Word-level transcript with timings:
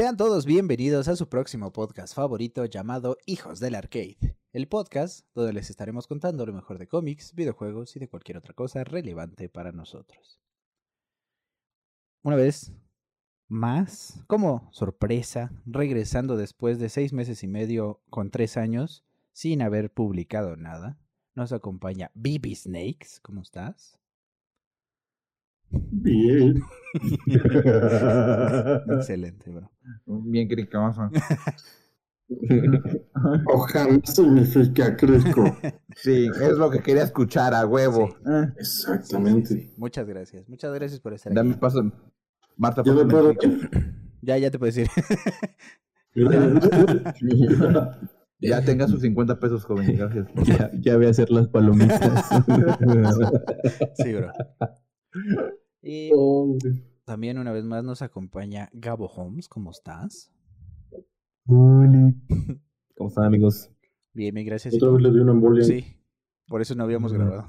Sean 0.00 0.16
todos 0.16 0.46
bienvenidos 0.46 1.08
a 1.08 1.14
su 1.14 1.28
próximo 1.28 1.74
podcast 1.74 2.14
favorito 2.14 2.64
llamado 2.64 3.18
Hijos 3.26 3.60
del 3.60 3.74
Arcade, 3.74 4.34
el 4.50 4.66
podcast 4.66 5.26
donde 5.34 5.52
les 5.52 5.68
estaremos 5.68 6.06
contando 6.06 6.46
lo 6.46 6.54
mejor 6.54 6.78
de 6.78 6.88
cómics, 6.88 7.34
videojuegos 7.34 7.94
y 7.96 7.98
de 7.98 8.08
cualquier 8.08 8.38
otra 8.38 8.54
cosa 8.54 8.82
relevante 8.82 9.50
para 9.50 9.72
nosotros. 9.72 10.40
Una 12.22 12.36
vez 12.36 12.72
más, 13.46 14.24
como 14.26 14.70
sorpresa, 14.72 15.52
regresando 15.66 16.38
después 16.38 16.78
de 16.78 16.88
seis 16.88 17.12
meses 17.12 17.42
y 17.42 17.46
medio 17.46 18.00
con 18.08 18.30
tres 18.30 18.56
años 18.56 19.04
sin 19.32 19.60
haber 19.60 19.92
publicado 19.92 20.56
nada, 20.56 20.98
nos 21.34 21.52
acompaña 21.52 22.10
Bibi 22.14 22.54
Snakes. 22.54 23.20
¿Cómo 23.20 23.42
estás? 23.42 23.99
Bien. 25.70 26.60
Excelente, 28.96 29.50
bro. 29.50 29.70
Bien 30.06 30.48
cricoso. 30.48 31.10
Ojalá 33.46 33.98
significa 34.04 34.96
crico. 34.96 35.44
Sí, 35.96 36.28
es 36.40 36.56
lo 36.58 36.70
que 36.70 36.78
quería 36.80 37.02
escuchar 37.02 37.54
a 37.54 37.66
huevo. 37.66 38.08
Sí. 38.08 38.14
Eh, 38.30 38.48
Exactamente. 38.58 39.72
Muchas 39.76 40.06
gracias. 40.06 40.48
Muchas 40.48 40.72
gracias 40.72 41.00
por 41.00 41.12
estar 41.12 41.34
Dame 41.34 41.50
aquí. 41.52 41.60
paso. 41.60 41.90
Marta, 42.56 42.82
puedo. 42.84 43.34
crico. 43.34 43.56
Ya, 44.22 44.38
ya 44.38 44.50
te 44.50 44.58
puedes 44.58 44.76
ir. 44.78 44.88
Ya 48.42 48.64
tenga 48.64 48.88
sus 48.88 49.02
50 49.02 49.38
pesos, 49.38 49.64
joven. 49.66 49.96
Gracias. 49.98 50.26
Ya, 50.46 50.70
ya 50.80 50.96
voy 50.96 51.06
a 51.06 51.10
hacer 51.10 51.30
las 51.30 51.48
palomitas. 51.48 52.26
sí, 53.96 54.14
bro. 54.14 54.32
Y 55.82 56.10
Hombre. 56.14 56.84
también 57.04 57.38
una 57.38 57.52
vez 57.52 57.64
más 57.64 57.82
nos 57.84 58.02
acompaña 58.02 58.68
Gabo 58.72 59.06
Holmes. 59.06 59.48
¿Cómo 59.48 59.70
estás? 59.70 60.30
Hola. 61.46 62.12
¿Cómo 62.96 63.08
están, 63.08 63.24
amigos? 63.24 63.70
Bien, 64.12 64.34
bien, 64.34 64.46
gracias. 64.46 64.74
¿Y 64.74 64.76
Otra 64.76 64.90
vez 64.90 65.02
le 65.02 65.10
di 65.10 65.20
una 65.20 65.32
embolia. 65.32 65.64
Sí, 65.64 65.84
por 66.46 66.60
eso 66.60 66.74
no 66.74 66.84
habíamos 66.84 67.12
grabado. 67.12 67.48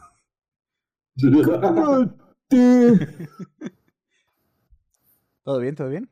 ¿Todo 5.43 5.59
bien? 5.59 5.75
¿Todo 5.75 5.89
bien? 5.89 6.09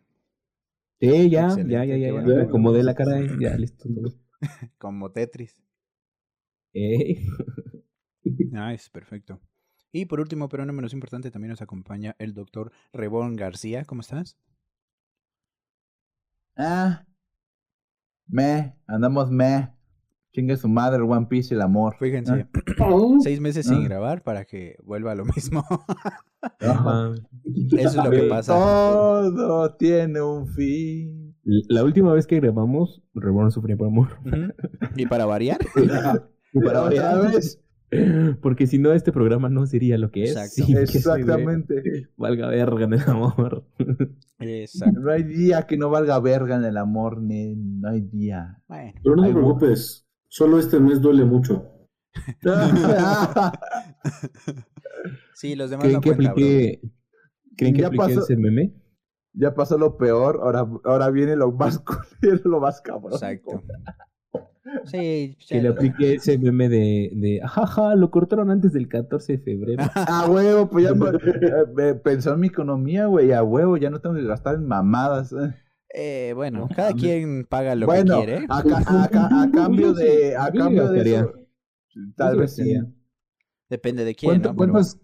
Sí, 0.99 1.29
ya, 1.29 1.55
ya, 1.55 1.85
ya, 1.85 1.95
ya. 1.95 2.25
ya. 2.25 2.41
Acomodé 2.41 2.83
la 2.83 2.95
cara 2.95 3.21
y 3.21 3.29
ya, 3.39 3.55
listo. 3.55 3.87
Como 4.77 5.11
Tetris. 5.11 5.63
Eh, 6.73 7.25
Nice, 8.23 8.89
perfecto. 8.91 9.39
Y 9.91 10.05
por 10.05 10.19
último, 10.19 10.49
pero 10.49 10.65
no 10.65 10.73
menos 10.73 10.93
importante, 10.93 11.31
también 11.31 11.49
nos 11.49 11.61
acompaña 11.61 12.15
el 12.19 12.33
doctor 12.33 12.71
Rebón 12.93 13.35
García. 13.35 13.85
¿Cómo 13.85 14.01
estás? 14.01 14.37
Ah. 16.57 17.05
Me. 18.27 18.75
Andamos 18.87 19.31
me. 19.31 19.73
Chingue 20.31 20.57
su 20.57 20.69
madre, 20.69 21.01
One 21.01 21.25
Piece 21.25 21.53
y 21.53 21.57
el 21.57 21.61
amor. 21.63 21.95
Fíjense, 21.97 22.47
Oh, 22.79 23.17
seis 23.21 23.39
meses 23.39 23.65
sin 23.65 23.77
Ah. 23.81 23.83
grabar 23.85 24.21
para 24.23 24.45
que 24.45 24.75
vuelva 24.83 25.13
a 25.13 25.15
lo 25.15 25.25
mismo. 25.25 25.63
ajá. 26.59 27.11
Eso 27.71 27.87
es 27.99 28.05
lo 28.05 28.11
que 28.11 28.23
pasa. 28.29 28.53
Todo 28.53 29.75
tiene 29.75 30.21
un 30.21 30.45
fin. 30.53 31.35
La 31.43 31.83
última 31.83 32.13
vez 32.13 32.27
que 32.27 32.35
grabamos, 32.39 33.01
Reborn 33.15 33.49
sufría 33.49 33.75
por 33.75 33.87
amor. 33.87 34.09
Y 34.95 35.07
para 35.07 35.25
variar, 35.25 35.57
Para 36.63 36.83
otra 36.83 37.15
vez. 37.21 37.59
Porque 38.41 38.67
si 38.67 38.77
no, 38.79 38.93
este 38.93 39.11
programa 39.11 39.49
no 39.49 39.65
sería 39.65 39.97
lo 39.97 40.11
que 40.11 40.23
es. 40.23 40.35
Exactamente. 40.69 41.75
ve- 41.81 42.07
Valga 42.17 42.47
verga 42.49 42.85
en 42.85 42.93
el 42.93 43.01
amor. 43.01 43.65
exacto. 44.39 44.99
No 44.99 45.11
hay 45.11 45.23
día 45.23 45.65
que 45.67 45.77
no 45.77 45.89
valga 45.89 46.19
verga 46.19 46.55
en 46.57 46.65
el 46.65 46.77
amor, 46.77 47.21
nen. 47.21 47.79
No 47.81 47.89
hay 47.89 48.01
día. 48.01 48.61
Bueno, 48.67 48.93
Pero 49.03 49.15
no 49.15 49.23
te 49.23 49.31
preocupes. 49.31 50.05
Solo 50.27 50.59
este 50.59 50.79
mes 50.79 51.01
duele 51.01 51.25
mucho. 51.25 51.65
Sí, 55.33 55.55
los 55.55 55.69
demás 55.69 55.83
¿Creen 55.83 55.95
no 55.95 56.01
que 56.01 56.09
cuentan, 56.09 56.25
bro. 56.25 56.31
aplique, 56.43 56.81
¿creen 57.55 57.73
que 57.75 57.89
pasó- 57.91 58.21
ese 58.21 58.35
meme? 58.35 58.73
ya 59.33 59.53
pasó 59.53 59.77
lo 59.77 59.95
peor, 59.97 60.39
ahora, 60.41 60.67
ahora 60.83 61.09
viene 61.11 61.35
lo 61.37 61.51
más 61.51 61.79
culero, 61.79 62.41
lo 62.45 62.59
más 62.59 62.81
cabrón. 62.81 63.13
Exacto. 63.13 63.63
Sí, 64.85 65.35
Que 65.47 65.61
le 65.61 65.69
aplique 65.69 66.15
ese 66.15 66.37
meme 66.39 66.69
de, 66.69 67.11
de 67.13 67.41
jaja, 67.47 67.95
lo 67.95 68.11
cortaron 68.11 68.51
antes 68.51 68.73
del 68.73 68.87
14 68.87 69.33
de 69.33 69.39
febrero. 69.39 69.83
A 69.95 70.27
huevo, 70.29 70.69
pues 70.69 70.85
ya 70.85 70.93
me- 70.95 71.09
eh, 71.09 71.65
me 71.75 71.95
pensó 71.95 72.33
en 72.33 72.39
mi 72.41 72.47
economía, 72.47 73.05
güey, 73.05 73.31
a 73.31 73.41
huevo, 73.43 73.77
ya 73.77 73.89
no 73.89 73.99
tengo 74.01 74.15
que 74.15 74.23
gastar 74.25 74.55
en 74.55 74.65
mamadas. 74.67 75.31
eh. 75.33 75.53
Eh, 75.95 76.33
bueno, 76.35 76.59
No 76.59 76.69
cada 76.75 76.93
quien 76.93 77.45
paga 77.49 77.73
lo 77.73 77.87
bueno, 77.87 78.19
que 78.19 78.25
quiere. 78.27 78.45
a, 78.47 78.61
ca- 78.63 79.03
a 79.03 79.07
ca- 79.09 79.41
a 79.41 79.51
cambio 79.51 79.93
de, 79.93 80.35
a 80.37 80.51
cambio 80.51 80.91
de 80.91 81.15
eso, 81.15 81.33
tal 82.15 82.37
vez 82.37 82.55
sí. 82.55 82.75
Depende 83.69 84.03
de 84.05 84.13
quién, 84.13 84.29
¿Cuánto, 84.33 84.49
¿no? 84.49 84.55
Pero- 84.57 84.71
cuántos, 84.73 84.99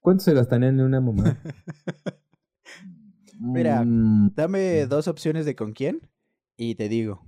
¿Cuánto 0.00 0.24
se 0.24 0.34
gastarían 0.34 0.78
en 0.78 0.84
una 0.86 1.00
mamá? 1.00 1.38
Mira. 3.40 3.82
Mm, 3.84 4.34
Dame 4.34 4.86
dos 4.86 5.08
opciones 5.08 5.44
de 5.46 5.54
con 5.54 5.72
quién 5.72 6.00
y 6.56 6.74
te 6.74 6.88
digo. 6.88 7.24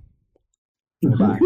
Va. 1.07 1.39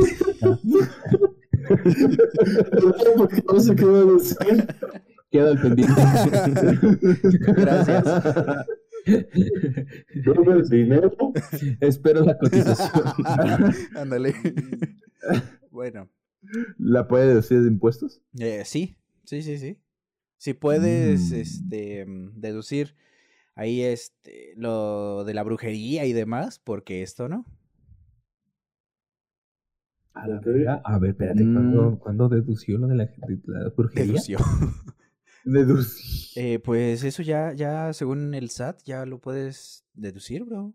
Porque 3.17 3.43
no 3.51 3.59
sé 3.59 3.75
qué 3.75 3.85
va 3.85 3.99
a 3.99 4.05
decir. 4.05 4.67
Queda 5.31 5.49
al 5.51 5.61
pendiente. 5.61 6.01
Gracias. 7.57 8.03
El 9.05 10.69
dinero. 10.69 11.11
Espero 11.79 12.21
la 12.23 12.37
cotización. 12.37 13.03
Ándale. 13.95 14.33
bueno, 15.71 16.09
¿La 16.77 17.07
puede 17.07 17.33
decir 17.35 17.61
de 17.61 17.67
impuestos? 17.69 18.21
eh, 18.39 18.63
sí, 18.65 18.95
sí, 19.23 19.41
sí, 19.41 19.57
sí. 19.57 19.79
Si 20.37 20.53
puedes, 20.53 21.31
Mm. 21.31 21.35
este, 21.35 22.05
mm, 22.05 22.39
deducir 22.39 22.95
ahí, 23.55 23.81
este, 23.81 24.53
lo 24.57 25.23
de 25.23 25.33
la 25.33 25.43
brujería 25.43 26.05
y 26.05 26.13
demás, 26.13 26.59
porque 26.63 27.01
esto, 27.01 27.27
¿no? 27.29 27.45
A, 30.15 30.27
la 30.27 30.39
verga. 30.39 30.81
A 30.83 30.97
ver, 30.97 31.11
espérate, 31.11 31.43
Mm. 31.43 31.53
¿cuándo, 31.53 31.99
cuándo 31.99 32.29
dedució 32.29 32.77
lo 32.77 32.87
de 32.87 32.95
la, 32.95 33.05
de 33.05 33.39
la 33.45 33.69
brujería? 33.69 34.13
Dedució. 34.13 34.37
Deducir. 35.45 36.43
Eh, 36.43 36.59
pues 36.59 37.03
eso 37.03 37.21
ya, 37.21 37.53
ya, 37.53 37.93
según 37.93 38.33
el 38.33 38.49
SAT, 38.49 38.81
ya 38.83 39.05
lo 39.05 39.19
puedes 39.19 39.85
deducir, 39.93 40.43
bro. 40.43 40.73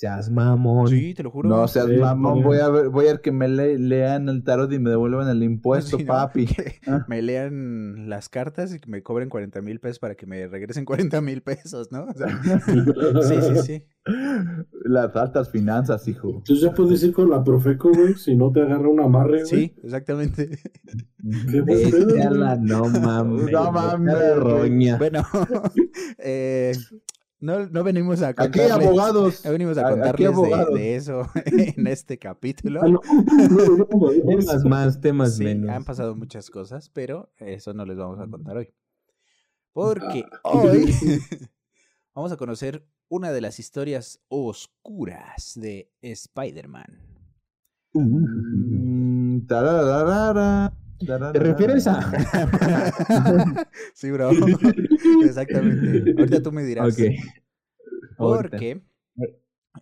Seas 0.00 0.30
mamón. 0.30 0.88
Sí, 0.88 1.12
te 1.12 1.22
lo 1.22 1.30
juro. 1.30 1.46
No 1.50 1.68
seas 1.68 1.84
Sí, 1.88 1.96
mamón, 1.98 2.42
voy 2.42 2.56
a 2.56 2.70
ver, 2.70 2.88
voy 2.88 3.04
a 3.06 3.10
ver 3.12 3.20
que 3.20 3.32
me 3.32 3.48
le- 3.48 3.78
lean 3.78 4.30
el 4.30 4.42
tarot 4.44 4.72
y 4.72 4.78
me 4.78 4.88
devuelvan 4.88 5.28
el 5.28 5.42
impuesto, 5.42 5.98
papi. 6.06 6.46
Ah. 6.86 7.04
me 7.06 7.20
lean 7.20 8.08
las 8.08 8.30
cartas 8.30 8.72
y 8.74 8.80
que 8.80 8.90
me 8.90 9.02
cobren 9.02 9.28
40 9.28 9.60
mil 9.60 9.78
pesos 9.78 9.98
para 9.98 10.14
que 10.14 10.24
me 10.24 10.46
regresen 10.46 10.86
40 10.86 11.20
mil 11.20 11.42
pesos, 11.42 11.92
¿no? 11.92 12.04
O 12.04 12.14
sea, 12.14 12.28
sí, 13.22 13.34
sí, 13.42 13.62
sí. 13.62 13.84
Las 14.84 15.14
altas 15.14 15.50
finanzas, 15.50 16.08
hijo. 16.08 16.36
Entonces 16.38 16.62
ya 16.62 16.72
puedes 16.72 17.02
ir 17.02 17.12
con 17.12 17.28
la 17.28 17.44
Profeco, 17.44 17.90
güey, 17.92 18.14
si 18.14 18.34
no 18.36 18.50
te 18.50 18.62
agarra 18.62 18.88
un 18.88 19.00
amarre, 19.00 19.42
güey. 19.42 19.46
Sí, 19.46 19.74
exactamente. 19.84 20.48
¿Qué 21.50 21.60
Vete 21.60 22.22
a 22.22 22.30
la 22.30 22.56
no 22.56 22.86
mames. 22.88 23.52
No 23.52 23.70
mames, 23.70 24.36
roña. 24.36 24.96
Bueno, 24.96 25.22
eh, 26.16 26.72
no, 27.40 27.66
no 27.68 27.84
venimos 27.84 28.22
a 28.22 28.28
Aquí 28.28 28.36
contarles, 28.58 28.70
abogados. 28.88 29.44
no 29.44 29.50
venimos 29.52 29.78
a 29.78 29.80
Aquí 29.82 29.90
contarles 29.92 30.18
de, 30.18 30.26
abogados. 30.34 30.74
de 30.74 30.96
eso 30.96 31.22
en 31.44 31.86
este 31.86 32.18
capítulo. 32.18 32.80
Ah, 32.82 32.88
no. 32.88 33.00
Temas 34.26 34.64
más, 34.64 35.00
temas 35.00 35.36
Sí, 35.36 35.44
menos. 35.44 35.70
han 35.70 35.84
pasado 35.84 36.14
muchas 36.14 36.50
cosas, 36.50 36.88
pero 36.90 37.32
eso 37.38 37.72
no 37.74 37.84
les 37.86 37.96
vamos 37.96 38.18
a 38.20 38.26
contar 38.26 38.56
hoy. 38.56 38.72
Porque 39.72 40.24
hoy 40.44 40.92
vamos 42.14 42.32
a 42.32 42.36
conocer 42.36 42.86
una 43.08 43.32
de 43.32 43.40
las 43.40 43.58
historias 43.58 44.20
oscuras 44.28 45.52
de 45.56 45.90
Spider-Man. 46.02 47.06
¿Te 51.32 51.38
refieres 51.38 51.86
a...? 51.86 52.10
sí, 53.94 54.10
bro. 54.10 54.30
Exactamente. 55.24 56.14
Ahorita 56.18 56.42
tú 56.42 56.52
me 56.52 56.64
dirás. 56.64 56.94
Ok. 56.98 57.04
Porque 58.16 58.82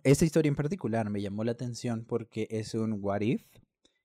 esta 0.03 0.25
historia 0.25 0.49
en 0.49 0.55
particular 0.55 1.09
me 1.09 1.21
llamó 1.21 1.43
la 1.43 1.51
atención 1.51 2.05
porque 2.05 2.47
es 2.49 2.73
un 2.73 2.97
what 3.01 3.21
if 3.21 3.43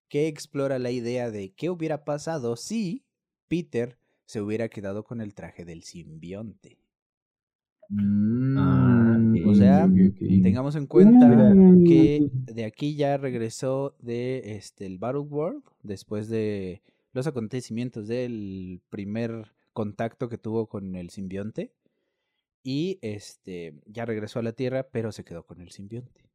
que 0.08 0.26
explora 0.28 0.78
la 0.78 0.90
idea 0.90 1.31
de 1.31 1.52
qué 1.52 1.70
hubiera 1.70 2.05
pasado 2.05 2.56
si 2.56 3.05
Peter 3.49 3.99
se 4.26 4.40
hubiera 4.40 4.69
quedado 4.69 5.05
con 5.05 5.20
el 5.20 5.34
traje 5.34 5.64
del 5.64 5.82
simbionte. 5.82 6.78
Mm, 7.88 8.58
Ah, 8.58 9.19
O 9.46 9.55
sea. 9.55 9.88
Tengamos 10.43 10.75
en 10.76 10.87
cuenta 10.87 11.28
que 11.87 12.28
de 12.32 12.64
aquí 12.64 12.96
ya 12.96 13.16
regresó 13.16 13.94
de 14.00 14.56
este 14.56 14.87
el 14.87 14.99
Battle 14.99 15.20
World 15.20 15.62
después 15.82 16.28
de 16.28 16.82
los 17.14 17.26
acontecimientos 17.26 18.06
del 18.08 18.82
primer 18.90 19.52
contacto 19.72 20.28
que 20.28 20.37
tuvo 20.37 20.69
con 20.69 20.94
el 20.96 21.11
simbionte 21.11 21.72
Y 22.62 22.99
este 23.02 23.81
ya 23.87 24.05
regresó 24.05 24.40
a 24.40 24.43
la 24.43 24.52
Tierra, 24.52 24.88
pero 24.90 25.12
se 25.12 25.25
quedó 25.25 25.44
con 25.46 25.61
el 25.61 25.70
simbionte. 25.70 26.28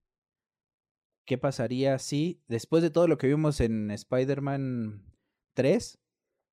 ¿Qué 1.25 1.37
pasaría 1.37 1.99
si, 1.99 2.41
después 2.47 2.81
de 2.81 2.89
todo 2.89 3.07
lo 3.07 3.17
que 3.17 3.27
vimos 3.27 3.59
en 3.61 3.91
Spider-Man 3.91 5.03
3, 5.53 5.99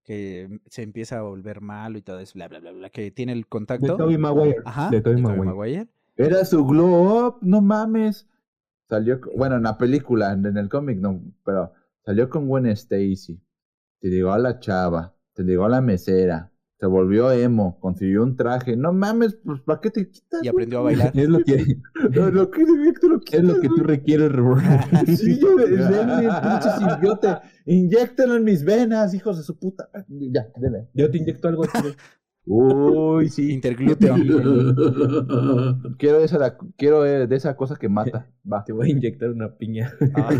que 0.04 0.60
se 0.66 0.82
empieza 0.82 1.18
a 1.18 1.22
volver 1.22 1.62
malo 1.62 1.96
y 1.96 2.02
todo 2.02 2.20
eso, 2.20 2.34
bla, 2.34 2.48
bla, 2.48 2.60
bla, 2.60 2.72
bla, 2.72 2.90
que 2.90 3.10
tiene 3.10 3.32
el 3.32 3.42
De 3.42 3.48
contacto? 3.48 3.96
Tobey 3.96 4.18
Maguire. 4.18 4.58
Ajá, 4.64 4.90
de 4.90 5.00
Tobey 5.00 5.16
de 5.16 5.22
Maguire. 5.22 5.44
Maguire. 5.46 5.88
Era 6.16 6.44
su 6.44 6.64
glow 6.66 7.26
up, 7.26 7.38
no 7.40 7.60
mames. 7.62 8.28
Salió, 8.88 9.20
bueno, 9.34 9.56
en 9.56 9.62
la 9.62 9.78
película, 9.78 10.32
en 10.32 10.44
en 10.44 10.56
el 10.58 10.68
cómic 10.68 10.98
no, 10.98 11.22
pero 11.44 11.72
salió 12.04 12.28
con 12.28 12.46
Gwen 12.46 12.66
Stacy. 12.66 13.40
Te 14.00 14.08
llegó 14.08 14.32
a 14.32 14.38
la 14.38 14.58
chava, 14.60 15.14
te 15.34 15.42
llegó 15.42 15.64
a 15.64 15.68
la 15.68 15.80
mesera, 15.80 16.52
se 16.78 16.86
volvió 16.86 17.30
emo, 17.32 17.78
consiguió 17.80 18.22
un 18.22 18.36
traje. 18.36 18.76
No 18.76 18.92
mames, 18.92 19.38
pues 19.44 19.60
¿para 19.62 19.80
qué 19.80 19.90
te 19.90 20.10
quitas? 20.10 20.44
Y 20.44 20.48
aprendió 20.48 20.80
a 20.80 20.82
bailar. 20.82 21.12
Es 21.14 21.28
lo 21.28 21.38
que, 21.40 21.78
Lo, 22.10 22.30
lo 22.30 22.50
que 22.50 22.64
te 22.66 23.08
lo 23.08 23.20
es 23.32 23.42
lo 23.44 23.60
que 23.60 23.68
tú 23.68 23.82
requieres, 23.82 24.30
Robert. 24.32 24.82
Sí, 25.06 25.38
yo, 25.40 25.56
denme, 25.56 26.28
pinche 26.42 26.70
simbiote. 26.78 27.28
Inyéctelo 27.64 28.36
en 28.36 28.44
mis 28.44 28.64
venas, 28.64 29.14
hijos 29.14 29.38
de 29.38 29.42
su 29.42 29.58
puta. 29.58 29.88
Ya, 30.08 30.46
dele. 30.56 30.88
Yo 30.92 31.10
te 31.10 31.16
inyecto 31.18 31.48
algo. 31.48 31.64
Uy, 32.48 33.28
sí. 33.28 33.50
Interglúteo. 33.52 34.14
Quiero 35.98 36.20
esa, 36.20 36.38
la- 36.38 36.56
quiero 36.76 37.04
eh, 37.04 37.26
de 37.26 37.36
esa 37.36 37.56
cosa 37.56 37.74
que 37.76 37.88
mata. 37.88 38.30
Va. 38.50 38.62
Te 38.64 38.72
voy 38.72 38.88
a 38.88 38.90
inyectar 38.92 39.30
una 39.30 39.56
piña. 39.56 39.92
Ah, 40.14 40.30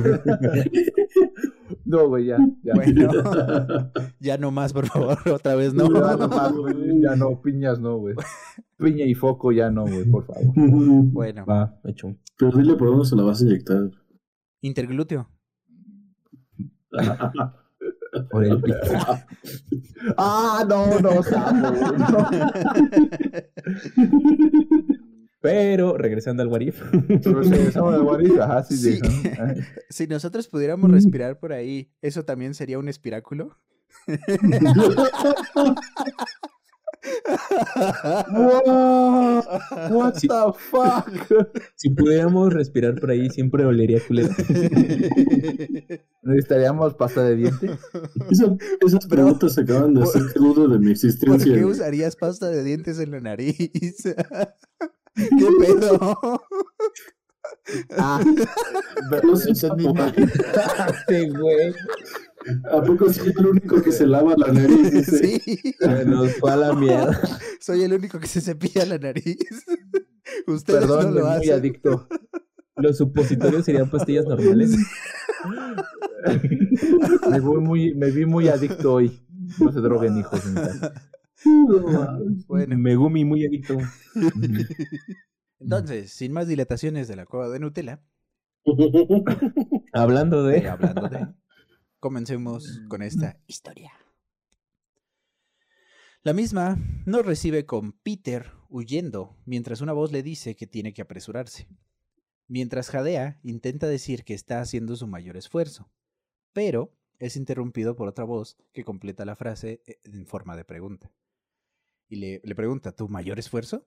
No, 1.87 2.09
güey, 2.09 2.27
ya. 2.27 2.37
ya. 2.65 2.75
bueno, 2.75 3.13
ya 4.21 4.37
no 4.37 4.51
más, 4.51 4.73
por 4.73 4.87
favor, 4.87 5.17
otra 5.33 5.55
vez 5.55 5.73
no. 5.73 5.85
Ya 5.85 6.17
no, 6.17 6.29
más, 6.29 6.53
güey, 6.53 7.01
ya 7.01 7.15
no, 7.15 7.41
piñas 7.41 7.79
no, 7.79 7.99
güey. 7.99 8.17
Piña 8.79 9.07
y 9.07 9.15
foco 9.15 9.53
ya 9.53 9.71
no, 9.71 9.83
güey, 9.85 10.05
por 10.05 10.27
favor. 10.27 10.53
Bueno, 10.55 11.47
Va, 11.47 11.79
hecho. 11.85 12.17
Pero 12.37 12.51
dile 12.51 12.75
por 12.75 12.89
dónde 12.89 13.07
se 13.07 13.15
la 13.17 13.23
vas 13.23 13.41
a 13.41 13.45
inyectar. 13.45 13.91
interglúteo. 14.61 15.31
Por 18.31 18.45
el 18.45 18.61
pito. 18.61 18.77
Ah, 20.19 20.65
no, 20.69 21.01
no, 21.01 21.23
Samu, 21.23 21.69
güey, 21.71 21.99
no. 21.99 22.29
Pero, 25.41 25.97
regresando 25.97 26.43
al 26.43 26.49
Warif. 26.49 26.83
Sí, 27.23 27.55
estamos 27.67 27.93
de 27.95 28.01
guarida, 28.01 28.45
ajá, 28.45 28.63
sí, 28.65 28.77
Sí. 28.77 29.01
ajá. 29.33 29.55
Si 29.91 30.07
nosotros 30.07 30.49
pudiéramos 30.49 30.91
respirar 30.91 31.39
por 31.39 31.53
ahí, 31.53 31.93
¿eso 32.03 32.25
también 32.25 32.55
sería 32.55 32.79
un 32.79 32.89
espiráculo? 32.89 33.57
Wow, 38.33 39.43
what 39.91 40.15
Sí. 40.17 40.29
the 40.29 40.53
fuck? 40.71 41.09
Si 41.77 41.91
pudiéramos 41.91 42.53
respirar 42.53 42.95
por 42.99 43.11
ahí, 43.11 43.29
siempre 43.31 43.65
olería 43.65 44.01
culero. 44.07 44.29
¿Necesitaríamos 46.23 46.95
pasta 46.95 47.23
de 47.25 47.37
diente? 47.37 47.71
Esa- 48.31 48.57
esas 48.85 49.07
preguntas 49.07 49.55
se 49.55 49.61
acaban 49.63 49.95
de 49.95 50.03
hacer 50.03 50.23
duda 50.35 50.63
de 50.73 50.79
mi 50.79 50.87
¿Por 50.87 50.93
existencia. 50.93 51.53
qué 51.55 51.61
güey. 51.63 51.73
usarías 51.73 52.17
pasta 52.17 52.49
de 52.49 52.65
dientes 52.65 52.99
en 52.99 53.11
la 53.13 53.21
nariz? 53.21 53.57
¿Qué 55.17 55.49
pedo? 55.61 56.43
Ah, 57.97 58.21
No 59.23 59.37
sé, 59.37 61.29
güey. 61.31 61.75
¿A 62.73 62.83
poco 62.83 63.13
soy 63.13 63.33
el 63.37 63.47
único 63.47 63.83
que 63.83 63.93
se 63.93 64.07
lava 64.07 64.35
la 64.37 64.53
nariz? 64.53 64.93
Dice. 64.93 65.19
Sí, 65.41 65.75
Se 65.79 66.05
Nos 66.05 66.33
fue 66.35 66.53
a 66.53 66.57
la 66.57 66.73
mierda. 66.75 67.21
soy 67.61 67.83
el 67.83 67.93
único 67.93 68.19
que 68.21 68.27
se 68.27 68.41
cepilla 68.41 68.85
la 68.87 68.99
nariz. 68.99 69.37
Ustedes 70.47 70.81
Perdón, 70.81 71.15
no 71.15 71.21
lo 71.21 71.27
muy 71.27 71.51
adicto. 71.51 72.09
Los 72.77 72.99
supositorios 72.99 73.65
serían 73.65 73.91
pastillas 73.91 74.27
normales. 74.27 74.77
Me, 77.31 77.41
voy 77.41 77.61
muy, 77.61 77.95
me 77.95 78.11
vi 78.11 78.27
muy 78.27 78.49
adicto 78.49 78.95
hoy. 78.95 79.25
No 79.59 79.73
se 79.73 79.81
droguen, 79.81 80.19
hijos. 80.19 80.41
Bueno, 82.49 82.79
Megumi 82.79 83.25
muy 83.25 83.45
adicto. 83.47 83.77
entonces, 85.61 86.13
sin 86.13 86.33
más 86.33 86.49
dilataciones 86.49 87.09
de 87.09 87.17
la 87.17 87.27
cueva 87.27 87.49
de 87.49 87.61
Nutella, 87.61 88.03
Hablando 89.93 90.49
eh, 90.51 90.61
de. 90.61 90.69
hablando 90.69 91.09
de, 91.09 91.29
comencemos 92.01 92.81
con 92.89 93.03
esta 93.03 93.39
historia. 93.47 93.93
La 96.23 96.33
misma 96.33 96.77
nos 97.07 97.25
recibe 97.25 97.67
con 97.67 97.93
Peter 97.93 98.51
huyendo 98.69 99.37
mientras 99.45 99.81
una 99.81 99.93
voz 99.93 100.11
le 100.11 100.25
dice 100.25 100.57
que 100.57 100.67
tiene 100.67 100.93
que 100.93 101.03
apresurarse. 101.03 101.69
Mientras 102.49 102.91
Jadea 102.91 103.39
intenta 103.45 103.87
decir 103.87 104.25
que 104.25 104.35
está 104.35 104.61
haciendo 104.61 104.97
su 104.97 105.07
mayor 105.07 105.37
esfuerzo, 105.37 105.89
pero 106.53 106.93
es 107.19 107.37
interrumpido 107.37 107.95
por 107.95 108.09
otra 108.09 108.25
voz 108.25 108.57
que 108.73 108.85
completa 108.85 109.25
la 109.25 109.37
frase 109.37 109.83
eh, 109.87 110.01
en 110.05 110.27
forma 110.27 110.57
de 110.57 110.65
pregunta. 110.65 111.13
Y 112.09 112.17
le, 112.17 112.41
le 112.45 112.55
pregunta, 112.55 112.93
¿tu 112.93 113.09
mayor 113.09 113.39
esfuerzo? 113.39 113.87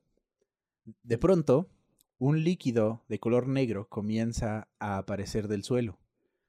De 1.03 1.17
pronto, 1.17 1.69
un 2.17 2.43
líquido 2.43 3.05
de 3.07 3.19
color 3.19 3.47
negro 3.47 3.87
comienza 3.87 4.67
a 4.79 4.97
aparecer 4.97 5.47
del 5.47 5.63
suelo, 5.63 5.99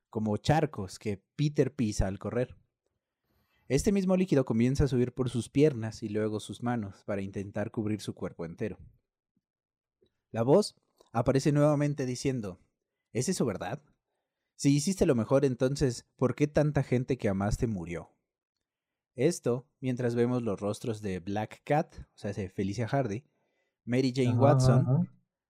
como 0.09 0.37
charcos 0.37 0.99
que 0.99 1.23
Peter 1.37 1.75
pisa 1.75 2.07
al 2.07 2.19
correr. 2.19 2.57
Este 3.69 3.93
mismo 3.93 4.17
líquido 4.17 4.45
comienza 4.45 4.85
a 4.85 4.89
subir 4.89 5.13
por 5.13 5.31
sus 5.31 5.49
piernas 5.49 6.03
y 6.03 6.09
luego 6.09 6.41
sus 6.41 6.63
manos 6.65 7.05
para 7.05 7.23
intentar 7.23 7.71
cubrir 7.71 8.01
su 8.01 8.15
cuerpo 8.15 8.45
entero. 8.45 8.79
La 10.33 10.43
voz 10.43 10.75
aparece 11.13 11.53
nuevamente 11.53 12.05
diciendo, 12.05 12.59
¿es 13.13 13.29
eso 13.29 13.45
verdad? 13.45 13.81
Si 14.57 14.75
hiciste 14.75 15.07
lo 15.07 15.15
mejor, 15.15 15.45
entonces, 15.45 16.05
¿por 16.17 16.35
qué 16.35 16.49
tanta 16.49 16.83
gente 16.83 17.17
que 17.17 17.29
amaste 17.29 17.69
murió? 17.69 18.11
Esto 19.21 19.67
mientras 19.81 20.15
vemos 20.15 20.43
los 20.43 20.59
rostros 20.59 21.03
de 21.03 21.19
Black 21.21 21.61
Cat, 21.65 21.95
o 21.99 22.05
sea, 22.15 22.33
de 22.33 22.49
Felicia 22.49 22.89
Hardy, 22.89 23.23
Mary 23.85 24.15
Jane 24.17 24.31
Ajá, 24.31 24.41
Watson, 24.41 24.81
ajá. 24.81 25.03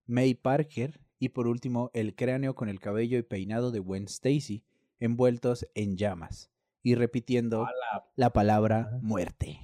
May 0.06 0.34
Parker 0.34 1.00
y 1.20 1.28
por 1.28 1.46
último 1.46 1.92
el 1.94 2.16
cráneo 2.16 2.56
con 2.56 2.68
el 2.68 2.80
cabello 2.80 3.16
y 3.16 3.22
peinado 3.22 3.70
de 3.70 3.78
Gwen 3.78 4.06
Stacy 4.06 4.64
envueltos 4.98 5.68
en 5.76 5.96
llamas 5.96 6.50
y 6.82 6.96
repitiendo 6.96 7.68
la 8.16 8.32
palabra 8.32 8.88
Ajá. 8.88 8.98
muerte. 9.02 9.60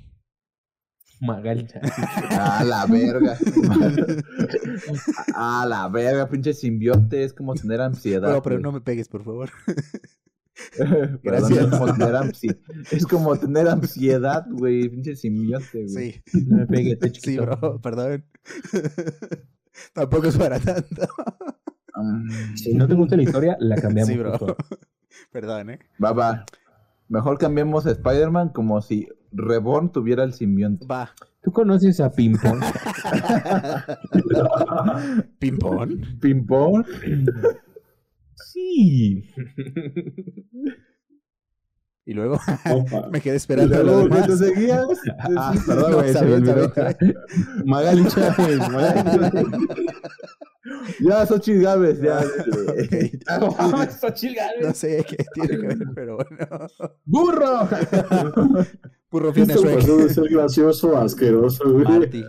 Magali. 1.20 1.66
A 2.30 2.62
la 2.62 2.86
verga. 2.86 3.36
A 5.34 5.66
la 5.66 5.88
verga, 5.88 6.28
pinche 6.28 6.52
simbiote. 6.54 7.24
Es 7.24 7.34
como 7.34 7.54
tener 7.54 7.80
ansiedad. 7.80 8.32
No, 8.32 8.40
pero 8.40 8.60
no 8.60 8.70
me 8.70 8.80
pegues, 8.80 9.08
por 9.08 9.24
favor. 9.24 9.50
Gracias. 11.22 11.58
Es 11.58 11.70
como 11.70 11.86
tener, 11.94 12.14
ansi- 12.14 12.58
es 12.90 13.06
como 13.06 13.36
tener 13.36 13.68
ansiedad, 13.68 14.46
güey. 14.50 14.88
Pinche 14.88 15.16
simbiote, 15.16 15.86
güey. 15.86 16.12
Sí, 16.26 16.44
No 16.46 16.56
me 16.58 16.66
pegues, 16.66 16.98
te 16.98 17.10
sí, 17.20 17.36
bro, 17.38 17.80
perdón. 17.80 18.24
Tampoco 19.92 20.28
es 20.28 20.36
para 20.38 20.58
tanto. 20.58 21.06
Si 22.54 22.74
no 22.74 22.86
te 22.88 22.94
gusta 22.94 23.16
la 23.16 23.22
historia, 23.22 23.56
la 23.60 23.76
cambiamos. 23.76 24.12
Sí, 24.12 24.18
bro. 24.18 24.38
por. 24.38 24.56
Perdón, 25.32 25.70
¿eh? 25.70 25.78
Va, 26.02 26.12
va. 26.12 26.44
Mejor 27.08 27.38
cambiemos 27.38 27.86
a 27.86 27.90
Spider-Man 27.92 28.48
como 28.50 28.80
si 28.82 29.08
Reborn 29.32 29.92
tuviera 29.92 30.24
el 30.24 30.32
simbionte. 30.32 30.86
Va. 30.86 31.10
¿Tú 31.42 31.52
conoces 31.52 32.00
a 32.00 32.10
Pimpón? 32.10 32.60
¿Pimpón? 35.38 36.00
¿Pimpón? 36.20 36.86
Sí. 38.36 39.30
Y 42.08 42.14
luego 42.14 42.38
Opa. 42.70 43.08
me 43.12 43.20
quedé 43.20 43.34
esperando 43.34 43.76
lo 43.78 43.82
Luego, 43.82 44.02
demás. 44.04 44.18
¿cuando 44.20 44.36
seguías? 44.36 44.86
Ah, 45.36 45.52
Sí, 45.52 45.60
perdón, 45.66 45.90
no, 45.90 45.96
güey, 45.96 46.08
está 46.10 46.24
Magali 47.64 48.06
Chávez, 48.06 48.58
Magali 48.70 49.02
Chávez. 49.10 49.44
Ya, 51.00 51.26
Xochitl 51.26 51.62
Gálvez, 51.62 52.00
ya. 52.00 52.20
Ok. 53.40 53.56
No 54.62 54.72
sé 54.74 55.04
qué 55.08 55.16
tiene 55.34 55.48
que 55.48 55.66
ver, 55.66 55.78
pero 55.94 56.16
bueno. 56.16 56.66
¡Burro! 57.04 57.68
Pasó 59.10 59.96
de 59.96 60.08
ser 60.08 60.28
gracioso 60.30 60.96
asqueroso, 60.96 61.72
güey. 61.72 61.84
Marty. 61.84 62.24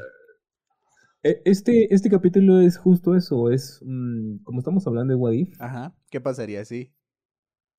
Eh, 1.23 1.41
Este, 1.45 1.93
este 1.93 2.09
capítulo 2.09 2.59
es 2.61 2.77
justo 2.77 3.15
eso, 3.15 3.49
es 3.51 3.79
mm, 3.83 4.37
como 4.43 4.59
estamos 4.59 4.85
hablando 4.87 5.13
de 5.13 5.19
Wadif. 5.19 5.59
Ajá. 5.61 5.93
¿Qué 6.09 6.19
pasaría 6.21 6.63
si? 6.65 6.93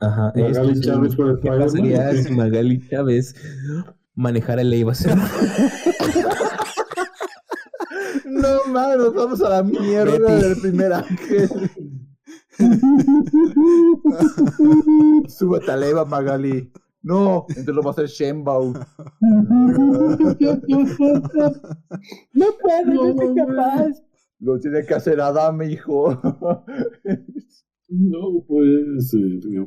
Ajá. 0.01 0.33
Magali 0.37 0.73
es 0.73 0.81
Chávez 0.81 1.17
por 1.17 1.31
el 1.31 1.41
¿Qué 1.41 1.49
pasaría 1.49 2.13
si 2.15 2.33
Magali 2.33 2.87
Chávez 2.89 3.35
manejara 4.15 4.63
el 4.63 4.73
Eibason? 4.73 5.19
No 8.25 8.73
mames, 8.73 8.99
nos 8.99 9.15
vamos 9.15 9.41
a 9.43 9.49
la 9.49 9.63
mierda 9.65 10.19
Betty. 10.19 10.43
del 10.49 10.61
primer 10.61 10.93
ángel. 10.93 11.49
Súbete 15.29 15.71
a 15.73 15.77
la 15.77 15.87
Eva 15.89 16.05
Magali. 16.05 16.73
No, 17.09 17.47
entonces 17.49 17.75
lo 17.75 17.83
va 17.83 17.89
a 17.89 17.93
hacer 17.93 18.07
Shenbao. 18.07 18.75
no 22.35 22.47
puedo, 22.61 22.93
no 22.93 23.17
soy 23.17 23.35
capaz. 23.35 24.03
Lo 24.41 24.61
tiene 24.61 24.85
que 24.85 24.95
hacer 24.95 25.21
Adam, 25.21 25.61
hijo. 25.63 26.21
No 27.91 28.45
puede 28.47 29.01
ser, 29.01 29.41
mi. 29.47 29.67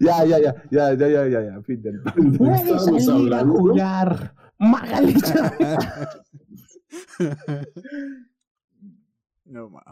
Ya, 0.00 0.24
ya, 0.24 0.40
ya, 0.40 0.56
ya, 0.72 0.92
ya, 0.92 1.08
ya, 1.08 1.28
ya, 1.28 1.40
ya, 1.40 1.62
fin 1.62 1.80
del. 1.80 2.02
Puedes 2.36 2.84
salir 2.84 3.32
a 3.32 3.46
jugar, 3.46 4.34
Magali. 4.58 5.14
no 9.44 9.70
más. 9.70 9.84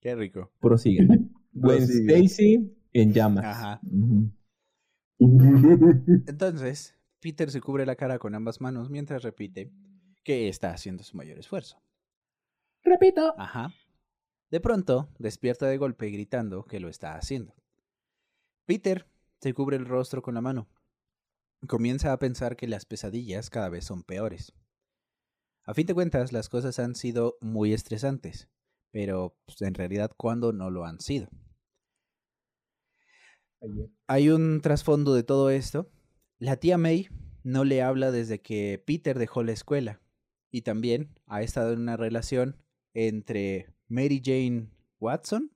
Qué 0.00 0.16
rico. 0.16 0.50
Prosigue. 0.58 1.06
Gwen 1.52 1.84
Stacy 1.84 2.74
en 2.92 3.12
llamas. 3.12 3.44
Ajá. 3.44 3.80
Entonces, 6.26 6.96
Peter 7.20 7.50
se 7.50 7.60
cubre 7.60 7.86
la 7.86 7.96
cara 7.96 8.18
con 8.18 8.34
ambas 8.34 8.60
manos 8.60 8.90
mientras 8.90 9.22
repite 9.22 9.72
que 10.24 10.48
está 10.48 10.70
haciendo 10.70 11.04
su 11.04 11.16
mayor 11.16 11.38
esfuerzo. 11.38 11.82
Repito. 12.82 13.34
Ajá. 13.38 13.72
De 14.50 14.60
pronto, 14.60 15.08
despierta 15.18 15.66
de 15.66 15.78
golpe 15.78 16.10
gritando 16.10 16.64
que 16.64 16.80
lo 16.80 16.88
está 16.88 17.14
haciendo. 17.14 17.54
Peter 18.66 19.08
se 19.40 19.54
cubre 19.54 19.76
el 19.76 19.86
rostro 19.86 20.22
con 20.22 20.34
la 20.34 20.40
mano. 20.40 20.68
Comienza 21.68 22.12
a 22.12 22.18
pensar 22.18 22.56
que 22.56 22.66
las 22.66 22.84
pesadillas 22.84 23.50
cada 23.50 23.68
vez 23.68 23.84
son 23.84 24.02
peores. 24.02 24.52
A 25.64 25.74
fin 25.74 25.86
de 25.86 25.94
cuentas, 25.94 26.32
las 26.32 26.48
cosas 26.48 26.78
han 26.80 26.96
sido 26.96 27.38
muy 27.40 27.72
estresantes, 27.72 28.48
pero 28.90 29.36
pues, 29.46 29.62
en 29.62 29.74
realidad, 29.74 30.10
¿cuándo 30.16 30.52
no 30.52 30.70
lo 30.70 30.84
han 30.84 31.00
sido? 31.00 31.28
Ayer. 33.62 33.90
Hay 34.08 34.28
un 34.28 34.60
trasfondo 34.60 35.14
de 35.14 35.22
todo 35.22 35.50
esto. 35.50 35.90
La 36.38 36.56
tía 36.56 36.78
May 36.78 37.08
no 37.44 37.64
le 37.64 37.82
habla 37.82 38.10
desde 38.10 38.40
que 38.40 38.82
Peter 38.84 39.18
dejó 39.18 39.42
la 39.42 39.52
escuela 39.52 40.00
y 40.50 40.62
también 40.62 41.14
ha 41.26 41.42
estado 41.42 41.72
en 41.72 41.80
una 41.80 41.96
relación 41.96 42.56
entre 42.94 43.72
Mary 43.88 44.20
Jane 44.24 44.68
Watson 45.00 45.52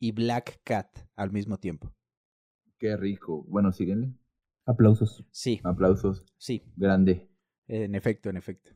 y 0.00 0.12
Black 0.12 0.60
Cat 0.64 0.98
al 1.16 1.30
mismo 1.32 1.58
tiempo. 1.58 1.94
Qué 2.78 2.96
rico. 2.96 3.44
Bueno, 3.48 3.72
síguenle. 3.72 4.12
Aplausos. 4.66 5.24
Sí, 5.30 5.60
Aplausos. 5.64 6.24
sí, 6.36 6.62
Grande. 6.76 7.30
en 7.68 7.94
efecto, 7.94 8.30
en 8.30 8.36
efecto. 8.36 8.70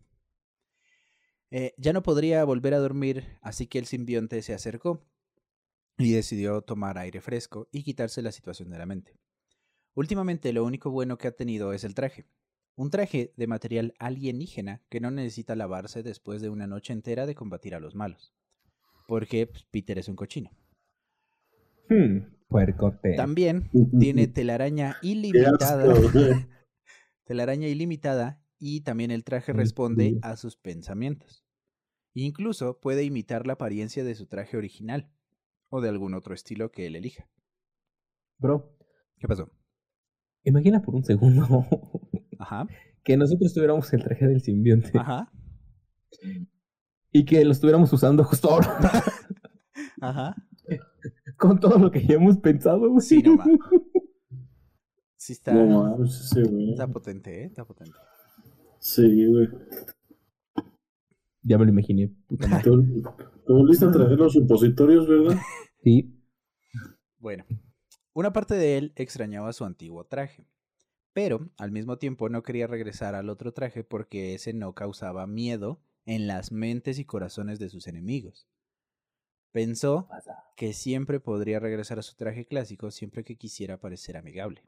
Eh, 1.50 1.74
ya 1.78 1.92
no 1.92 2.02
podría 2.02 2.44
volver 2.44 2.74
a 2.74 2.78
dormir, 2.78 3.24
así 3.40 3.66
que 3.66 3.78
el 3.78 3.86
simbionte 3.86 4.42
se 4.42 4.54
acercó 4.54 5.02
y 5.98 6.12
decidió 6.12 6.62
tomar 6.62 6.96
aire 6.98 7.20
fresco 7.20 7.68
y 7.72 7.82
quitarse 7.82 8.22
la 8.22 8.32
situación 8.32 8.70
de 8.70 8.78
la 8.78 8.86
mente. 8.86 9.18
Últimamente 9.94 10.52
lo 10.52 10.64
único 10.64 10.90
bueno 10.90 11.18
que 11.18 11.28
ha 11.28 11.32
tenido 11.32 11.72
es 11.72 11.82
el 11.82 11.94
traje. 11.94 12.26
Un 12.76 12.90
traje 12.90 13.34
de 13.36 13.46
material 13.48 13.94
alienígena 13.98 14.82
que 14.88 15.00
no 15.00 15.10
necesita 15.10 15.56
lavarse 15.56 16.04
después 16.04 16.40
de 16.40 16.48
una 16.48 16.68
noche 16.68 16.92
entera 16.92 17.26
de 17.26 17.34
combatir 17.34 17.74
a 17.74 17.80
los 17.80 17.96
malos. 17.96 18.32
Porque 19.08 19.48
pues, 19.48 19.64
Peter 19.64 19.98
es 19.98 20.08
un 20.08 20.14
cochino. 20.14 20.50
Hmm, 21.88 22.18
puercote. 22.46 23.16
También 23.16 23.68
tiene 23.98 24.28
telaraña 24.28 24.98
Qué 25.00 25.08
ilimitada. 25.08 25.92
asco, 25.92 26.10
güey. 26.12 26.46
telaraña 27.24 27.66
ilimitada 27.66 28.40
y 28.60 28.82
también 28.82 29.10
el 29.10 29.24
traje 29.24 29.52
responde 29.52 30.18
a 30.22 30.36
sus 30.36 30.56
pensamientos. 30.56 31.44
Incluso 32.14 32.78
puede 32.78 33.02
imitar 33.02 33.46
la 33.46 33.54
apariencia 33.54 34.04
de 34.04 34.14
su 34.14 34.26
traje 34.26 34.56
original 34.56 35.10
o 35.70 35.80
de 35.80 35.88
algún 35.88 36.14
otro 36.14 36.34
estilo 36.34 36.70
que 36.70 36.86
él 36.86 36.96
elija. 36.96 37.28
Bro, 38.38 38.76
¿Qué 39.18 39.26
pasó? 39.28 39.50
imagina 40.44 40.80
por 40.80 40.94
un 40.94 41.04
segundo 41.04 41.46
Ajá, 42.38 42.66
que 43.02 43.16
nosotros 43.16 43.52
tuviéramos 43.52 43.92
el 43.92 44.02
traje 44.04 44.26
del 44.26 44.40
simbionte 44.40 44.92
ajá, 44.98 45.30
y 47.12 47.24
que 47.24 47.44
lo 47.44 47.52
estuviéramos 47.52 47.92
usando 47.92 48.22
justo 48.24 48.48
ahora 48.50 48.78
ajá. 50.00 50.36
con 51.36 51.58
todo 51.58 51.78
lo 51.78 51.90
que 51.90 52.06
ya 52.06 52.14
hemos 52.14 52.38
pensado. 52.38 52.98
Sí, 53.00 53.22
no. 53.22 53.36
Sí 55.16 55.32
está, 55.32 55.52
No 55.52 55.96
güey. 55.96 56.70
está 56.70 56.86
potente, 56.86 57.42
¿eh? 57.42 57.46
Está 57.46 57.64
potente. 57.64 57.92
Sí, 58.78 59.26
güey. 59.26 59.48
Ya 61.48 61.56
me 61.56 61.64
lo 61.64 61.70
imaginé. 61.70 62.12
puta 62.26 62.46
madre. 62.46 62.64
Te, 62.64 62.70
te 63.46 63.52
volviste 63.52 63.86
a 63.86 63.90
traer 63.90 64.18
los 64.18 64.34
supositorios, 64.34 65.08
¿verdad? 65.08 65.38
Sí. 65.82 66.14
Bueno, 67.18 67.46
una 68.12 68.34
parte 68.34 68.54
de 68.54 68.76
él 68.76 68.92
extrañaba 68.96 69.54
su 69.54 69.64
antiguo 69.64 70.04
traje, 70.04 70.46
pero 71.14 71.48
al 71.56 71.72
mismo 71.72 71.96
tiempo 71.96 72.28
no 72.28 72.42
quería 72.42 72.66
regresar 72.66 73.14
al 73.14 73.30
otro 73.30 73.52
traje 73.52 73.82
porque 73.82 74.34
ese 74.34 74.52
no 74.52 74.74
causaba 74.74 75.26
miedo 75.26 75.80
en 76.04 76.26
las 76.26 76.52
mentes 76.52 76.98
y 76.98 77.06
corazones 77.06 77.58
de 77.58 77.70
sus 77.70 77.86
enemigos. 77.86 78.46
Pensó 79.50 80.06
que 80.54 80.74
siempre 80.74 81.18
podría 81.18 81.60
regresar 81.60 81.98
a 81.98 82.02
su 82.02 82.14
traje 82.14 82.44
clásico 82.44 82.90
siempre 82.90 83.24
que 83.24 83.36
quisiera 83.38 83.80
parecer 83.80 84.18
amigable. 84.18 84.64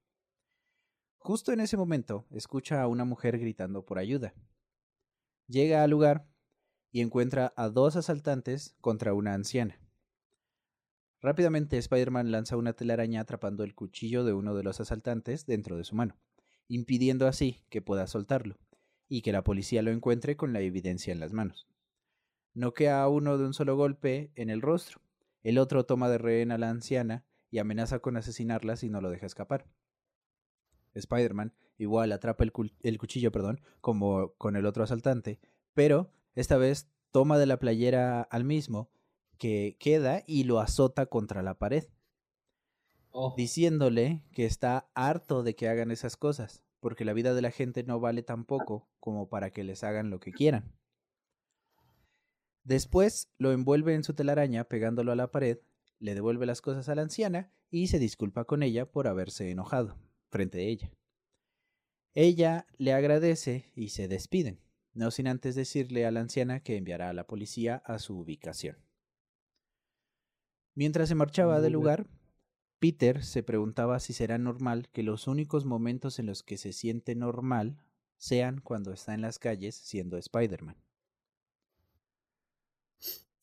Justo 1.19 1.53
en 1.53 1.61
ese 1.61 1.77
momento, 1.77 2.27
escucha 2.31 2.81
a 2.81 2.89
una 2.89 3.05
mujer 3.05 3.39
gritando 3.39 3.85
por 3.85 3.99
ayuda. 3.99 4.33
Llega 5.47 5.85
al 5.85 5.91
lugar 5.91 6.27
y 6.93 7.01
encuentra 7.01 7.53
a 7.57 7.69
dos 7.69 7.97
asaltantes 7.97 8.77
contra 8.81 9.15
una 9.15 9.35
anciana. 9.35 9.79
Rápidamente 11.21 11.77
Spider-Man 11.77 12.31
lanza 12.31 12.57
una 12.57 12.73
telaraña 12.73 13.21
atrapando 13.21 13.63
el 13.63 13.75
cuchillo 13.75 14.25
de 14.25 14.33
uno 14.33 14.55
de 14.55 14.63
los 14.63 14.81
asaltantes 14.81 15.45
dentro 15.45 15.77
de 15.77 15.85
su 15.85 15.95
mano, 15.95 16.17
impidiendo 16.67 17.27
así 17.27 17.63
que 17.69 17.83
pueda 17.83 18.07
soltarlo 18.07 18.59
y 19.09 19.23
que 19.23 19.33
la 19.33 19.45
policía 19.45 19.83
lo 19.83 19.91
encuentre 19.91 20.37
con 20.37 20.53
la 20.53 20.61
evidencia 20.61 21.13
en 21.13 21.21
las 21.21 21.33
manos. 21.33 21.67
Noquea 22.55 23.03
a 23.03 23.09
uno 23.09 23.39
de 23.39 23.45
un 23.45 23.55
solo 23.55 23.77
golpe 23.77 24.33
en 24.35 24.51
el 24.51 24.63
rostro. 24.63 25.03
El 25.43 25.59
otro 25.59 25.85
toma 25.85 26.09
de 26.09 26.19
rehén 26.19 26.53
a 26.53 26.59
la 26.59 26.71
anciana 26.71 27.25
y 27.51 27.59
amenaza 27.59 27.99
con 27.99 28.17
asesinarla 28.17 28.77
si 28.77 28.89
no 28.89 29.01
lo 29.01 29.11
deja 29.11 29.27
escapar. 29.27 29.67
Spider-Man 30.95 31.55
igual 31.77 32.13
atrapa 32.13 32.45
el, 32.45 32.53
el 32.83 32.99
cuchillo, 32.99 33.31
perdón, 33.31 33.61
como 33.81 34.35
con 34.35 34.57
el 34.57 34.67
otro 34.67 34.85
asaltante, 34.85 35.41
pero 35.75 36.13
esta 36.35 36.57
vez 36.57 36.91
toma 37.11 37.39
de 37.39 37.47
la 37.47 37.59
playera 37.59 38.23
al 38.23 38.45
mismo 38.45 38.91
que 39.39 39.77
queda 39.81 40.23
y 40.27 40.45
lo 40.45 40.61
azota 40.61 41.07
contra 41.07 41.43
la 41.43 41.59
pared, 41.59 41.85
diciéndole 43.37 44.23
que 44.33 44.45
está 44.45 44.91
harto 44.95 45.43
de 45.43 45.55
que 45.57 45.69
hagan 45.69 45.91
esas 45.91 46.17
cosas, 46.17 46.63
porque 46.79 47.05
la 47.05 47.13
vida 47.13 47.35
de 47.35 47.43
la 47.43 47.51
gente 47.51 47.83
no 47.83 48.01
vale 48.01 48.23
tan 48.23 48.45
poco 48.45 48.89
como 49.01 49.29
para 49.29 49.51
que 49.51 49.65
les 49.65 49.83
hagan 49.83 50.11
lo 50.11 50.21
que 50.21 50.33
quieran. 50.33 50.73
Después 52.65 53.33
lo 53.39 53.53
envuelve 53.53 53.95
en 53.95 54.05
su 54.05 54.15
telaraña 54.15 54.65
pegándolo 54.65 55.13
a 55.13 55.17
la 55.17 55.31
pared, 55.31 55.59
le 55.99 56.15
devuelve 56.15 56.47
las 56.47 56.61
cosas 56.61 56.89
a 56.89 56.95
la 56.95 57.03
anciana 57.03 57.53
y 57.71 57.89
se 57.89 57.99
disculpa 57.99 58.45
con 58.45 58.63
ella 58.63 58.91
por 58.91 59.09
haberse 59.09 59.51
enojado 59.51 59.99
frente 60.29 60.59
a 60.59 60.63
ella. 60.63 60.93
Ella 62.13 62.67
le 62.77 62.93
agradece 62.93 63.71
y 63.75 63.89
se 63.91 64.09
despiden, 64.09 64.61
no 64.95 65.11
sin 65.11 65.29
antes 65.29 65.55
decirle 65.55 66.07
a 66.07 66.11
la 66.11 66.21
anciana 66.21 66.61
que 66.61 66.77
enviará 66.77 67.09
a 67.11 67.13
la 67.13 67.27
policía 67.27 67.77
a 67.85 67.99
su 67.99 68.19
ubicación. 68.19 68.77
Mientras 70.75 71.09
se 71.09 71.15
marchaba 71.15 71.61
del 71.61 71.75
lugar, 71.75 72.09
Peter 72.81 73.25
se 73.25 73.43
preguntaba 73.45 74.01
si 74.01 74.13
será 74.13 74.39
normal 74.39 74.89
que 74.91 75.03
los 75.05 75.29
únicos 75.29 75.65
momentos 75.65 76.19
en 76.19 76.27
los 76.27 76.43
que 76.43 76.59
se 76.59 76.73
siente 76.73 77.15
normal 77.15 77.79
sean 78.19 78.61
cuando 78.61 78.93
está 78.93 79.15
en 79.15 79.23
las 79.23 79.39
calles 79.39 79.77
siendo 79.77 80.19
Spider-Man. 80.19 80.77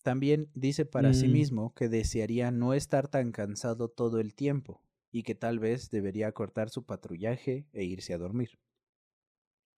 También 0.02 0.50
dice 0.56 0.86
para 0.88 1.14
sí 1.14 1.28
Mm. 1.28 1.32
mismo 1.32 1.76
que 1.76 1.88
desearía 1.88 2.50
no 2.50 2.74
estar 2.74 3.08
tan 3.10 3.32
cansado 3.32 3.90
todo 3.90 4.20
el 4.20 4.34
tiempo 4.34 4.82
y 5.12 5.22
que 5.22 5.36
tal 5.36 5.60
vez 5.60 5.92
debería 5.92 6.32
cortar 6.32 6.72
su 6.72 6.84
patrullaje 6.86 7.68
e 7.74 7.84
irse 7.84 8.14
a 8.16 8.18
dormir. 8.18 8.58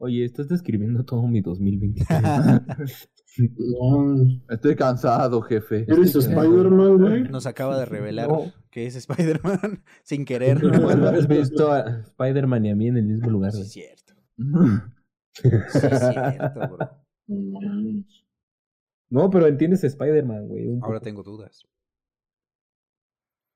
Oye, 0.02 0.24
estás 0.26 0.48
describiendo 0.48 1.04
todo 1.04 1.28
mi 1.28 1.42
2023. 1.42 2.08
No, 3.58 4.16
Estoy 4.50 4.76
cansado, 4.76 5.42
jefe. 5.44 5.86
¿Eres. 5.88 6.14
Spider-Man, 6.16 6.98
güey? 6.98 7.24
Nos 7.30 7.46
acaba 7.46 7.78
de 7.80 7.86
revelar 7.86 8.28
No. 8.28 8.52
que 8.70 8.86
es 8.86 8.96
Spider-Man 8.96 9.82
sin 10.04 10.26
querer. 10.26 10.62
No, 10.62 10.94
no 10.96 11.08
has 11.08 11.28
visto 11.28 11.72
a 11.72 12.02
Spider-Man 12.02 12.66
y 12.66 12.72
a 12.72 12.76
mí 12.76 12.88
en 12.88 12.98
el 12.98 13.06
mismo 13.06 13.30
lugar. 13.30 13.52
Sí, 13.54 13.58
güey. 13.60 13.66
es 13.68 13.72
cierto. 13.72 14.14
Sí, 15.32 15.48
es 15.48 16.00
cierto, 16.00 16.76
bro. 16.76 16.90
No, 19.10 19.30
pero 19.30 19.48
entiendes 19.48 19.84
a 19.84 19.88
Spider-Man, 19.88 20.48
güey. 20.48 20.68
Ahora 20.82 21.00
poco. 21.00 21.02
tengo 21.02 21.24
dudas. 21.24 21.64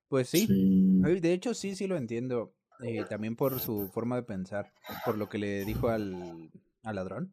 Pues 0.07 0.29
sí, 0.29 0.45
Sí. 0.47 1.01
De 1.19 1.33
hecho, 1.33 1.53
sí, 1.55 1.75
sí 1.75 1.87
lo 1.87 1.97
entiendo. 1.97 2.53
Eh, 2.83 3.05
también 3.09 3.35
por 3.35 3.59
su 3.59 3.89
forma 3.89 4.15
de 4.15 4.23
pensar, 4.23 4.73
por 5.05 5.17
lo 5.17 5.29
que 5.29 5.37
le 5.37 5.65
dijo 5.65 5.89
al, 5.89 6.51
al 6.83 6.95
ladrón. 6.95 7.31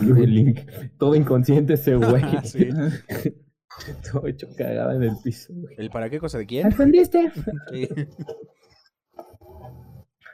Link. 0.00 0.60
Todo 0.98 1.14
inconsciente 1.14 1.74
ese 1.74 1.96
güey. 1.96 2.22
Sí. 2.44 2.68
Todo 4.12 4.28
hecho 4.28 4.46
cagada 4.56 4.94
en 4.94 5.02
el 5.02 5.16
piso, 5.22 5.52
güey. 5.52 5.74
¿El 5.78 5.90
para 5.90 6.08
qué 6.08 6.20
cosa 6.20 6.38
de 6.38 6.46
quién? 6.46 6.66
¿Entendiste? 6.66 7.32
Sí. 7.72 7.88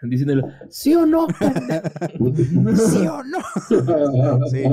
Diciéndole, 0.02 0.42
¿sí 0.70 0.94
o 0.94 1.04
no? 1.04 1.26
¿Sí 2.74 3.06
o 3.06 3.22
no? 3.22 3.38
Sí. 4.46 4.64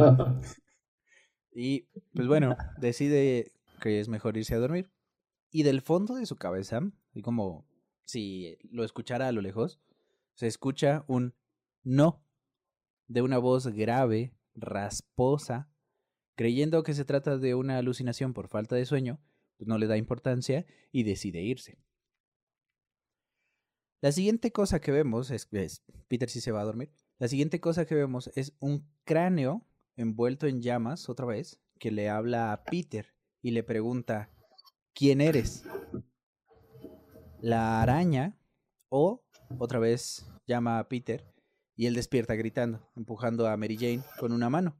Y 1.53 1.87
pues 2.13 2.27
bueno, 2.27 2.55
decide 2.77 3.51
que 3.81 3.99
es 3.99 4.07
mejor 4.07 4.37
irse 4.37 4.55
a 4.55 4.59
dormir. 4.59 4.89
Y 5.51 5.63
del 5.63 5.81
fondo 5.81 6.15
de 6.15 6.25
su 6.25 6.37
cabeza, 6.37 6.79
y 7.13 7.21
como 7.21 7.66
si 8.07 8.57
lo 8.71 8.83
escuchara 8.83 9.27
a 9.27 9.31
lo 9.31 9.41
lejos, 9.41 9.79
se 10.33 10.47
escucha 10.47 11.03
un 11.07 11.35
no 11.83 12.23
de 13.07 13.21
una 13.21 13.37
voz 13.37 13.67
grave, 13.67 14.33
rasposa, 14.55 15.69
creyendo 16.35 16.83
que 16.83 16.93
se 16.93 17.05
trata 17.05 17.37
de 17.37 17.53
una 17.53 17.77
alucinación 17.77 18.33
por 18.33 18.47
falta 18.47 18.75
de 18.75 18.85
sueño, 18.85 19.19
pues 19.57 19.67
no 19.67 19.77
le 19.77 19.87
da 19.87 19.97
importancia 19.97 20.65
y 20.91 21.03
decide 21.03 21.41
irse. 21.41 21.77
La 24.01 24.11
siguiente 24.11 24.51
cosa 24.51 24.79
que 24.79 24.91
vemos 24.91 25.31
es, 25.31 25.47
es 25.51 25.83
Peter 26.07 26.29
sí 26.29 26.39
se 26.39 26.51
va 26.51 26.61
a 26.61 26.65
dormir. 26.65 26.91
La 27.17 27.27
siguiente 27.27 27.59
cosa 27.59 27.85
que 27.85 27.95
vemos 27.95 28.31
es 28.35 28.53
un 28.59 28.87
cráneo 29.03 29.67
envuelto 29.95 30.47
en 30.47 30.61
llamas 30.61 31.09
otra 31.09 31.25
vez 31.25 31.59
que 31.79 31.91
le 31.91 32.07
habla 32.07 32.53
a 32.53 32.63
Peter 32.63 33.13
y 33.41 33.51
le 33.51 33.63
pregunta 33.63 34.29
¿quién 34.93 35.19
eres? 35.19 35.63
La 37.41 37.81
araña 37.81 38.35
o 38.89 39.23
otra 39.59 39.79
vez 39.79 40.25
llama 40.47 40.79
a 40.79 40.89
Peter 40.89 41.23
y 41.75 41.85
él 41.85 41.93
despierta 41.93 42.35
gritando, 42.35 42.81
empujando 42.95 43.47
a 43.47 43.55
Mary 43.57 43.77
Jane 43.77 44.03
con 44.19 44.31
una 44.31 44.49
mano. 44.49 44.75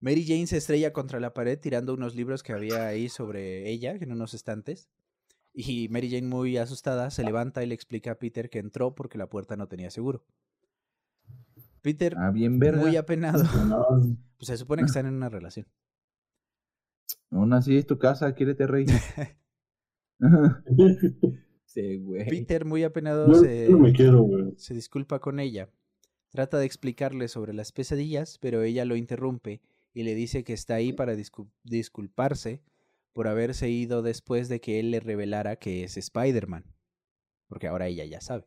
Mary 0.00 0.24
Jane 0.26 0.46
se 0.46 0.56
estrella 0.56 0.92
contra 0.92 1.20
la 1.20 1.34
pared 1.34 1.58
tirando 1.58 1.94
unos 1.94 2.14
libros 2.14 2.42
que 2.42 2.52
había 2.52 2.86
ahí 2.86 3.08
sobre 3.08 3.68
ella 3.70 3.92
en 3.92 4.12
unos 4.12 4.34
estantes. 4.34 4.88
Y 5.54 5.88
Mary 5.88 6.10
Jane, 6.10 6.28
muy 6.28 6.56
asustada, 6.56 7.10
se 7.10 7.24
levanta 7.24 7.62
y 7.62 7.66
le 7.66 7.74
explica 7.74 8.12
a 8.12 8.18
Peter 8.18 8.48
que 8.48 8.58
entró 8.58 8.94
porque 8.94 9.18
la 9.18 9.28
puerta 9.28 9.56
no 9.56 9.68
tenía 9.68 9.90
seguro. 9.90 10.24
Peter, 11.82 12.16
Ah, 12.18 12.30
bien 12.30 12.58
muy 12.58 12.96
apenado, 12.96 13.42
No, 13.68 13.86
pues 14.38 14.46
se 14.46 14.56
supone 14.56 14.82
que 14.82 14.86
están 14.86 15.06
en 15.06 15.14
una 15.14 15.28
relación. 15.28 15.66
Aún 17.30 17.52
así 17.52 17.76
es 17.76 17.86
tu 17.86 17.98
casa, 17.98 18.34
quiérete 18.34 18.66
rey. 18.66 18.86
Sí, 21.64 21.98
güey. 22.00 22.26
Peter, 22.28 22.66
muy 22.66 22.82
apenado, 22.84 23.32
se, 23.34 23.64
yo 23.64 23.70
no 23.72 23.78
me 23.78 23.92
quiero, 23.94 24.22
güey. 24.24 24.52
se 24.58 24.74
disculpa 24.74 25.20
con 25.20 25.40
ella. 25.40 25.70
Trata 26.28 26.58
de 26.58 26.66
explicarle 26.66 27.28
sobre 27.28 27.54
las 27.54 27.72
pesadillas, 27.72 28.36
pero 28.38 28.62
ella 28.62 28.84
lo 28.84 28.94
interrumpe 28.94 29.62
y 29.94 30.02
le 30.02 30.14
dice 30.14 30.44
que 30.44 30.52
está 30.52 30.74
ahí 30.74 30.92
para 30.92 31.14
discu- 31.14 31.50
disculparse 31.64 32.62
por 33.14 33.26
haberse 33.26 33.70
ido 33.70 34.02
después 34.02 34.48
de 34.50 34.60
que 34.60 34.80
él 34.80 34.90
le 34.90 35.00
revelara 35.00 35.56
que 35.56 35.84
es 35.84 35.96
Spider-Man. 35.96 36.64
Porque 37.48 37.68
ahora 37.68 37.86
ella 37.88 38.04
ya 38.04 38.20
sabe. 38.20 38.44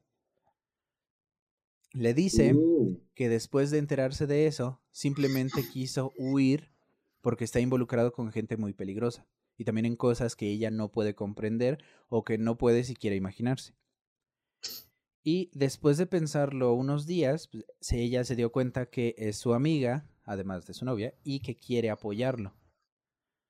Le 1.94 2.14
dice 2.14 2.54
Mm. 2.54 2.98
que 3.16 3.28
después 3.30 3.72
de 3.72 3.80
enterarse 3.80 4.28
de 4.28 4.46
eso, 4.48 4.82
simplemente 4.92 5.64
quiso 5.74 6.14
huir 6.18 6.70
porque 7.22 7.44
está 7.44 7.60
involucrado 7.60 8.12
con 8.12 8.32
gente 8.32 8.56
muy 8.58 8.74
peligrosa 8.74 9.26
y 9.58 9.64
también 9.66 9.86
en 9.86 9.96
cosas 9.96 10.36
que 10.36 10.50
ella 10.50 10.72
no 10.72 10.92
puede 10.92 11.16
comprender 11.16 11.84
o 12.10 12.24
que 12.24 12.38
no 12.38 12.58
puede 12.58 12.84
siquiera 12.84 13.16
imaginarse. 13.16 13.74
Y 15.24 15.50
después 15.54 15.98
de 15.98 16.06
pensarlo 16.06 16.74
unos 16.74 17.06
días, 17.08 17.48
pues, 17.48 17.66
se- 17.80 18.02
ella 18.02 18.24
se 18.24 18.36
dio 18.36 18.52
cuenta 18.52 18.86
que 18.88 19.16
es 19.18 19.38
su 19.38 19.54
amiga, 19.54 20.06
además 20.24 20.66
de 20.68 20.74
su 20.74 20.86
novia, 20.86 21.14
y 21.24 21.40
que 21.40 21.56
quiere 21.56 21.90
apoyarlo. 21.90 22.54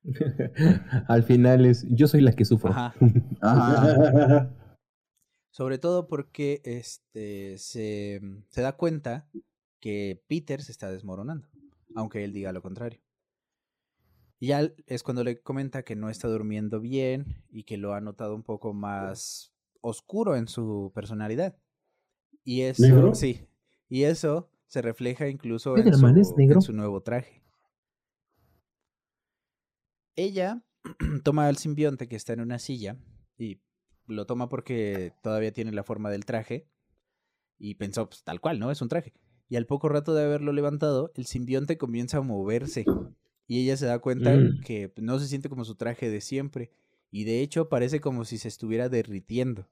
Al 1.07 1.23
final 1.23 1.65
es, 1.65 1.85
yo 1.89 2.07
soy 2.07 2.21
la 2.21 2.33
que 2.33 2.45
sufro. 2.45 2.71
Ajá. 2.71 2.93
Ajá. 3.41 4.49
Sobre 5.51 5.77
todo 5.77 6.07
porque 6.07 6.61
este, 6.65 7.57
se, 7.57 8.21
se 8.49 8.61
da 8.61 8.73
cuenta 8.75 9.29
que 9.79 10.21
Peter 10.27 10.61
se 10.61 10.71
está 10.71 10.91
desmoronando, 10.91 11.47
aunque 11.95 12.23
él 12.25 12.33
diga 12.33 12.51
lo 12.51 12.61
contrario. 12.61 12.99
Y 14.39 14.47
ya 14.47 14.69
es 14.85 15.03
cuando 15.03 15.23
le 15.23 15.41
comenta 15.41 15.83
que 15.83 15.95
no 15.95 16.09
está 16.09 16.27
durmiendo 16.27 16.79
bien 16.81 17.43
y 17.49 17.63
que 17.63 17.77
lo 17.77 17.93
ha 17.93 18.01
notado 18.01 18.35
un 18.35 18.43
poco 18.43 18.73
más 18.73 19.53
oscuro 19.81 20.35
en 20.35 20.47
su 20.47 20.91
personalidad. 20.93 21.57
Y 22.43 22.61
eso, 22.61 22.83
¿Negro? 22.83 23.15
sí, 23.15 23.47
y 23.87 24.03
eso 24.03 24.51
se 24.67 24.81
refleja 24.81 25.29
incluso 25.29 25.77
en 25.77 25.87
¿Spider-Man 25.87 26.17
es 26.17 26.29
su, 26.29 26.35
negro? 26.35 26.55
en 26.55 26.61
su 26.61 26.73
nuevo 26.73 27.01
traje. 27.01 27.43
Ella 30.15 30.63
toma 31.23 31.47
al 31.47 31.57
simbionte 31.57 32.07
que 32.07 32.15
está 32.15 32.33
en 32.33 32.41
una 32.41 32.59
silla 32.59 32.97
y 33.37 33.61
lo 34.07 34.25
toma 34.25 34.49
porque 34.49 35.13
todavía 35.21 35.51
tiene 35.53 35.71
la 35.71 35.83
forma 35.83 36.09
del 36.09 36.25
traje 36.25 36.67
y 37.57 37.75
pensó, 37.75 38.09
pues 38.09 38.23
tal 38.23 38.41
cual, 38.41 38.59
¿no? 38.59 38.69
Es 38.71 38.81
un 38.81 38.89
traje. 38.89 39.13
Y 39.47 39.55
al 39.55 39.65
poco 39.65 39.89
rato 39.89 40.13
de 40.13 40.23
haberlo 40.23 40.51
levantado, 40.51 41.11
el 41.15 41.25
simbionte 41.25 41.77
comienza 41.77 42.17
a 42.17 42.21
moverse 42.21 42.85
y 43.47 43.61
ella 43.63 43.77
se 43.77 43.85
da 43.85 43.99
cuenta 43.99 44.35
Mm. 44.35 44.61
que 44.61 44.91
no 44.97 45.19
se 45.19 45.27
siente 45.27 45.49
como 45.49 45.65
su 45.65 45.75
traje 45.75 46.09
de 46.09 46.21
siempre 46.21 46.71
y 47.11 47.23
de 47.23 47.41
hecho 47.41 47.69
parece 47.69 48.01
como 48.01 48.25
si 48.25 48.37
se 48.37 48.47
estuviera 48.47 48.89
derritiendo. 48.89 49.67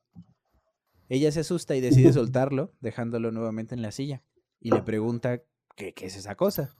Ella 1.09 1.31
se 1.31 1.41
asusta 1.41 1.75
y 1.75 1.81
decide 1.81 2.13
soltarlo, 2.13 2.73
dejándolo 2.81 3.31
nuevamente 3.31 3.75
en 3.75 3.81
la 3.81 3.91
silla 3.91 4.23
y 4.59 4.71
le 4.71 4.81
pregunta 4.81 5.41
¿qué, 5.75 5.93
qué 5.93 6.05
es 6.05 6.15
esa 6.15 6.35
cosa? 6.35 6.75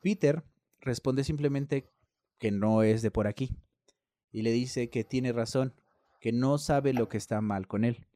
Peter 0.00 0.42
responde 0.80 1.24
simplemente 1.24 1.90
que 2.38 2.50
no 2.50 2.82
es 2.82 3.02
de 3.02 3.10
por 3.10 3.26
aquí 3.26 3.56
y 4.32 4.42
le 4.42 4.50
dice 4.52 4.88
que 4.88 5.04
tiene 5.04 5.32
razón, 5.32 5.74
que 6.20 6.32
no 6.32 6.56
sabe 6.58 6.92
lo 6.94 7.08
que 7.08 7.18
está 7.18 7.40
mal 7.40 7.66
con 7.66 7.84
él. 7.84 8.06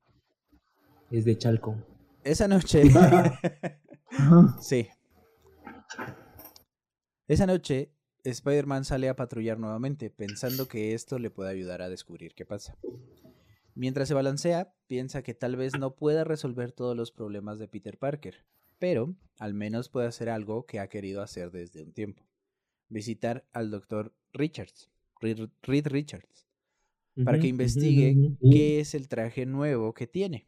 Es 1.11 1.25
de 1.25 1.37
Chalco. 1.37 1.77
Esa 2.25 2.49
noche, 2.49 2.83
sí. 4.61 4.89
Esa 7.27 7.47
noche, 7.47 7.91
Spider-Man 8.23 8.85
sale 8.85 9.09
a 9.09 9.17
patrullar 9.17 9.59
nuevamente, 9.59 10.11
pensando 10.11 10.69
que 10.69 10.93
esto 10.93 11.19
le 11.19 11.31
puede 11.31 11.51
ayudar 11.51 11.81
a 11.81 11.89
descubrir 11.89 12.35
qué 12.35 12.45
pasa. 12.45 12.77
Mientras 13.75 14.09
se 14.09 14.15
balancea, 14.15 14.75
piensa 14.87 15.23
que 15.23 15.33
tal 15.33 15.57
vez 15.57 15.73
no 15.79 15.97
pueda 15.97 16.25
resolver 16.25 16.73
todos 16.73 16.95
los 16.95 17.13
problemas 17.13 17.59
de 17.59 17.67
Peter 17.67 17.97
Parker, 17.97 18.45
pero 18.79 19.15
al 19.39 19.55
menos 19.55 19.89
puede 19.89 20.07
hacer 20.07 20.29
algo 20.29 20.67
que 20.67 20.81
ha 20.81 20.89
querido 20.89 21.23
hacer 21.23 21.51
desde 21.51 21.83
un 21.83 21.93
tiempo. 21.93 22.27
Visitar 22.91 23.47
al 23.53 23.71
doctor 23.71 24.15
Richards, 24.35 24.91
Reed 25.19 25.49
Reed 25.63 25.87
Richards, 25.87 26.47
para 27.25 27.39
que 27.39 27.47
investigue 27.47 28.37
qué 28.43 28.81
es 28.81 28.95
el 28.95 29.09
traje 29.09 29.47
nuevo 29.47 29.95
que 29.95 30.07
tiene. 30.07 30.47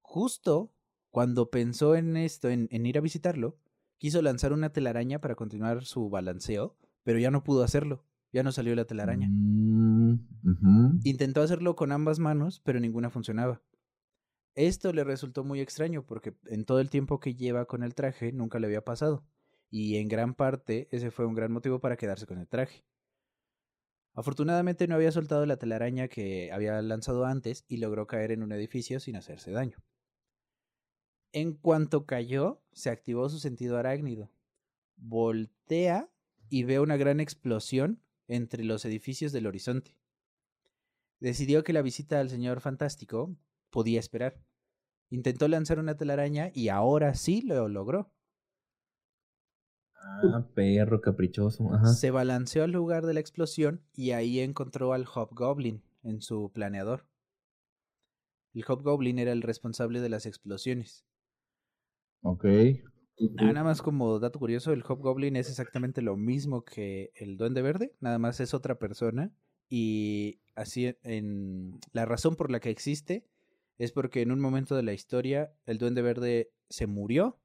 Justo 0.00 0.72
cuando 1.10 1.50
pensó 1.50 1.94
en 1.94 2.16
esto, 2.16 2.48
en, 2.48 2.68
en 2.70 2.86
ir 2.86 2.96
a 2.96 3.02
visitarlo, 3.02 3.58
quiso 3.98 4.22
lanzar 4.22 4.52
una 4.52 4.70
telaraña 4.70 5.20
para 5.20 5.34
continuar 5.34 5.84
su 5.84 6.08
balanceo, 6.08 6.76
pero 7.02 7.18
ya 7.18 7.30
no 7.30 7.44
pudo 7.44 7.62
hacerlo. 7.62 8.04
Ya 8.32 8.42
no 8.42 8.52
salió 8.52 8.74
la 8.74 8.84
telaraña. 8.84 9.28
Mm. 9.30 11.00
Intentó 11.04 11.42
hacerlo 11.42 11.76
con 11.76 11.92
ambas 11.92 12.18
manos, 12.18 12.60
pero 12.64 12.78
ninguna 12.78 13.10
funcionaba. 13.10 13.62
Esto 14.54 14.92
le 14.92 15.04
resultó 15.04 15.44
muy 15.44 15.60
extraño 15.60 16.04
porque 16.04 16.34
en 16.46 16.64
todo 16.64 16.80
el 16.80 16.90
tiempo 16.90 17.20
que 17.20 17.34
lleva 17.34 17.66
con 17.66 17.82
el 17.82 17.94
traje 17.94 18.32
nunca 18.32 18.58
le 18.58 18.66
había 18.66 18.84
pasado. 18.84 19.24
Y 19.70 19.96
en 19.96 20.08
gran 20.08 20.34
parte 20.34 20.88
ese 20.90 21.10
fue 21.10 21.26
un 21.26 21.34
gran 21.34 21.52
motivo 21.52 21.80
para 21.80 21.96
quedarse 21.96 22.26
con 22.26 22.38
el 22.38 22.48
traje. 22.48 22.84
Afortunadamente 24.14 24.88
no 24.88 24.96
había 24.96 25.12
soltado 25.12 25.46
la 25.46 25.58
telaraña 25.58 26.08
que 26.08 26.50
había 26.52 26.82
lanzado 26.82 27.24
antes 27.24 27.64
y 27.68 27.76
logró 27.76 28.06
caer 28.06 28.32
en 28.32 28.42
un 28.42 28.52
edificio 28.52 28.98
sin 28.98 29.16
hacerse 29.16 29.52
daño. 29.52 29.78
En 31.32 31.52
cuanto 31.52 32.06
cayó, 32.06 32.62
se 32.72 32.90
activó 32.90 33.28
su 33.28 33.38
sentido 33.38 33.76
arácnido. 33.76 34.30
Voltea 34.96 36.10
y 36.48 36.64
ve 36.64 36.80
una 36.80 36.96
gran 36.96 37.20
explosión 37.20 38.02
entre 38.26 38.64
los 38.64 38.84
edificios 38.84 39.32
del 39.32 39.46
horizonte. 39.46 39.96
Decidió 41.20 41.64
que 41.64 41.72
la 41.72 41.82
visita 41.82 42.20
al 42.20 42.30
señor 42.30 42.60
fantástico 42.60 43.36
podía 43.70 44.00
esperar. 44.00 44.40
Intentó 45.10 45.48
lanzar 45.48 45.78
una 45.78 45.96
telaraña 45.96 46.50
y 46.54 46.68
ahora 46.68 47.14
sí 47.14 47.42
lo 47.42 47.68
logró. 47.68 48.12
Ah, 49.94 50.46
perro 50.54 51.00
caprichoso. 51.00 51.72
Ajá. 51.74 51.86
Se 51.86 52.10
balanceó 52.10 52.64
al 52.64 52.72
lugar 52.72 53.04
de 53.04 53.14
la 53.14 53.20
explosión 53.20 53.82
y 53.94 54.12
ahí 54.12 54.40
encontró 54.40 54.92
al 54.92 55.06
Hobgoblin 55.06 55.82
en 56.02 56.22
su 56.22 56.50
planeador. 56.52 57.06
El 58.54 58.64
Hobgoblin 58.66 59.18
era 59.18 59.32
el 59.32 59.42
responsable 59.42 60.00
de 60.00 60.08
las 60.08 60.26
explosiones. 60.26 61.04
Ok. 62.22 62.44
Ah, 63.38 63.44
nada 63.52 63.64
más 63.64 63.82
como 63.82 64.18
dato 64.20 64.38
curioso, 64.38 64.72
el 64.72 64.82
Hobgoblin 64.82 65.34
es 65.36 65.48
exactamente 65.48 66.02
lo 66.02 66.16
mismo 66.16 66.64
que 66.64 67.10
el 67.16 67.36
Duende 67.36 67.62
Verde, 67.62 67.92
nada 68.00 68.18
más 68.18 68.38
es 68.40 68.54
otra 68.54 68.78
persona 68.78 69.32
y 69.68 70.40
así 70.54 70.94
en 71.02 71.78
la 71.92 72.04
razón 72.04 72.36
por 72.36 72.50
la 72.50 72.60
que 72.60 72.70
existe 72.70 73.24
es 73.78 73.90
porque 73.92 74.22
en 74.22 74.30
un 74.30 74.40
momento 74.40 74.76
de 74.76 74.82
la 74.84 74.92
historia 74.92 75.52
el 75.66 75.78
Duende 75.78 76.00
Verde 76.02 76.50
se 76.68 76.86
murió 76.86 77.40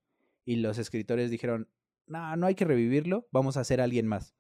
y 0.46 0.58
los 0.58 0.78
escritores 0.78 1.32
dijeron, 1.32 1.70
no, 2.06 2.36
no 2.38 2.46
hay 2.46 2.56
que 2.56 2.66
revivirlo, 2.66 3.28
vamos 3.32 3.58
a 3.58 3.62
hacer 3.62 3.82
a 3.82 3.86
alguien 3.86 4.08
más. 4.08 4.36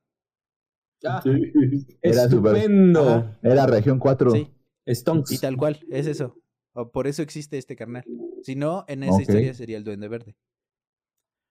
Ah, 1.03 1.21
Sí. 1.23 1.31
Era 2.03 2.29
super- 2.29 2.55
¡Estupendo! 2.57 3.09
Ajá. 3.09 3.39
Era 3.41 3.65
región 3.65 3.97
4. 3.99 4.31
Sí, 4.31 4.53
Stonks. 4.87 5.31
y 5.31 5.39
tal 5.39 5.57
cual, 5.57 5.79
es 5.89 6.05
eso. 6.07 6.37
O 6.73 6.91
Por 6.91 7.07
eso 7.07 7.21
existe 7.23 7.57
este 7.57 7.75
carnal. 7.75 8.03
Si 8.43 8.55
no, 8.55 8.85
en 8.87 9.03
esa 9.03 9.21
historia 9.21 9.53
sería 9.53 9.77
el 9.77 9.83
Duende 9.83 10.07
Verde. 10.07 10.35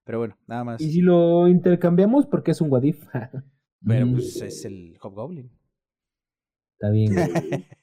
Pero 0.04 0.18
bueno, 0.18 0.36
nada 0.46 0.64
más. 0.64 0.80
Y 0.80 0.92
si 0.92 1.00
lo 1.00 1.48
intercambiamos, 1.48 2.26
porque 2.26 2.50
es 2.50 2.60
un 2.60 2.70
Wadif. 2.70 3.06
Pero 3.86 4.06
pues 4.12 4.40
es 4.42 4.64
el 4.64 4.96
Hobgoblin. 5.00 5.50
Está 6.74 6.90
bien. 6.90 7.14
güey. 7.14 7.66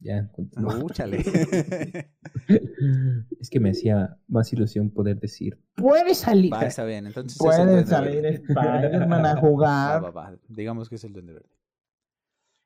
ya, 0.00 0.30
continúa. 0.32 0.78
Es 3.40 3.48
que 3.50 3.60
me 3.60 3.70
hacía 3.70 4.18
más 4.26 4.52
ilusión 4.52 4.90
poder 4.90 5.18
decir, 5.18 5.58
puedes 5.76 6.18
salir. 6.18 6.52
Va, 6.52 6.62
está 6.66 6.84
bien. 6.84 7.06
Entonces 7.06 7.38
es 7.38 7.40
el 7.40 7.46
Puede 7.46 7.64
Duende 7.64 7.86
salir. 7.86 8.26
Spider-Man 8.26 9.26
a 9.26 9.34
Va, 9.34 9.40
jugar. 9.40 10.04
va, 10.04 10.10
va. 10.10 10.38
Digamos 10.48 10.88
que 10.88 10.96
es 10.96 11.04
el 11.04 11.12
Duende 11.12 11.34
Verde. 11.34 11.48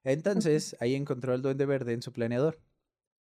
Entonces, 0.04 0.76
ahí 0.80 0.94
encontró 0.94 1.34
al 1.34 1.42
Duende 1.42 1.66
Verde 1.66 1.92
en 1.92 2.02
su 2.02 2.12
planeador. 2.12 2.58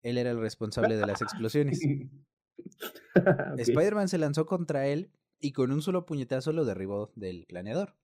Él 0.03 0.19
era 0.19 0.31
el 0.31 0.41
responsable 0.41 0.97
de 0.97 1.07
las 1.07 1.23
explosiones. 1.23 1.81
Spider-Man 3.59 4.09
se 4.09 4.19
lanzó 4.19 4.47
contra 4.47 4.87
él 4.87 5.11
y 5.41 5.53
con 5.53 5.73
un 5.73 5.83
solo 5.83 6.07
puñetazo 6.07 6.53
lo 6.53 6.65
derribó 6.65 7.13
del 7.17 7.47
planeador, 7.47 7.97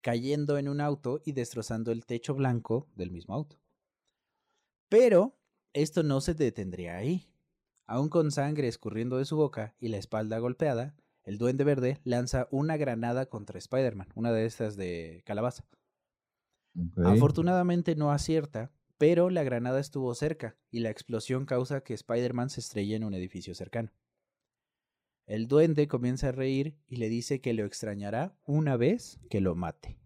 cayendo 0.00 0.58
en 0.58 0.68
un 0.68 0.80
auto 0.80 1.20
y 1.24 1.32
destrozando 1.32 1.92
el 1.92 2.06
techo 2.06 2.34
blanco 2.34 2.88
del 2.94 3.10
mismo 3.10 3.34
auto. 3.34 3.60
Pero 4.88 5.36
esto 5.72 6.02
no 6.02 6.20
se 6.20 6.34
detendría 6.34 6.96
ahí. 6.96 7.26
Aún 7.86 8.08
con 8.08 8.30
sangre 8.30 8.68
escurriendo 8.68 9.18
de 9.18 9.24
su 9.24 9.36
boca 9.36 9.74
y 9.80 9.88
la 9.88 9.96
espalda 9.96 10.38
golpeada, 10.38 10.94
el 11.24 11.38
Duende 11.38 11.64
Verde 11.64 12.00
lanza 12.04 12.48
una 12.50 12.76
granada 12.76 13.26
contra 13.26 13.58
Spider-Man, 13.58 14.08
una 14.14 14.32
de 14.32 14.46
estas 14.46 14.76
de 14.76 15.22
calabaza. 15.26 15.64
Afortunadamente 17.04 17.96
no 17.96 18.12
acierta, 18.12 18.70
pero 19.00 19.30
la 19.30 19.42
granada 19.44 19.80
estuvo 19.80 20.14
cerca 20.14 20.58
y 20.70 20.80
la 20.80 20.90
explosión 20.90 21.46
causa 21.46 21.82
que 21.82 21.94
Spider-Man 21.94 22.50
se 22.50 22.60
estrelle 22.60 22.96
en 22.96 23.04
un 23.04 23.14
edificio 23.14 23.54
cercano. 23.54 23.94
El 25.24 25.48
duende 25.48 25.88
comienza 25.88 26.28
a 26.28 26.32
reír 26.32 26.76
y 26.86 26.96
le 26.96 27.08
dice 27.08 27.40
que 27.40 27.54
lo 27.54 27.64
extrañará 27.64 28.36
una 28.44 28.76
vez 28.76 29.18
que 29.30 29.40
lo 29.40 29.54
mate. 29.54 29.98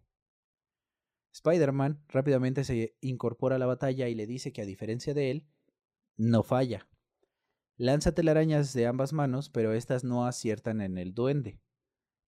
Spider-Man 1.33 2.05
rápidamente 2.07 2.63
se 2.63 2.97
incorpora 3.01 3.57
a 3.57 3.59
la 3.59 3.67
batalla 3.67 4.09
y 4.09 4.15
le 4.15 4.29
dice 4.29 4.53
que 4.53 4.63
a 4.63 4.65
diferencia 4.65 5.13
de 5.13 5.33
él, 5.33 5.49
no 6.17 6.45
falla. 6.45 6.89
Lanza 7.77 8.15
telarañas 8.15 8.75
de 8.75 8.87
ambas 8.87 9.13
manos, 9.13 9.51
pero 9.51 9.73
estas 9.73 10.05
no 10.05 10.25
aciertan 10.25 10.81
en 10.81 10.99
el 10.99 11.15
duende. 11.15 11.59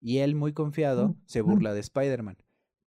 Y 0.01 0.17
él, 0.17 0.35
muy 0.35 0.51
confiado, 0.51 1.15
se 1.27 1.39
burla 1.39 1.73
de 1.73 1.79
Spider-Man. 1.79 2.43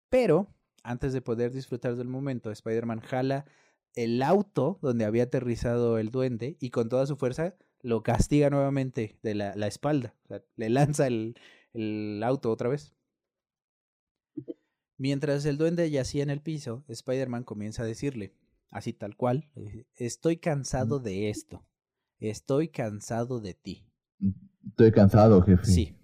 Pero, 0.08 0.52
antes 0.82 1.12
de 1.12 1.20
poder 1.20 1.52
disfrutar 1.52 1.96
del 1.96 2.08
momento, 2.08 2.50
Spider-Man 2.50 3.00
jala 3.00 3.46
el 3.94 4.22
auto 4.22 4.78
donde 4.82 5.04
había 5.04 5.24
aterrizado 5.24 5.98
el 5.98 6.10
duende 6.10 6.56
y 6.60 6.70
con 6.70 6.88
toda 6.88 7.06
su 7.06 7.16
fuerza 7.16 7.56
lo 7.82 8.02
castiga 8.02 8.50
nuevamente 8.50 9.18
de 9.22 9.34
la, 9.34 9.54
la 9.56 9.66
espalda. 9.66 10.14
O 10.24 10.28
sea, 10.28 10.44
le 10.56 10.68
lanza 10.70 11.06
el, 11.06 11.34
el 11.72 12.22
auto 12.22 12.50
otra 12.50 12.68
vez. 12.68 12.94
Mientras 14.96 15.44
el 15.46 15.56
duende 15.56 15.90
yacía 15.90 16.22
en 16.22 16.30
el 16.30 16.42
piso, 16.42 16.84
Spider-Man 16.88 17.44
comienza 17.44 17.82
a 17.82 17.86
decirle, 17.86 18.34
así 18.70 18.92
tal 18.92 19.16
cual, 19.16 19.50
estoy 19.96 20.36
cansado 20.36 20.98
de 21.00 21.30
esto. 21.30 21.66
Estoy 22.18 22.68
cansado 22.68 23.40
de 23.40 23.54
ti. 23.54 23.86
Estoy 24.68 24.92
cansado, 24.92 25.40
jefe. 25.40 25.64
Sí. 25.64 25.96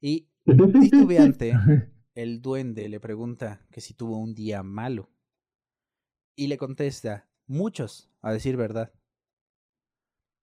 Y 0.00 0.28
titubeante, 0.80 1.52
el 2.18 2.42
duende 2.42 2.88
le 2.88 2.98
pregunta 2.98 3.64
que 3.70 3.80
si 3.80 3.94
tuvo 3.94 4.18
un 4.18 4.34
día 4.34 4.64
malo. 4.64 5.08
Y 6.34 6.48
le 6.48 6.58
contesta, 6.58 7.28
muchos, 7.46 8.10
a 8.22 8.32
decir 8.32 8.56
verdad. 8.56 8.92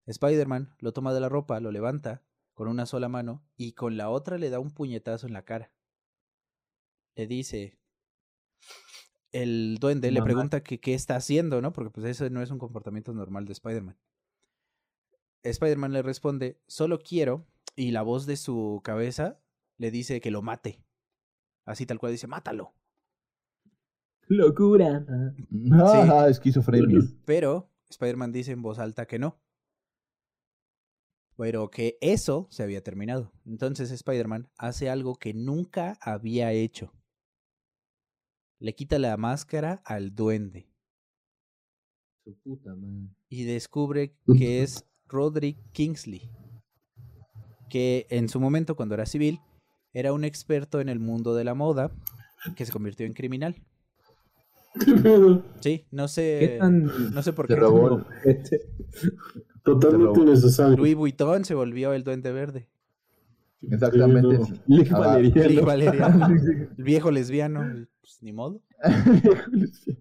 Spider-Man 0.05 0.73
lo 0.79 0.93
toma 0.93 1.13
de 1.13 1.19
la 1.19 1.27
ropa, 1.27 1.59
lo 1.59 1.73
levanta 1.73 2.23
con 2.53 2.69
una 2.69 2.85
sola 2.85 3.09
mano 3.09 3.43
y 3.57 3.73
con 3.73 3.97
la 3.97 4.09
otra 4.09 4.37
le 4.37 4.49
da 4.49 4.59
un 4.59 4.71
puñetazo 4.71 5.27
en 5.27 5.33
la 5.33 5.43
cara. 5.43 5.73
Le 7.13 7.27
dice, 7.27 7.77
el 9.33 9.77
duende 9.77 10.11
le 10.11 10.21
pregunta 10.21 10.63
que 10.63 10.79
qué 10.79 10.93
está 10.93 11.17
haciendo, 11.17 11.61
¿no? 11.61 11.73
Porque 11.73 11.91
pues 11.91 12.05
eso 12.05 12.29
no 12.29 12.41
es 12.41 12.51
un 12.51 12.59
comportamiento 12.59 13.13
normal 13.13 13.47
de 13.47 13.51
Spider-Man. 13.51 13.97
Spider-Man 15.43 15.91
le 15.91 16.03
responde, 16.03 16.57
solo 16.67 16.99
quiero, 16.99 17.45
y 17.75 17.91
la 17.91 18.01
voz 18.01 18.25
de 18.25 18.37
su 18.37 18.79
cabeza 18.81 19.41
le 19.75 19.91
dice 19.91 20.21
que 20.21 20.31
lo 20.31 20.41
mate. 20.41 20.84
Así 21.65 21.85
tal 21.85 21.99
cual 21.99 22.11
dice, 22.11 22.27
mátalo. 22.27 22.73
Locura. 24.27 25.05
Ah, 25.71 26.27
esquizofrenia. 26.29 26.99
Pero 27.25 27.69
Spider-Man 27.89 28.31
dice 28.31 28.51
en 28.51 28.61
voz 28.61 28.79
alta 28.79 29.05
que 29.05 29.19
no. 29.19 29.39
Pero 31.37 31.69
que 31.69 31.97
eso 32.01 32.47
se 32.49 32.63
había 32.63 32.81
terminado. 32.81 33.31
Entonces 33.45 33.91
Spider-Man 33.91 34.49
hace 34.57 34.89
algo 34.89 35.15
que 35.15 35.33
nunca 35.33 35.97
había 36.01 36.51
hecho. 36.53 36.93
Le 38.59 38.73
quita 38.73 38.97
la 38.99 39.17
máscara 39.17 39.81
al 39.85 40.15
duende 40.15 40.69
Su 42.23 42.35
puta 42.39 42.73
madre. 42.73 43.09
y 43.27 43.43
descubre 43.43 44.15
que 44.37 44.63
es 44.63 44.85
Roderick 45.07 45.59
Kingsley, 45.73 46.31
que 47.69 48.07
en 48.09 48.29
su 48.29 48.39
momento 48.39 48.75
cuando 48.75 48.95
era 48.95 49.05
civil 49.05 49.39
era 49.95 50.13
un 50.13 50.23
experto 50.25 50.79
en 50.81 50.89
el 50.89 50.99
mundo 50.99 51.33
de 51.35 51.43
la 51.45 51.53
moda 51.55 51.89
que 52.55 52.65
se 52.65 52.71
convirtió 52.71 53.05
en 53.07 53.13
criminal. 53.13 53.55
Sí, 55.61 55.85
no 55.89 56.07
sé, 56.09 56.37
¿Qué 56.39 56.57
tan 56.59 56.83
no 57.13 57.23
sé 57.23 57.31
por 57.31 57.47
qué. 57.47 57.55
robó. 57.55 58.05
Este, 58.25 58.59
Totalmente 59.63 60.19
innecesario. 60.19 60.75
Louis 60.77 60.95
Vuitton 60.95 61.45
se 61.45 61.55
volvió 61.55 61.93
el 61.93 62.03
duende 62.03 62.31
verde. 62.33 62.67
Exactamente. 63.61 64.37
Sí, 64.67 64.83
Ah, 64.91 64.99
Valeriano. 64.99 65.49
Lig 65.49 65.61
Valeriano. 65.65 66.27
El 66.77 66.83
viejo 66.83 67.09
lesbiano, 67.09 67.61
pues, 68.01 68.17
ni 68.21 68.33
modo. 68.33 68.61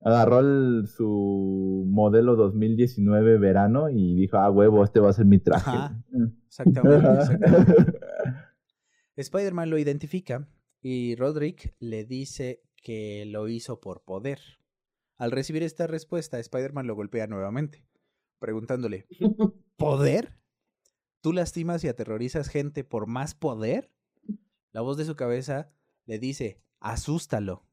Agarró 0.00 0.38
el- 0.40 0.86
su 0.86 1.84
modelo 1.88 2.36
2019 2.36 3.38
verano 3.38 3.90
y 3.90 4.14
dijo, 4.14 4.36
ah, 4.38 4.48
huevo, 4.50 4.84
este 4.84 5.00
va 5.00 5.10
a 5.10 5.12
ser 5.12 5.26
mi 5.26 5.38
traje. 5.40 5.68
Ajá. 5.70 6.00
Exactamente, 6.46 7.08
exactamente. 7.20 7.88
Spider-Man 9.16 9.70
lo 9.70 9.78
identifica 9.78 10.48
y 10.82 11.16
Roderick 11.16 11.74
le 11.78 12.04
dice 12.04 12.62
que 12.76 13.24
lo 13.26 13.48
hizo 13.48 13.80
por 13.80 14.04
poder. 14.04 14.40
Al 15.16 15.30
recibir 15.30 15.62
esta 15.62 15.86
respuesta, 15.86 16.38
Spider-Man 16.38 16.86
lo 16.86 16.94
golpea 16.94 17.26
nuevamente, 17.26 17.86
preguntándole, 18.38 19.06
¿poder? 19.76 20.38
¿Tú 21.22 21.32
lastimas 21.32 21.82
y 21.82 21.88
aterrorizas 21.88 22.48
gente 22.48 22.84
por 22.84 23.06
más 23.06 23.34
poder? 23.34 23.90
La 24.72 24.82
voz 24.82 24.98
de 24.98 25.06
su 25.06 25.16
cabeza 25.16 25.72
le 26.04 26.18
dice, 26.18 26.62
asústalo. 26.80 27.66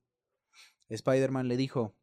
Spider-Man 0.88 1.50
le 1.50 1.58
dijo, 1.58 1.96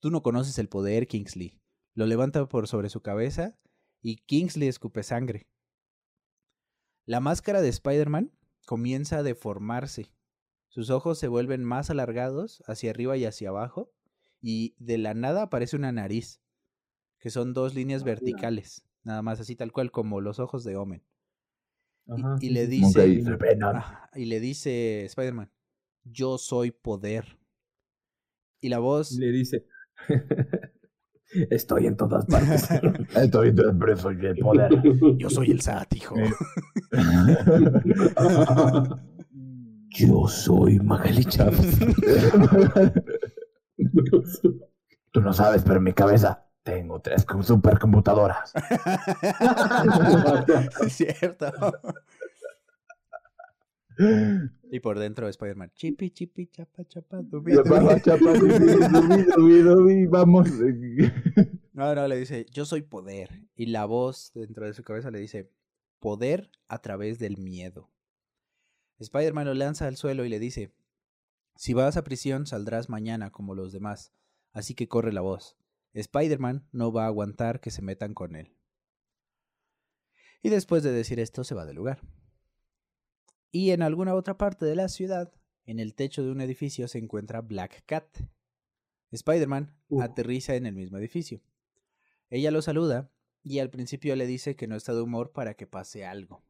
tú 0.00 0.10
no 0.10 0.22
conoces 0.22 0.58
el 0.58 0.68
poder, 0.68 1.06
Kingsley. 1.06 1.60
Lo 1.94 2.06
levanta 2.06 2.46
por 2.48 2.66
sobre 2.66 2.90
su 2.90 3.00
cabeza 3.00 3.58
y 4.02 4.16
Kingsley 4.16 4.68
escupe 4.68 5.02
sangre. 5.04 5.48
La 7.06 7.20
máscara 7.20 7.62
de 7.62 7.68
Spider-Man 7.68 8.32
comienza 8.72 9.16
a 9.18 9.22
deformarse. 9.22 10.12
Sus 10.68 10.90
ojos 10.90 11.18
se 11.18 11.26
vuelven 11.26 11.64
más 11.64 11.88
alargados 11.88 12.62
hacia 12.66 12.90
arriba 12.90 13.16
y 13.16 13.24
hacia 13.24 13.48
abajo 13.48 13.90
y 14.42 14.74
de 14.78 14.98
la 14.98 15.14
nada 15.14 15.44
aparece 15.44 15.74
una 15.74 15.90
nariz, 15.90 16.42
que 17.18 17.30
son 17.30 17.54
dos 17.54 17.74
líneas 17.74 18.04
verticales, 18.04 18.84
nada 19.04 19.22
más 19.22 19.40
así 19.40 19.56
tal 19.56 19.72
cual 19.72 19.90
como 19.90 20.20
los 20.20 20.38
ojos 20.38 20.64
de 20.64 20.76
Omen. 20.76 21.02
Y- 22.06 22.12
Ajá, 22.22 22.36
y 22.42 22.50
le 22.50 22.66
dice-. 22.66 23.00
Ajá, 23.78 24.10
y 24.14 24.26
le 24.26 24.38
dice 24.38 25.06
Spider-Man, 25.06 25.50
yo 26.04 26.36
soy 26.36 26.70
poder. 26.70 27.38
Y 28.60 28.68
la 28.68 28.80
voz, 28.80 29.12
Le 29.12 29.32
dice. 29.32 29.64
Estoy 31.50 31.86
en 31.86 31.96
todas 31.96 32.24
partes. 32.26 32.68
Estoy 33.16 33.52
preso 33.78 34.12
y 34.12 34.26
el 34.26 34.36
poder. 34.38 34.70
yo 35.16 35.28
soy 35.30 35.50
el 35.50 35.60
SAT, 35.60 35.94
hijo. 35.96 36.16
Eh. 36.18 36.30
Yo 39.90 40.28
soy 40.28 40.78
Magali 40.80 41.24
Chávez. 41.24 41.76
Tú 45.10 45.20
no 45.20 45.32
sabes, 45.32 45.62
pero 45.62 45.76
en 45.78 45.84
mi 45.84 45.92
cabeza 45.94 46.44
tengo 46.62 47.00
tres 47.00 47.24
com- 47.24 47.42
supercomputadoras. 47.42 48.52
Es 50.86 50.92
cierto. 50.92 51.46
Y 54.70 54.80
por 54.80 54.98
dentro 54.98 55.28
Spider-Man, 55.28 55.72
chipi, 55.74 56.10
chipi, 56.10 56.46
chapa, 56.48 56.84
chapa, 56.84 57.22
dubi, 57.22 57.52
dubi. 57.52 58.00
Chapa, 58.02 58.32
dubi, 58.32 58.58
dubi, 59.24 59.62
dubi, 59.62 60.06
Vamos. 60.06 60.48
No, 61.72 61.94
no, 61.94 62.08
le 62.08 62.16
dice, 62.16 62.44
yo 62.50 62.64
soy 62.64 62.82
poder. 62.82 63.46
Y 63.54 63.66
la 63.66 63.84
voz 63.84 64.32
dentro 64.34 64.66
de 64.66 64.74
su 64.74 64.82
cabeza 64.82 65.12
le 65.12 65.20
dice, 65.20 65.52
poder 66.00 66.50
a 66.66 66.80
través 66.80 67.20
del 67.20 67.38
miedo. 67.38 67.88
Spider-Man 68.98 69.46
lo 69.46 69.54
lanza 69.54 69.86
al 69.86 69.96
suelo 69.96 70.24
y 70.24 70.28
le 70.28 70.40
dice, 70.40 70.74
si 71.54 71.74
vas 71.74 71.96
a 71.96 72.02
prisión 72.02 72.46
saldrás 72.46 72.88
mañana 72.88 73.30
como 73.30 73.54
los 73.54 73.72
demás, 73.72 74.12
así 74.52 74.74
que 74.74 74.88
corre 74.88 75.12
la 75.12 75.20
voz. 75.20 75.56
Spider-Man 75.92 76.66
no 76.72 76.92
va 76.92 77.04
a 77.04 77.08
aguantar 77.08 77.60
que 77.60 77.70
se 77.70 77.82
metan 77.82 78.12
con 78.12 78.34
él. 78.34 78.56
Y 80.42 80.50
después 80.50 80.82
de 80.82 80.92
decir 80.92 81.20
esto, 81.20 81.44
se 81.44 81.54
va 81.54 81.64
del 81.64 81.76
lugar. 81.76 82.00
Y 83.50 83.70
en 83.70 83.82
alguna 83.82 84.14
otra 84.14 84.36
parte 84.36 84.66
de 84.66 84.76
la 84.76 84.88
ciudad, 84.88 85.32
en 85.64 85.80
el 85.80 85.94
techo 85.94 86.22
de 86.22 86.30
un 86.30 86.40
edificio, 86.40 86.88
se 86.88 86.98
encuentra 86.98 87.40
Black 87.40 87.84
Cat. 87.86 88.06
Spider-Man 89.10 89.74
Uh. 89.88 90.02
aterriza 90.02 90.54
en 90.54 90.66
el 90.66 90.74
mismo 90.74 90.98
edificio. 90.98 91.40
Ella 92.28 92.50
lo 92.50 92.60
saluda 92.60 93.10
y 93.42 93.58
al 93.60 93.70
principio 93.70 94.14
le 94.16 94.26
dice 94.26 94.54
que 94.54 94.66
no 94.66 94.76
está 94.76 94.92
de 94.92 95.00
humor 95.00 95.32
para 95.32 95.54
que 95.54 95.66
pase 95.66 96.04
algo. 96.04 96.44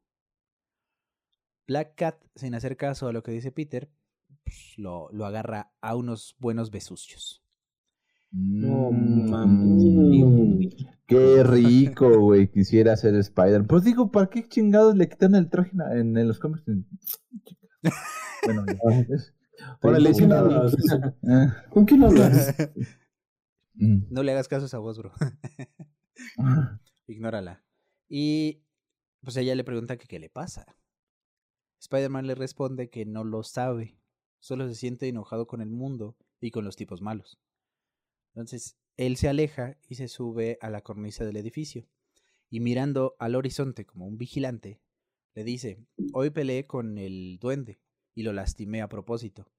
Black 1.69 1.95
Cat, 1.95 2.25
sin 2.35 2.55
hacer 2.55 2.77
caso 2.77 3.07
a 3.07 3.13
lo 3.13 3.23
que 3.23 3.31
dice 3.31 3.53
Peter, 3.53 3.91
pues, 4.43 4.75
lo, 4.77 5.09
lo 5.13 5.27
agarra 5.27 5.73
a 5.81 5.95
unos 5.95 6.35
buenos 6.39 6.71
besucios. 6.71 7.45
No 8.31 8.91
Mm, 8.93 9.31
mames. 9.31 10.75
Qué 11.07 11.43
rico, 11.43 12.21
güey. 12.21 12.51
Quisiera 12.51 12.97
ser 12.97 13.15
Spider. 13.17 13.67
Pues 13.67 13.85
digo, 13.85 14.11
¿para 14.11 14.29
qué 14.29 14.47
chingados 14.47 14.95
le 14.97 15.09
quitan 15.09 15.35
el 15.35 15.49
traje 15.49 15.71
en, 15.73 15.81
en- 15.99 16.17
en 16.19 16.29
los 16.29 16.39
cómics? 16.39 16.65
Bueno, 18.45 18.65
Órale, 19.83 20.13
¿Con? 20.13 20.33
Eh, 20.33 21.47
¿Con 21.71 21.85
quién 21.85 22.03
hablas? 22.05 22.55
mm. 23.75 23.99
No 24.11 24.23
le 24.23 24.33
hagas 24.33 24.49
caso 24.49 24.65
a 24.65 24.67
esa 24.67 24.79
voz, 24.79 24.99
bro. 24.99 25.13
Ignórala. 27.07 27.65
Y 28.09 28.63
pues 29.23 29.37
ella 29.37 29.55
le 29.55 29.65
pregunta 29.65 29.97
que 29.97 30.07
qué 30.07 30.19
le 30.19 30.31
pasa. 30.31 30.67
Spider-Man 31.81 32.27
le 32.27 32.35
responde 32.35 32.91
que 32.91 33.05
no 33.07 33.25
lo 33.25 33.43
sabe, 33.43 33.99
solo 34.41 34.67
se 34.69 34.75
siente 34.75 35.09
enojado 35.09 35.47
con 35.47 35.61
el 35.61 35.71
mundo 35.71 36.17
y 36.41 36.51
con 36.51 36.65
los 36.65 36.77
tipos 36.77 37.03
malos. 37.03 37.39
Entonces, 38.39 38.77
él 38.97 39.17
se 39.17 39.29
aleja 39.29 39.77
y 39.89 39.97
se 39.97 40.07
sube 40.07 40.59
a 40.61 40.71
la 40.71 40.83
cornisa 40.83 41.25
del 41.25 41.39
edificio. 41.39 41.89
Y 42.49 42.61
mirando 42.61 43.17
al 43.19 43.35
horizonte 43.35 43.85
como 43.85 44.07
un 44.07 44.17
vigilante, 44.17 44.81
le 45.35 45.43
dice, 45.43 45.85
hoy 46.13 46.31
peleé 46.31 46.65
con 46.65 46.99
el 46.99 47.41
duende 47.41 47.81
y 48.15 48.23
lo 48.23 48.33
lastimé 48.33 48.81
a 48.81 48.89
propósito. 48.89 49.51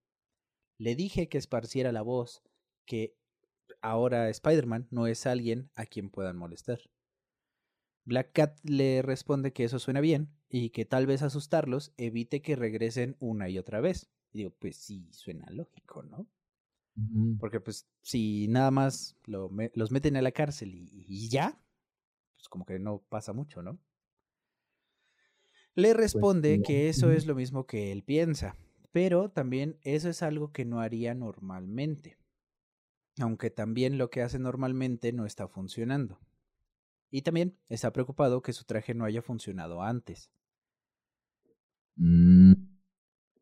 Le 0.78 0.96
dije 0.96 1.28
que 1.28 1.38
esparciera 1.38 1.92
la 1.92 2.04
voz 2.04 2.42
que 2.86 3.18
ahora 3.82 4.30
Spider-Man 4.30 4.88
no 4.92 5.08
es 5.08 5.28
alguien 5.28 5.70
a 5.76 5.86
quien 5.86 6.10
puedan 6.10 6.38
molestar. 6.38 6.80
Black 8.06 8.32
Cat 8.32 8.60
le 8.64 9.02
responde 9.02 9.52
que 9.52 9.66
eso 9.66 9.80
suena 9.80 10.00
bien 10.00 10.30
y 10.48 10.70
que 10.70 10.86
tal 10.86 11.06
vez 11.06 11.22
asustarlos 11.22 11.92
evite 11.98 12.42
que 12.42 12.56
regresen 12.56 13.18
una 13.20 13.50
y 13.50 13.58
otra 13.58 13.82
vez. 13.82 14.10
Y 14.32 14.38
digo, 14.38 14.52
pues 14.58 14.78
sí, 14.78 15.10
suena 15.12 15.50
lógico, 15.52 16.02
¿no? 16.04 16.30
Porque 17.40 17.60
pues 17.60 17.88
si 18.02 18.48
nada 18.48 18.72
más 18.72 19.18
lo 19.26 19.50
me- 19.50 19.72
los 19.76 19.92
meten 19.92 20.18
a 20.18 20.22
la 20.22 20.32
cárcel 20.32 20.76
y, 20.76 21.06
y 21.08 21.30
ya, 21.30 21.62
pues 22.36 22.50
como 22.50 22.66
que 22.66 22.80
no 22.80 23.00
pasa 23.10 23.34
mucho, 23.34 23.62
¿no? 23.62 23.80
Le 25.76 25.94
responde 25.94 26.58
no. 26.60 26.66
que 26.66 26.90
eso 26.90 27.12
es 27.12 27.26
lo 27.26 27.34
mismo 27.36 27.66
que 27.66 27.92
él 27.92 28.04
piensa, 28.04 28.56
pero 28.92 29.30
también 29.30 29.78
eso 29.82 30.10
es 30.10 30.22
algo 30.22 30.52
que 30.52 30.66
no 30.66 30.80
haría 30.82 31.14
normalmente. 31.16 32.18
Aunque 33.20 33.52
también 33.52 33.98
lo 33.98 34.10
que 34.10 34.22
hace 34.24 34.40
normalmente 34.40 35.14
no 35.14 35.26
está 35.26 35.48
funcionando. 35.48 36.20
Y 37.12 37.24
también 37.24 37.58
está 37.70 37.94
preocupado 37.94 38.42
que 38.42 38.54
su 38.54 38.66
traje 38.66 38.94
no 38.96 39.06
haya 39.06 39.22
funcionado 39.22 39.84
antes. 39.84 40.32
Mm, 42.00 42.54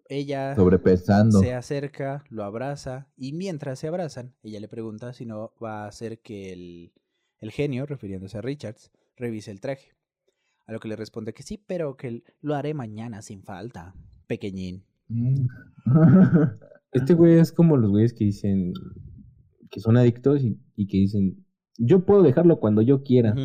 Ella 0.10 0.56
sobrepensando. 0.56 1.39
se 1.39 1.54
acerca, 1.54 2.24
lo 2.30 2.43
abraza 2.43 3.08
y 3.17 3.34
mientras 3.34 3.80
se 3.80 3.88
abrazan, 3.88 4.34
ella 4.41 4.60
le 4.60 4.67
pregunta 4.67 5.12
si 5.13 5.26
no 5.26 5.52
va 5.62 5.84
a 5.84 5.88
hacer 5.88 6.20
que 6.22 6.54
el, 6.54 6.93
el 7.39 7.52
genio, 7.52 7.86
refiriéndose 7.86 8.38
a 8.38 8.41
Richards, 8.41 8.91
revise 9.17 9.52
el 9.52 9.60
traje. 9.60 9.91
A 10.65 10.72
lo 10.74 10.80
que 10.80 10.88
le 10.89 10.96
responde 10.98 11.34
que 11.34 11.43
sí, 11.43 11.63
pero 11.65 11.96
que 11.98 12.24
lo 12.41 12.56
haré 12.56 12.74
mañana 12.74 13.22
sin 13.22 13.41
falta, 13.43 13.96
pequeñín. 14.28 14.84
Mm. 15.08 15.48
Este 16.93 17.13
güey 17.13 17.38
es 17.38 17.52
como 17.52 17.76
los 17.78 17.91
güeyes 17.91 18.13
que 18.13 18.24
dicen 18.24 18.72
que 19.70 19.82
son 19.82 19.98
adictos 19.98 20.41
y, 20.41 20.58
y 20.78 20.88
que 20.88 20.98
dicen, 20.98 21.46
yo 21.78 22.06
puedo 22.06 22.24
dejarlo 22.24 22.60
cuando 22.62 22.82
yo 22.82 23.04
quiera. 23.04 23.36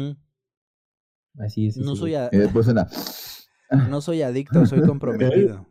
Así 1.39 1.67
es. 1.67 1.77
No 1.77 1.97
soy, 1.97 2.13
güey. 2.13 2.23
a- 2.23 2.29
Y 2.33 2.39
después 2.39 2.65
suena. 2.67 2.87
no 3.91 4.01
soy 4.01 4.23
adicto, 4.23 4.65
soy 4.65 4.81
comprometido. 4.87 5.67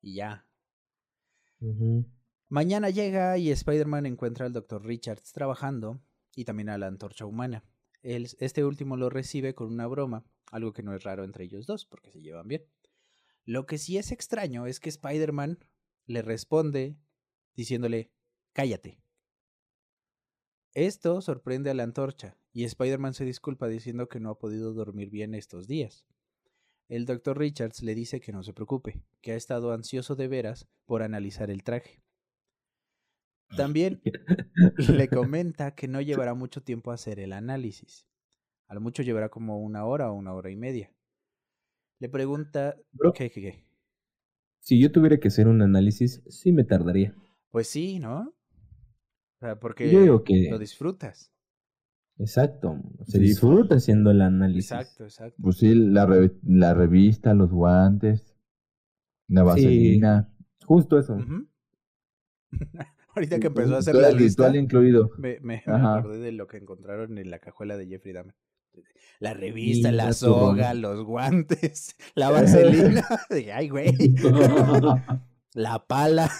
Y 0.00 0.14
ya. 0.14 0.46
Mañana 2.48 2.90
llega 2.90 3.36
y 3.38 3.50
Spider-Man 3.50 4.06
encuentra 4.06 4.46
al 4.46 4.52
Dr. 4.52 4.84
Richards 4.84 5.32
trabajando 5.32 6.00
y 6.34 6.44
también 6.44 6.68
a 6.68 6.78
la 6.78 6.86
antorcha 6.86 7.26
humana. 7.26 7.64
Él- 8.02 8.28
este 8.38 8.64
último 8.64 8.96
lo 8.96 9.10
recibe 9.10 9.54
con 9.54 9.72
una 9.72 9.86
broma, 9.86 10.24
algo 10.50 10.72
que 10.72 10.82
no 10.82 10.94
es 10.94 11.02
raro 11.02 11.24
entre 11.24 11.44
ellos 11.44 11.66
dos 11.66 11.84
porque 11.84 12.10
se 12.12 12.20
llevan 12.22 12.48
bien. 12.48 12.64
Lo 13.44 13.66
que 13.66 13.78
sí 13.78 13.98
es 13.98 14.12
extraño 14.12 14.66
es 14.66 14.78
que 14.80 14.88
Spider-Man 14.88 15.58
le 16.06 16.22
responde 16.22 16.96
diciéndole, 17.56 18.12
cállate. 18.52 19.02
Esto 20.74 21.20
sorprende 21.22 21.70
a 21.70 21.74
la 21.74 21.82
antorcha 21.82 22.38
y 22.52 22.64
Spider-Man 22.64 23.14
se 23.14 23.24
disculpa 23.24 23.66
diciendo 23.68 24.08
que 24.08 24.20
no 24.20 24.30
ha 24.30 24.38
podido 24.38 24.72
dormir 24.74 25.10
bien 25.10 25.34
estos 25.34 25.66
días. 25.66 26.06
El 26.88 27.04
Dr. 27.04 27.36
Richards 27.38 27.82
le 27.82 27.94
dice 27.94 28.20
que 28.20 28.32
no 28.32 28.42
se 28.42 28.54
preocupe, 28.54 29.02
que 29.20 29.32
ha 29.32 29.36
estado 29.36 29.72
ansioso 29.72 30.16
de 30.16 30.28
veras 30.28 30.66
por 30.86 31.02
analizar 31.02 31.50
el 31.50 31.62
traje. 31.62 32.02
También 33.56 34.00
le 34.02 35.08
comenta 35.08 35.74
que 35.74 35.88
no 35.88 36.00
llevará 36.00 36.34
mucho 36.34 36.62
tiempo 36.62 36.90
hacer 36.92 37.20
el 37.20 37.32
análisis. 37.32 38.06
A 38.68 38.74
lo 38.74 38.80
mucho 38.80 39.02
llevará 39.02 39.28
como 39.28 39.58
una 39.58 39.84
hora 39.84 40.10
o 40.10 40.14
una 40.14 40.34
hora 40.34 40.50
y 40.50 40.56
media. 40.56 40.92
Le 42.00 42.08
pregunta 42.08 42.76
Bro, 42.92 43.12
¿Qué, 43.12 43.30
qué, 43.30 43.40
qué? 43.40 43.64
si 44.60 44.80
yo 44.80 44.92
tuviera 44.92 45.18
que 45.18 45.28
hacer 45.28 45.48
un 45.48 45.62
análisis, 45.62 46.22
sí 46.28 46.52
me 46.52 46.64
tardaría. 46.64 47.14
Pues 47.50 47.68
sí, 47.68 47.98
¿no? 47.98 48.34
O 49.40 49.40
sea, 49.40 49.58
porque 49.58 49.90
Yo 49.92 50.00
digo 50.00 50.24
que- 50.24 50.48
lo 50.50 50.58
disfrutas. 50.58 51.32
Exacto. 52.18 52.80
Se 53.06 53.18
Sí. 53.18 53.24
disfruta 53.24 53.76
haciendo 53.76 54.10
el 54.10 54.20
análisis. 54.22 54.72
Exacto, 54.72 55.04
exacto. 55.04 55.36
Pues 55.40 55.58
sí, 55.58 55.74
la, 55.74 56.04
re- 56.06 56.32
la 56.44 56.74
revista, 56.74 57.32
los 57.34 57.50
guantes, 57.50 58.34
la 59.28 59.42
vaselina. 59.44 60.28
Justo 60.64 60.98
eso. 60.98 61.16
Ahorita 63.14 63.38
que 63.40 63.46
empezó 63.48 63.74
a 63.76 63.78
hacer 63.78 63.92
todo 63.92 64.02
la 64.02 64.08
el 64.10 64.16
lista, 64.16 64.44
ritual 64.44 64.56
incluido. 64.62 65.10
me, 65.18 65.38
me- 65.40 65.62
me 65.66 65.72
acordé 65.74 66.18
de 66.18 66.32
lo 66.32 66.46
que 66.46 66.56
encontraron 66.58 67.18
en 67.18 67.30
la 67.30 67.38
cajuela 67.38 67.76
de 67.76 67.86
Jeffrey 67.86 68.12
Dahmer. 68.12 68.34
La 69.18 69.34
revista, 69.34 69.90
la 69.90 70.12
soga, 70.12 70.72
los 70.74 71.04
guantes, 71.04 71.96
la 72.14 72.30
vaselina. 72.30 73.04
Ay, 73.52 73.68
güey. 73.68 73.92
La 75.54 75.84
pala. 75.86 76.30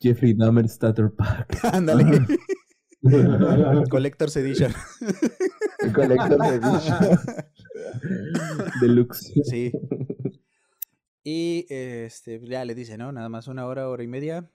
Jeffrey 0.00 0.34
Dahmer 0.34 0.68
Starter 0.68 1.10
Pack. 1.12 1.64
Ándale. 1.72 2.26
Collector's 3.90 4.36
Edition. 4.36 4.72
De 5.78 5.88
edition. 5.88 7.18
Deluxe. 8.80 9.32
Sí. 9.44 9.72
Y 11.22 11.66
este, 11.68 12.40
ya 12.46 12.64
le 12.64 12.74
dice, 12.74 12.96
¿no? 12.96 13.12
Nada 13.12 13.28
más 13.28 13.46
una 13.46 13.66
hora, 13.66 13.88
hora 13.88 14.02
y 14.02 14.06
media. 14.06 14.50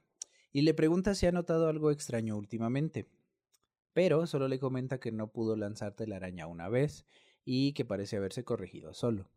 Y 0.52 0.64
le 0.64 0.74
pregunta 0.74 1.14
si 1.14 1.28
ha 1.28 1.32
notado 1.32 1.68
algo 1.68 1.92
extraño 1.92 2.38
últimamente. 2.38 3.08
Pero 3.94 4.26
solo 4.26 4.48
le 4.48 4.60
comenta 4.60 5.00
que 5.00 5.12
no 5.12 5.32
pudo 5.32 5.56
lanzarte 5.56 6.08
la 6.08 6.16
araña 6.16 6.48
una 6.48 6.70
vez 6.70 7.06
y 7.46 7.74
que 7.74 7.86
parece 7.86 8.18
haberse 8.18 8.44
corregido 8.44 8.96
solo. 8.96 9.30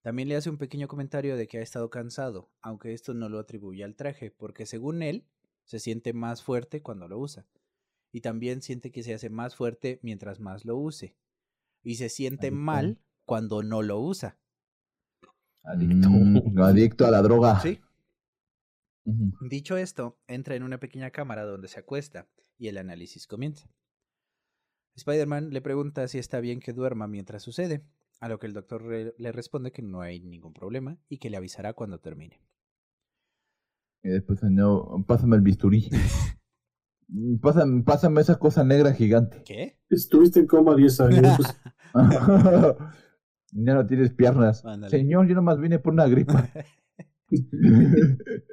También 0.00 0.28
le 0.28 0.36
hace 0.36 0.48
un 0.48 0.56
pequeño 0.56 0.88
comentario 0.88 1.36
de 1.36 1.48
que 1.48 1.58
ha 1.58 1.62
estado 1.62 1.90
cansado, 1.90 2.48
aunque 2.62 2.94
esto 2.94 3.12
no 3.12 3.28
lo 3.28 3.38
atribuye 3.38 3.84
al 3.84 3.94
traje, 3.94 4.30
porque 4.30 4.64
según 4.64 5.02
él, 5.02 5.24
se 5.64 5.80
siente 5.80 6.14
más 6.14 6.42
fuerte 6.42 6.80
cuando 6.80 7.08
lo 7.08 7.18
usa. 7.18 7.44
Y 8.12 8.20
también 8.22 8.62
siente 8.62 8.90
que 8.90 9.02
se 9.02 9.14
hace 9.14 9.30
más 9.30 9.54
fuerte 9.56 10.00
mientras 10.02 10.40
más 10.40 10.64
lo 10.64 10.76
use. 10.76 11.14
Y 11.82 11.96
se 11.96 12.08
siente 12.08 12.48
Adicto. 12.48 12.60
mal 12.62 12.98
cuando 13.24 13.62
no 13.62 13.82
lo 13.82 14.00
usa. 14.00 14.38
Adicto. 15.62 16.08
Mm, 16.08 16.58
adicto 16.62 17.06
a 17.06 17.10
la 17.10 17.22
droga. 17.22 17.60
Sí. 17.60 17.80
Dicho 19.40 19.76
esto, 19.76 20.18
entra 20.26 20.54
en 20.54 20.62
una 20.62 20.78
pequeña 20.78 21.10
cámara 21.10 21.44
donde 21.44 21.68
se 21.68 21.80
acuesta 21.80 22.28
y 22.58 22.68
el 22.68 22.76
análisis 22.78 23.26
comienza. 23.26 23.70
Spider-Man 24.96 25.50
le 25.50 25.62
pregunta 25.62 26.08
si 26.08 26.18
está 26.18 26.40
bien 26.40 26.60
que 26.60 26.72
duerma 26.72 27.06
mientras 27.06 27.42
sucede, 27.42 27.84
a 28.20 28.28
lo 28.28 28.38
que 28.38 28.46
el 28.46 28.52
doctor 28.52 28.82
re- 28.82 29.14
le 29.16 29.32
responde 29.32 29.70
que 29.72 29.80
no 29.80 30.00
hay 30.02 30.20
ningún 30.20 30.52
problema 30.52 30.98
y 31.08 31.18
que 31.18 31.30
le 31.30 31.36
avisará 31.36 31.72
cuando 31.72 32.00
termine. 32.00 32.42
Y 34.02 34.08
después, 34.10 34.42
no, 34.42 35.04
pásame 35.06 35.36
el 35.36 35.42
bisturí. 35.42 35.88
pásame, 37.40 37.82
pásame 37.82 38.20
esa 38.20 38.38
cosa 38.38 38.64
negra 38.64 38.92
gigante. 38.92 39.42
¿Qué? 39.44 39.78
Estuviste 39.88 40.40
en 40.40 40.46
coma 40.46 40.74
10 40.74 41.00
años. 41.00 41.38
ya 43.52 43.74
no 43.74 43.86
tienes 43.86 44.12
piernas. 44.12 44.64
Ándale. 44.64 44.90
Señor, 44.90 45.28
yo 45.28 45.34
nomás 45.34 45.58
vine 45.58 45.78
por 45.78 45.92
una 45.92 46.06
gripa. 46.06 46.48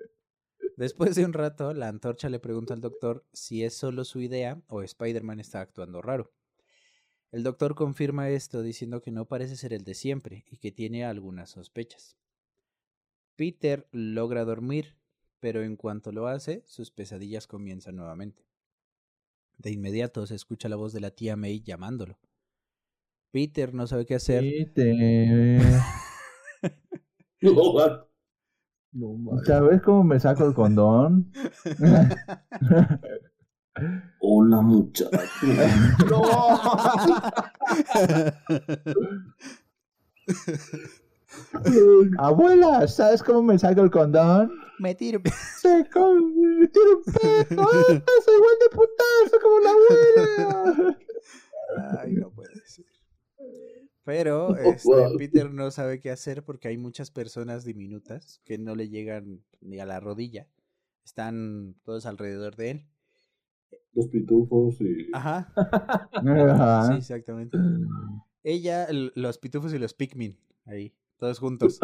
Después 0.77 1.15
de 1.15 1.23
un 1.23 1.33
rato, 1.33 1.73
la 1.73 1.87
antorcha 1.87 2.29
le 2.29 2.39
pregunta 2.39 2.73
al 2.73 2.81
doctor 2.81 3.25
si 3.31 3.63
es 3.63 3.73
solo 3.77 4.03
su 4.03 4.19
idea 4.19 4.61
o 4.67 4.81
Spider-Man 4.81 5.39
está 5.39 5.61
actuando 5.61 6.01
raro. 6.01 6.33
El 7.31 7.43
doctor 7.43 7.75
confirma 7.75 8.29
esto 8.29 8.61
diciendo 8.61 9.01
que 9.01 9.11
no 9.11 9.25
parece 9.25 9.55
ser 9.55 9.73
el 9.73 9.83
de 9.83 9.93
siempre 9.93 10.45
y 10.49 10.57
que 10.57 10.71
tiene 10.71 11.05
algunas 11.05 11.49
sospechas. 11.51 12.17
Peter 13.35 13.87
logra 13.91 14.43
dormir, 14.45 14.95
pero 15.45 15.61
en 15.61 15.75
cuanto 15.75 16.11
lo 16.11 16.25
hace, 16.25 16.63
sus 16.65 16.89
pesadillas 16.89 17.45
comienzan 17.45 17.97
nuevamente. 17.97 18.43
De 19.59 19.69
inmediato 19.69 20.25
se 20.25 20.33
escucha 20.33 20.69
la 20.69 20.75
voz 20.75 20.91
de 20.91 21.01
la 21.01 21.11
tía 21.11 21.35
May 21.35 21.61
llamándolo. 21.61 22.17
Peter 23.29 23.71
no 23.71 23.85
sabe 23.85 24.07
qué 24.07 24.15
hacer. 24.15 24.41
Peter. 24.41 25.61
No. 27.41 28.07
No. 28.91 29.37
¿Sabes 29.45 29.83
cómo 29.83 30.03
me 30.03 30.19
saco 30.19 30.47
el 30.47 30.55
condón? 30.55 31.31
Hola, 34.21 34.61
muchacho. 34.61 35.11
Abuela, 42.17 42.87
¿sabes 42.87 43.21
cómo 43.23 43.41
me 43.43 43.57
saco 43.59 43.81
el 43.81 43.91
condón? 43.91 44.51
Me 44.79 44.93
tiro. 44.95 45.21
Se 45.57 45.87
com- 45.91 46.33
me 46.59 46.67
tiro 46.67 46.97
un 46.97 47.03
pedo. 47.13 47.61
¡Ah, 47.61 48.11
soy 48.23 48.35
igual 48.35 48.55
de 48.61 48.69
putazo 48.75 49.39
como 49.41 49.59
la 49.59 49.69
abuela. 49.71 50.97
Ay, 52.01 52.13
no 52.13 52.29
puede 52.31 52.53
ser. 52.65 52.85
Pero 54.03 54.47
Oh, 54.49 54.55
este, 54.55 54.87
wow. 54.89 55.17
Peter 55.17 55.51
no 55.51 55.71
sabe 55.71 55.99
qué 55.99 56.11
hacer 56.11 56.43
porque 56.43 56.67
hay 56.67 56.77
muchas 56.77 57.09
personas 57.11 57.63
diminutas 57.65 58.41
que 58.45 58.57
no 58.57 58.75
le 58.75 58.89
llegan 58.89 59.43
ni 59.61 59.79
a 59.79 59.85
la 59.85 59.99
rodilla. 59.99 60.47
Están 61.03 61.75
todos 61.83 62.05
alrededor 62.05 62.55
de 62.55 62.71
él. 62.71 62.85
Los 63.93 64.07
pitufos 64.09 64.75
y. 64.81 65.07
Ajá, 65.13 65.53
sí, 66.87 66.93
exactamente. 66.97 67.57
Ella, 68.43 68.87
los 68.91 69.37
pitufos 69.37 69.73
y 69.73 69.79
los 69.79 69.93
Pikmin, 69.93 70.37
ahí, 70.65 70.93
todos 71.17 71.39
juntos. 71.39 71.79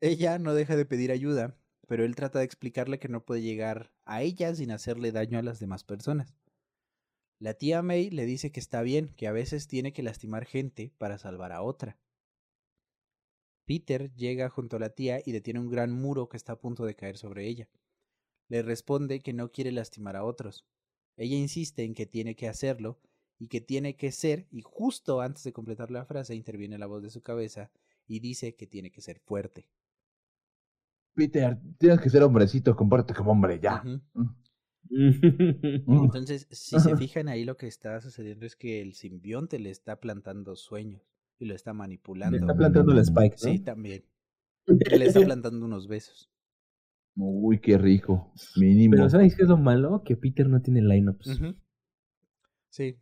Ella 0.00 0.38
no 0.38 0.54
deja 0.54 0.76
de 0.76 0.86
pedir 0.86 1.12
ayuda, 1.12 1.56
pero 1.86 2.04
él 2.04 2.14
trata 2.14 2.38
de 2.38 2.44
explicarle 2.44 2.98
que 2.98 3.08
no 3.08 3.24
puede 3.24 3.42
llegar 3.42 3.92
a 4.04 4.22
ella 4.22 4.54
sin 4.54 4.70
hacerle 4.70 5.12
daño 5.12 5.38
a 5.38 5.42
las 5.42 5.60
demás 5.60 5.84
personas. 5.84 6.34
La 7.38 7.54
tía 7.54 7.82
May 7.82 8.10
le 8.10 8.26
dice 8.26 8.52
que 8.52 8.60
está 8.60 8.82
bien, 8.82 9.14
que 9.16 9.26
a 9.26 9.32
veces 9.32 9.66
tiene 9.66 9.92
que 9.92 10.02
lastimar 10.02 10.44
gente 10.44 10.92
para 10.98 11.18
salvar 11.18 11.52
a 11.52 11.62
otra. 11.62 11.98
Peter 13.64 14.12
llega 14.14 14.48
junto 14.50 14.76
a 14.76 14.80
la 14.80 14.90
tía 14.90 15.22
y 15.24 15.32
detiene 15.32 15.60
un 15.60 15.70
gran 15.70 15.92
muro 15.92 16.28
que 16.28 16.36
está 16.36 16.54
a 16.54 16.60
punto 16.60 16.84
de 16.84 16.96
caer 16.96 17.16
sobre 17.16 17.46
ella. 17.46 17.68
Le 18.48 18.62
responde 18.62 19.20
que 19.20 19.32
no 19.32 19.52
quiere 19.52 19.72
lastimar 19.72 20.16
a 20.16 20.24
otros. 20.24 20.66
Ella 21.16 21.36
insiste 21.36 21.84
en 21.84 21.94
que 21.94 22.06
tiene 22.06 22.34
que 22.34 22.48
hacerlo 22.48 22.98
y 23.38 23.48
que 23.48 23.60
tiene 23.60 23.96
que 23.96 24.12
ser, 24.12 24.46
y 24.50 24.62
justo 24.62 25.20
antes 25.20 25.44
de 25.44 25.52
completar 25.52 25.90
la 25.90 26.04
frase 26.04 26.34
interviene 26.34 26.78
la 26.78 26.86
voz 26.86 27.02
de 27.02 27.10
su 27.10 27.22
cabeza 27.22 27.70
y 28.10 28.18
dice 28.18 28.56
que 28.56 28.66
tiene 28.66 28.90
que 28.90 29.00
ser 29.00 29.20
fuerte. 29.20 29.68
Peter, 31.14 31.56
tienes 31.78 32.00
que 32.00 32.10
ser 32.10 32.24
hombrecito, 32.24 32.74
compórtate 32.74 33.14
como 33.14 33.30
hombre 33.30 33.60
ya. 33.60 33.84
Ujú. 33.84 34.24
Mm. 34.90 35.92
Entonces, 36.04 36.48
si 36.50 36.80
se 36.80 36.96
fijan 36.96 37.28
ahí, 37.28 37.44
lo 37.44 37.56
que 37.56 37.68
está 37.68 38.00
sucediendo 38.00 38.46
es 38.46 38.56
que 38.56 38.82
el 38.82 38.94
simbionte 38.94 39.60
le 39.60 39.70
está 39.70 40.00
plantando 40.00 40.56
sueños 40.56 41.02
y 41.38 41.44
lo 41.44 41.54
está 41.54 41.72
manipulando. 41.72 42.36
Le 42.36 42.40
está 42.40 42.56
plantando 42.56 42.92
la 42.92 43.02
Spike, 43.02 43.36
¿no? 43.42 43.52
Sí, 43.52 43.60
también. 43.60 44.04
Y 44.66 44.98
le 44.98 45.06
está 45.06 45.20
plantando 45.24 45.64
unos 45.64 45.86
besos. 45.86 46.32
Uy, 47.14 47.60
qué 47.60 47.78
rico. 47.78 48.32
Mínimo. 48.56 48.96
Pero 48.96 49.08
¿sabes 49.08 49.36
qué 49.36 49.42
es 49.42 49.48
lo 49.48 49.56
malo? 49.56 50.02
Que 50.04 50.16
Peter 50.16 50.48
no 50.48 50.60
tiene 50.60 50.82
lineups. 50.82 51.40
Sí, 52.70 52.98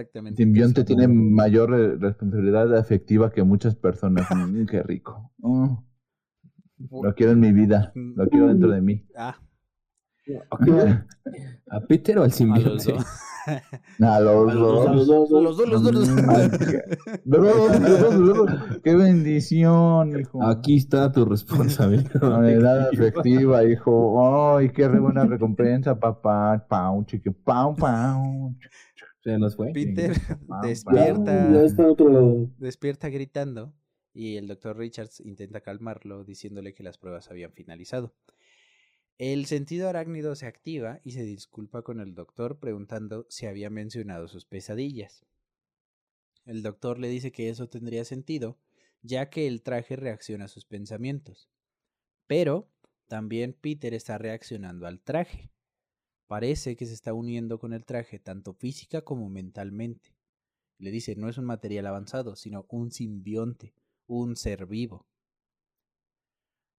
exactamente. 0.00 0.42
Simbionte 0.42 0.84
tiene 0.84 1.08
mayor 1.08 1.70
re- 1.70 1.96
responsabilidad 1.96 2.76
afectiva 2.76 3.30
que 3.30 3.42
muchas 3.42 3.74
personas. 3.76 4.26
Mm, 4.36 4.66
qué 4.66 4.82
rico. 4.82 5.32
Mm. 5.38 5.74
Lo 7.02 7.14
quiero 7.14 7.32
en 7.32 7.40
mi 7.40 7.52
vida. 7.52 7.92
Lo 7.94 8.28
quiero 8.28 8.48
dentro 8.48 8.70
de 8.70 8.82
mí. 8.82 9.06
Ah, 9.16 9.36
¿A 11.70 11.80
Peter 11.80 12.18
o 12.18 12.22
al 12.22 12.24
a 12.24 12.28
los 12.28 12.34
simbionte? 12.36 12.92
dos. 12.92 13.06
A 14.00 14.20
los 14.20 14.54
dos. 14.54 14.86
A 14.88 14.92
los 14.92 15.06
dos, 15.06 15.30
los 15.30 15.56
dos, 15.56 15.68
los 15.70 15.82
dos. 15.92 16.08
Ay, 16.28 16.50
qué- 16.58 16.82
Qué 18.82 18.94
bendición, 18.96 20.18
hijo. 20.20 20.44
Aquí 20.44 20.76
está 20.76 21.10
tu 21.12 21.24
responsabilidad. 21.24 22.48
Edad 22.50 22.88
afectiva, 22.92 23.64
hijo. 23.64 24.56
Ay, 24.56 24.70
qué 24.70 24.88
re 24.88 24.98
buena 24.98 25.24
recompensa, 25.24 25.98
papá. 25.98 26.66
Pau, 26.68 27.04
chique, 27.04 27.30
pau, 27.30 27.74
pau. 27.76 28.54
Se 29.26 29.38
nos 29.38 29.56
fue. 29.56 29.72
Peter 29.72 30.12
despierta. 30.62 31.52
ya 31.52 31.64
está 31.64 31.82
en 31.82 31.88
otro 31.88 32.08
lado. 32.10 32.48
despierta 32.58 33.08
gritando 33.08 33.74
y 34.14 34.36
el 34.36 34.46
doctor 34.46 34.78
Richards 34.78 35.18
intenta 35.18 35.62
calmarlo 35.62 36.22
diciéndole 36.22 36.74
que 36.74 36.84
las 36.84 36.96
pruebas 36.96 37.28
habían 37.28 37.52
finalizado. 37.52 38.14
El 39.18 39.46
sentido 39.46 39.88
arácnido 39.88 40.36
se 40.36 40.46
activa 40.46 41.00
y 41.02 41.10
se 41.10 41.24
disculpa 41.24 41.82
con 41.82 41.98
el 41.98 42.14
doctor 42.14 42.60
preguntando 42.60 43.26
si 43.28 43.46
había 43.46 43.68
mencionado 43.68 44.28
sus 44.28 44.46
pesadillas. 44.46 45.26
El 46.44 46.62
doctor 46.62 47.00
le 47.00 47.08
dice 47.08 47.32
que 47.32 47.48
eso 47.48 47.68
tendría 47.68 48.04
sentido, 48.04 48.60
ya 49.02 49.28
que 49.28 49.48
el 49.48 49.64
traje 49.64 49.96
reacciona 49.96 50.44
a 50.44 50.48
sus 50.48 50.66
pensamientos. 50.66 51.50
Pero 52.28 52.70
también 53.08 53.54
Peter 53.60 53.92
está 53.92 54.18
reaccionando 54.18 54.86
al 54.86 55.00
traje. 55.00 55.50
Parece 56.26 56.76
que 56.76 56.86
se 56.86 56.94
está 56.94 57.14
uniendo 57.14 57.58
con 57.58 57.72
el 57.72 57.84
traje 57.84 58.18
tanto 58.18 58.52
física 58.52 59.02
como 59.02 59.28
mentalmente. 59.28 60.16
Le 60.78 60.90
dice, 60.90 61.16
no 61.16 61.28
es 61.28 61.38
un 61.38 61.44
material 61.44 61.86
avanzado, 61.86 62.36
sino 62.36 62.66
un 62.68 62.90
simbionte, 62.90 63.74
un 64.06 64.36
ser 64.36 64.66
vivo. 64.66 65.06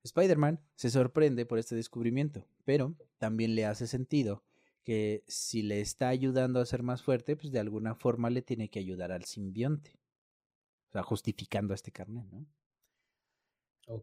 Spider-Man 0.03 0.59
se 0.75 0.89
sorprende 0.89 1.45
por 1.45 1.59
este 1.59 1.75
descubrimiento, 1.75 2.47
pero 2.65 2.95
también 3.17 3.55
le 3.55 3.65
hace 3.65 3.87
sentido 3.87 4.43
que 4.83 5.23
si 5.27 5.63
le 5.63 5.81
está 5.81 6.07
ayudando 6.07 6.61
a 6.61 6.65
ser 6.65 6.83
más 6.83 7.01
fuerte, 7.01 7.35
pues 7.35 7.51
de 7.51 7.59
alguna 7.59 7.95
forma 7.95 8.29
le 8.29 8.41
tiene 8.41 8.69
que 8.69 8.79
ayudar 8.79 9.11
al 9.11 9.25
simbionte. 9.25 9.99
O 10.89 10.91
sea, 10.93 11.03
justificando 11.03 11.73
a 11.73 11.75
este 11.75 11.91
carnet, 11.91 12.25
¿no? 12.31 12.45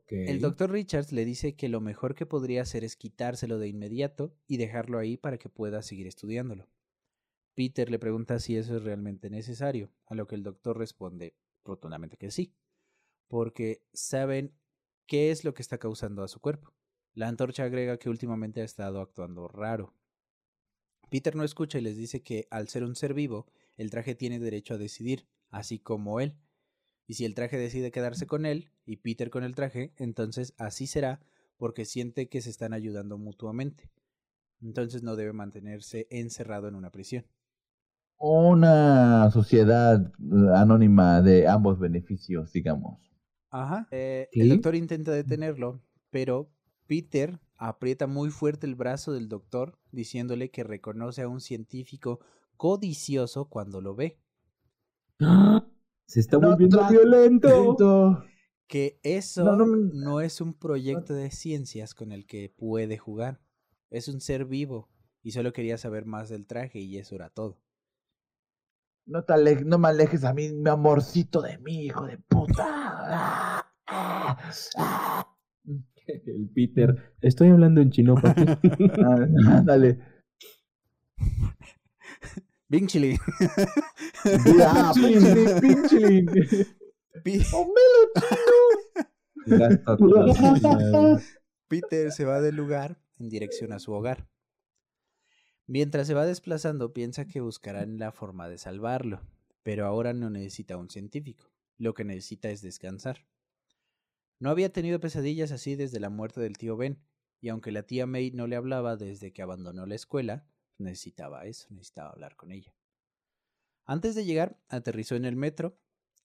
El 0.08 0.40
doctor 0.40 0.70
Richards 0.70 1.12
le 1.12 1.24
dice 1.24 1.56
que 1.56 1.68
lo 1.68 1.80
mejor 1.80 2.14
que 2.14 2.24
podría 2.24 2.62
hacer 2.62 2.84
es 2.84 2.96
quitárselo 2.96 3.58
de 3.58 3.68
inmediato 3.68 4.34
y 4.46 4.56
dejarlo 4.56 4.98
ahí 4.98 5.16
para 5.18 5.36
que 5.36 5.50
pueda 5.50 5.82
seguir 5.82 6.06
estudiándolo. 6.06 6.70
Peter 7.54 7.90
le 7.90 7.98
pregunta 7.98 8.38
si 8.40 8.56
eso 8.56 8.76
es 8.76 8.82
realmente 8.82 9.28
necesario, 9.30 9.92
a 10.06 10.14
lo 10.14 10.26
que 10.26 10.34
el 10.34 10.42
doctor 10.42 10.78
responde 10.78 11.36
rotundamente 11.64 12.16
que 12.16 12.30
sí, 12.30 12.54
porque 13.28 13.82
saben 13.92 14.54
qué 15.06 15.30
es 15.30 15.44
lo 15.44 15.54
que 15.54 15.62
está 15.62 15.78
causando 15.78 16.22
a 16.22 16.28
su 16.28 16.40
cuerpo. 16.40 16.72
La 17.12 17.28
antorcha 17.28 17.64
agrega 17.64 17.98
que 17.98 18.08
últimamente 18.08 18.60
ha 18.60 18.64
estado 18.64 19.00
actuando 19.00 19.48
raro. 19.48 19.94
Peter 21.10 21.36
no 21.36 21.44
escucha 21.44 21.78
y 21.78 21.82
les 21.82 21.96
dice 21.96 22.22
que 22.22 22.48
al 22.50 22.68
ser 22.68 22.82
un 22.84 22.96
ser 22.96 23.14
vivo, 23.14 23.46
el 23.76 23.90
traje 23.90 24.14
tiene 24.14 24.40
derecho 24.40 24.74
a 24.74 24.78
decidir, 24.78 25.28
así 25.50 25.78
como 25.78 26.20
él. 26.20 26.36
Y 27.06 27.14
si 27.14 27.24
el 27.24 27.34
traje 27.34 27.58
decide 27.58 27.90
quedarse 27.90 28.26
con 28.26 28.46
él 28.46 28.70
y 28.86 28.96
Peter 28.96 29.30
con 29.30 29.44
el 29.44 29.54
traje, 29.54 29.92
entonces 29.96 30.54
así 30.56 30.86
será 30.86 31.20
porque 31.56 31.84
siente 31.84 32.28
que 32.28 32.40
se 32.40 32.50
están 32.50 32.72
ayudando 32.72 33.18
mutuamente. 33.18 33.90
Entonces 34.62 35.02
no 35.02 35.16
debe 35.16 35.32
mantenerse 35.32 36.06
encerrado 36.10 36.68
en 36.68 36.74
una 36.74 36.90
prisión. 36.90 37.26
Una 38.16 39.30
sociedad 39.30 40.00
eh, 40.00 40.34
anónima 40.54 41.20
de 41.20 41.46
ambos 41.46 41.78
beneficios, 41.78 42.52
digamos. 42.52 43.00
Ajá. 43.50 43.86
Eh, 43.90 44.28
¿Sí? 44.32 44.40
El 44.40 44.48
doctor 44.48 44.74
intenta 44.74 45.12
detenerlo, 45.12 45.82
pero 46.10 46.50
Peter 46.86 47.38
aprieta 47.56 48.06
muy 48.06 48.30
fuerte 48.30 48.66
el 48.66 48.74
brazo 48.74 49.12
del 49.12 49.28
doctor, 49.28 49.78
diciéndole 49.92 50.50
que 50.50 50.64
reconoce 50.64 51.22
a 51.22 51.28
un 51.28 51.40
científico 51.40 52.20
codicioso 52.56 53.48
cuando 53.48 53.82
lo 53.82 53.94
ve. 53.94 54.18
¡Ah! 56.04 56.06
Se 56.06 56.20
está 56.20 56.38
No 56.38 56.50
volviendo 56.50 56.86
violento. 56.88 57.48
Lento. 57.48 58.24
Que 58.66 58.98
eso 59.02 59.44
No, 59.44 59.56
no, 59.56 59.66
no 59.66 60.16
me- 60.16 60.24
es 60.26 60.40
un 60.40 60.54
proyecto 60.54 61.14
de 61.14 61.30
ciencias 61.30 61.94
con 61.94 62.12
el 62.12 62.26
que 62.26 62.48
puede 62.56 62.98
jugar. 62.98 63.40
Es 63.90 64.08
un 64.08 64.20
ser 64.20 64.44
vivo 64.46 64.88
y 65.22 65.32
solo 65.32 65.52
quería 65.52 65.76
saber 65.78 66.06
más 66.06 66.28
del 66.28 66.46
traje 66.46 66.78
y 66.80 66.96
eso 66.98 67.14
era 67.14 67.30
todo. 67.30 67.60
No, 69.06 69.22
te 69.22 69.34
ale- 69.34 69.64
no 69.64 69.78
me 69.78 69.88
alejes 69.88 70.24
a 70.24 70.32
mí, 70.32 70.48
mi 70.50 70.70
amorcito 70.70 71.42
de 71.42 71.58
mí, 71.58 71.84
hijo 71.84 72.06
de 72.06 72.16
puta. 72.18 72.64
Ah, 72.66 73.66
ah, 73.86 74.38
ah. 74.78 75.36
El 76.06 76.48
Peter. 76.54 77.14
Estoy 77.20 77.48
hablando 77.48 77.80
en 77.82 77.90
chino, 77.90 78.14
papi. 78.14 78.42
Chili. 82.86 83.18
Ya, 84.58 84.92
pinchilín, 84.94 85.60
pinchilín. 85.60 86.26
Pi- 87.22 87.42
Gasta 89.46 89.96
toda 89.96 90.26
la 90.26 90.34
señal. 90.34 91.22
Peter 91.68 92.10
se 92.12 92.24
va 92.24 92.40
del 92.40 92.56
lugar 92.56 92.98
en 93.18 93.28
dirección 93.28 93.72
a 93.72 93.78
su 93.78 93.92
hogar. 93.92 94.28
Mientras 95.66 96.06
se 96.06 96.14
va 96.14 96.26
desplazando, 96.26 96.92
piensa 96.92 97.26
que 97.26 97.40
buscarán 97.40 97.98
la 97.98 98.12
forma 98.12 98.48
de 98.48 98.58
salvarlo, 98.58 99.22
pero 99.62 99.86
ahora 99.86 100.12
no 100.12 100.28
necesita 100.30 100.76
un 100.76 100.90
científico, 100.90 101.50
lo 101.78 101.94
que 101.94 102.04
necesita 102.04 102.50
es 102.50 102.60
descansar. 102.60 103.26
No 104.38 104.50
había 104.50 104.72
tenido 104.72 105.00
pesadillas 105.00 105.52
así 105.52 105.74
desde 105.74 106.00
la 106.00 106.10
muerte 106.10 106.40
del 106.40 106.58
tío 106.58 106.76
Ben, 106.76 107.02
y 107.40 107.48
aunque 107.48 107.72
la 107.72 107.82
tía 107.82 108.06
May 108.06 108.30
no 108.30 108.46
le 108.46 108.56
hablaba 108.56 108.96
desde 108.96 109.32
que 109.32 109.42
abandonó 109.42 109.86
la 109.86 109.94
escuela, 109.94 110.46
necesitaba 110.78 111.44
eso, 111.46 111.66
necesitaba 111.70 112.10
hablar 112.10 112.36
con 112.36 112.52
ella. 112.52 112.74
Antes 113.84 114.14
de 114.14 114.24
llegar, 114.24 114.58
aterrizó 114.68 115.14
en 115.14 115.24
el 115.24 115.36
metro 115.36 115.78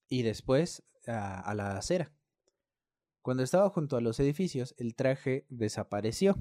y 0.08 0.22
después 0.22 0.82
a, 1.06 1.40
a 1.40 1.54
la 1.54 1.76
acera. 1.76 2.12
Cuando 3.22 3.42
estaba 3.42 3.68
junto 3.68 3.96
a 3.96 4.00
los 4.00 4.18
edificios, 4.18 4.74
el 4.78 4.94
traje 4.94 5.46
desapareció, 5.50 6.36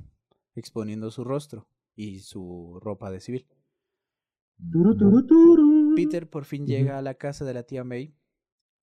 exponiendo 0.56 1.12
su 1.12 1.24
rostro 1.24 1.68
y 1.96 2.20
su 2.20 2.80
ropa 2.82 3.12
de 3.12 3.20
civil. 3.20 3.48
Peter 5.96 6.30
por 6.30 6.46
fin 6.46 6.66
llega 6.66 6.98
a 6.98 7.02
la 7.02 7.16
casa 7.16 7.46
de 7.46 7.54
la 7.54 7.64
tía 7.64 7.84
May 7.84 8.16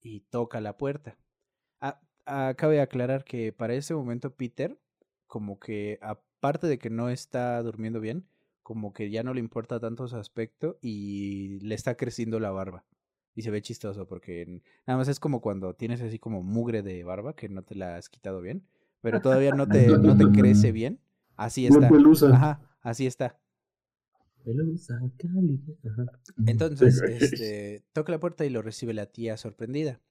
y 0.01 0.21
toca 0.21 0.59
la 0.61 0.77
puerta. 0.77 1.17
Ah, 1.79 2.01
ah, 2.25 2.53
cabe 2.57 2.81
aclarar 2.81 3.23
que 3.23 3.53
para 3.53 3.75
ese 3.75 3.93
momento 3.93 4.35
Peter, 4.35 4.79
como 5.27 5.59
que 5.59 5.99
aparte 6.01 6.67
de 6.67 6.79
que 6.79 6.89
no 6.89 7.09
está 7.09 7.61
durmiendo 7.61 7.99
bien, 7.99 8.27
como 8.67 8.91
que 8.91 9.09
ya 9.09 9.23
no 9.23 9.33
le 9.33 9.39
importa 9.39 9.79
tanto 9.79 10.09
su 10.09 10.17
aspecto 10.17 10.77
y 10.81 11.57
le 11.61 11.73
está 11.73 11.95
creciendo 11.95 12.37
la 12.41 12.51
barba. 12.51 12.83
Y 13.33 13.43
se 13.43 13.49
ve 13.49 13.61
chistoso 13.61 14.09
porque 14.09 14.61
nada 14.85 14.97
más 14.97 15.07
es 15.07 15.21
como 15.21 15.39
cuando 15.39 15.73
tienes 15.73 16.01
así 16.01 16.19
como 16.19 16.43
mugre 16.43 16.81
de 16.81 17.01
barba 17.05 17.33
que 17.33 17.47
no 17.47 17.63
te 17.63 17.75
la 17.75 17.95
has 17.95 18.09
quitado 18.09 18.41
bien, 18.41 18.67
pero 18.99 19.21
todavía 19.21 19.51
no 19.51 19.69
te, 19.69 19.87
no 19.87 20.17
te 20.17 20.25
crece 20.37 20.73
bien. 20.73 20.99
Así 21.37 21.65
está. 21.65 21.87
pelusa. 21.87 22.27
Ajá, 22.35 22.59
así 22.81 23.07
está. 23.07 23.39
Pelusa 24.43 24.99
cálida. 25.17 25.73
Ajá. 25.89 26.05
Entonces, 26.45 27.01
este, 27.07 27.85
toca 27.93 28.11
la 28.11 28.19
puerta 28.19 28.43
y 28.43 28.49
lo 28.49 28.61
recibe 28.61 28.93
la 28.93 29.05
tía 29.05 29.37
sorprendida. 29.37 30.01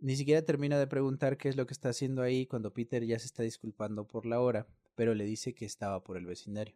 Ni 0.00 0.16
siquiera 0.16 0.42
termina 0.42 0.78
de 0.78 0.86
preguntar 0.86 1.38
qué 1.38 1.48
es 1.48 1.56
lo 1.56 1.66
que 1.66 1.72
está 1.72 1.88
haciendo 1.88 2.20
ahí 2.20 2.44
cuando 2.44 2.74
Peter 2.74 3.02
ya 3.06 3.18
se 3.18 3.24
está 3.24 3.42
disculpando 3.42 4.06
por 4.06 4.26
la 4.26 4.38
hora, 4.42 4.66
pero 4.96 5.14
le 5.14 5.24
dice 5.24 5.54
que 5.54 5.64
estaba 5.64 6.04
por 6.04 6.18
el 6.18 6.26
vecindario. 6.26 6.74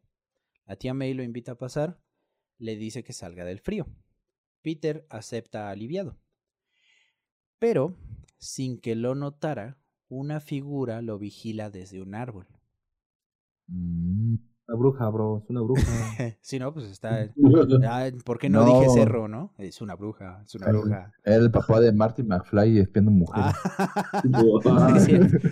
La 0.69 0.77
tía 0.77 0.93
May 0.93 1.15
lo 1.15 1.23
invita 1.23 1.53
a 1.53 1.59
pasar, 1.59 1.99
le 2.59 2.77
dice 2.77 3.03
que 3.03 3.15
salga 3.15 3.47
del 3.47 3.59
frío. 3.59 3.87
Peter 4.61 5.07
acepta 5.09 5.71
aliviado. 5.71 6.19
Pero, 7.59 7.97
sin 8.37 8.79
que 8.79 8.95
lo 8.95 9.15
notara, 9.15 9.79
una 10.09 10.41
figura 10.41 11.01
lo 11.01 11.19
vigila 11.19 11.71
desde 11.71 12.03
un 12.03 12.15
árbol. 12.15 12.47
Mm. 13.67 14.37
Una 14.69 14.79
bruja, 14.79 15.09
bro. 15.09 15.41
Es 15.43 15.49
una 15.49 15.63
bruja. 15.63 15.83
si 16.43 16.59
no, 16.59 16.75
pues 16.75 16.91
está... 16.91 17.31
Ah, 17.89 18.11
¿Por 18.23 18.39
qué 18.39 18.51
no, 18.51 18.67
No. 18.67 18.81
dije 18.81 18.93
cerro, 18.93 19.27
no? 19.27 19.55
Es 19.57 19.81
una 19.81 19.95
bruja, 19.95 20.43
es 20.45 20.55
una 20.55 20.69
bruja. 20.69 21.15
Era 21.25 21.37
el 21.37 21.51
papá 21.51 21.81
de 21.81 21.93
Marty 21.93 22.23
McFly 22.23 22.81
espiando 22.81 23.11
mujeres. 23.11 23.55
Ah. 23.79 23.89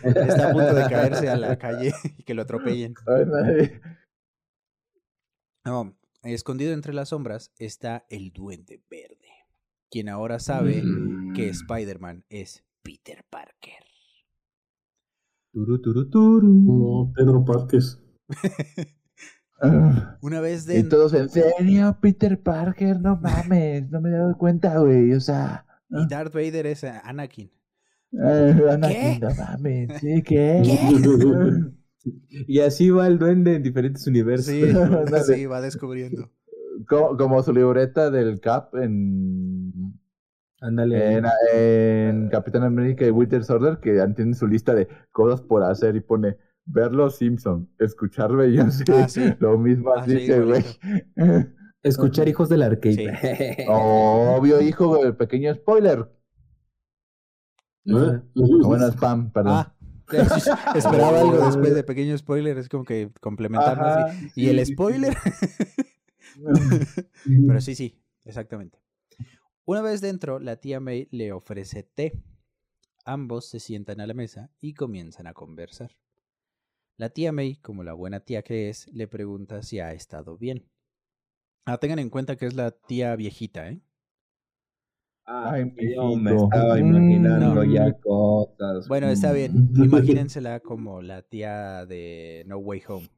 Está 0.04 0.50
a 0.50 0.52
punto 0.52 0.74
de 0.74 0.86
caerse 0.90 1.30
a 1.30 1.36
la 1.38 1.56
calle 1.56 1.94
y 2.18 2.22
que 2.22 2.34
lo 2.34 2.42
atropellen. 2.42 2.92
Ay, 3.06 3.80
No, 5.66 5.96
escondido 6.22 6.72
entre 6.72 6.94
las 6.94 7.08
sombras 7.08 7.52
está 7.58 8.06
el 8.08 8.32
Duende 8.32 8.80
Verde, 8.88 9.28
quien 9.90 10.08
ahora 10.08 10.38
sabe 10.38 10.80
que 11.34 11.48
Spider-Man 11.48 12.24
es 12.28 12.64
Peter 12.82 13.24
Parker. 13.28 13.82
Turu, 15.52 15.80
turu, 15.80 16.08
turu. 16.08 16.48
No, 16.48 17.12
Pedro 17.14 17.44
Párquez. 17.44 18.00
Ah. 19.58 20.18
Una 20.20 20.42
vez 20.42 20.68
Y 20.68 20.74
dentro, 20.74 20.98
todos 20.98 21.14
en 21.14 21.30
serio, 21.30 21.96
Peter 22.02 22.38
Parker, 22.42 23.00
no 23.00 23.16
mames, 23.16 23.88
no 23.90 24.02
me 24.02 24.10
he 24.10 24.12
dado 24.12 24.36
cuenta, 24.36 24.78
güey, 24.80 25.14
o 25.14 25.20
sea. 25.20 25.64
y 25.88 26.06
Darth 26.06 26.34
Vader 26.34 26.66
es 26.66 26.84
Anakin. 26.84 27.50
eh, 28.12 28.54
Anakin, 28.70 28.96
¿Qué? 29.00 29.18
no 29.18 29.34
mames, 29.34 29.98
¿sí 30.02 30.22
qué? 30.22 30.60
Y 32.48 32.60
así 32.60 32.90
va 32.90 33.06
el 33.06 33.18
duende 33.18 33.56
en 33.56 33.62
diferentes 33.62 34.06
universos. 34.06 34.46
Sí, 34.46 34.62
sí, 35.34 35.46
va 35.46 35.60
descubriendo. 35.60 36.30
Como, 36.88 37.16
como 37.16 37.42
su 37.42 37.52
libreta 37.52 38.10
del 38.10 38.40
Cap 38.40 38.74
en, 38.76 39.72
Ándale. 40.60 41.16
en, 41.16 41.24
en 41.54 42.28
Capitán 42.28 42.62
América 42.64 43.06
y 43.06 43.10
Winter 43.10 43.42
Soldier, 43.44 43.78
que 43.80 43.96
ya 43.96 44.12
tiene 44.14 44.34
su 44.34 44.46
lista 44.46 44.74
de 44.74 44.86
cosas 45.10 45.40
por 45.40 45.62
hacer 45.62 45.96
y 45.96 46.00
pone 46.00 46.36
ver 46.64 46.92
los 46.92 47.16
Simpson, 47.16 47.68
escuchar 47.78 48.34
Beyoncé, 48.34 48.84
Ah, 48.92 49.08
sí. 49.08 49.22
lo 49.38 49.56
mismo 49.58 49.92
Ah, 49.96 50.04
sí, 50.04 50.16
así 50.16 50.26
que, 50.26 50.40
güey. 50.40 50.64
Escuchar 51.82 52.28
hijos 52.28 52.48
del 52.48 52.62
arcade. 52.62 53.64
Obvio, 53.68 54.60
hijo, 54.60 55.04
el 55.04 55.14
pequeño 55.16 55.54
spoiler. 55.54 56.10
¿Eh? 57.86 58.20
Bueno, 58.34 58.86
spam, 58.90 59.30
perdón. 59.30 59.52
Ah, 59.54 59.75
esperaba 60.74 61.20
algo 61.20 61.44
después 61.44 61.74
de 61.74 61.82
pequeño 61.84 62.16
spoiler, 62.16 62.58
es 62.58 62.68
como 62.68 62.84
que 62.84 63.10
complementarnos. 63.20 63.98
y- 63.98 64.00
Ajá, 64.02 64.32
y, 64.34 64.48
el 64.48 64.64
spoiler, 64.64 65.16
pero 67.46 67.60
sí, 67.60 67.74
sí, 67.74 67.98
exactamente. 68.24 68.78
Una 69.64 69.82
vez 69.82 70.00
dentro, 70.00 70.38
la 70.38 70.56
tía 70.56 70.78
May 70.80 71.08
le 71.10 71.32
ofrece 71.32 71.82
té. 71.82 72.12
Ambos 73.04 73.48
se 73.48 73.60
sientan 73.60 74.00
a 74.00 74.06
la 74.06 74.14
mesa 74.14 74.50
y 74.60 74.74
comienzan 74.74 75.26
a 75.26 75.32
conversar. 75.32 75.96
La 76.96 77.10
tía 77.10 77.32
May, 77.32 77.56
como 77.56 77.84
la 77.84 77.92
buena 77.92 78.20
tía 78.20 78.42
que 78.42 78.68
es, 78.68 78.88
le 78.92 79.06
pregunta 79.06 79.62
si 79.62 79.80
ha 79.80 79.92
estado 79.92 80.38
bien. 80.38 80.68
Ah, 81.64 81.78
tengan 81.78 81.98
en 81.98 82.10
cuenta 82.10 82.36
que 82.36 82.46
es 82.46 82.54
la 82.54 82.70
tía 82.70 83.14
viejita, 83.16 83.68
¿eh? 83.68 83.80
Ay, 85.28 85.72
Yo 85.94 86.14
me 86.16 86.34
estaba 86.36 86.76
Mm. 86.76 86.78
imaginando 86.86 87.54
No. 87.56 87.64
ya 87.64 87.92
cosas. 87.98 88.86
Bueno, 88.88 89.08
está 89.08 89.32
bien. 89.32 89.52
Imagínensela 90.24 90.60
como 90.60 91.02
la 91.02 91.22
tía 91.22 91.84
de 91.86 92.44
No 92.46 92.58
Way 92.58 92.82
Home. 92.88 93.08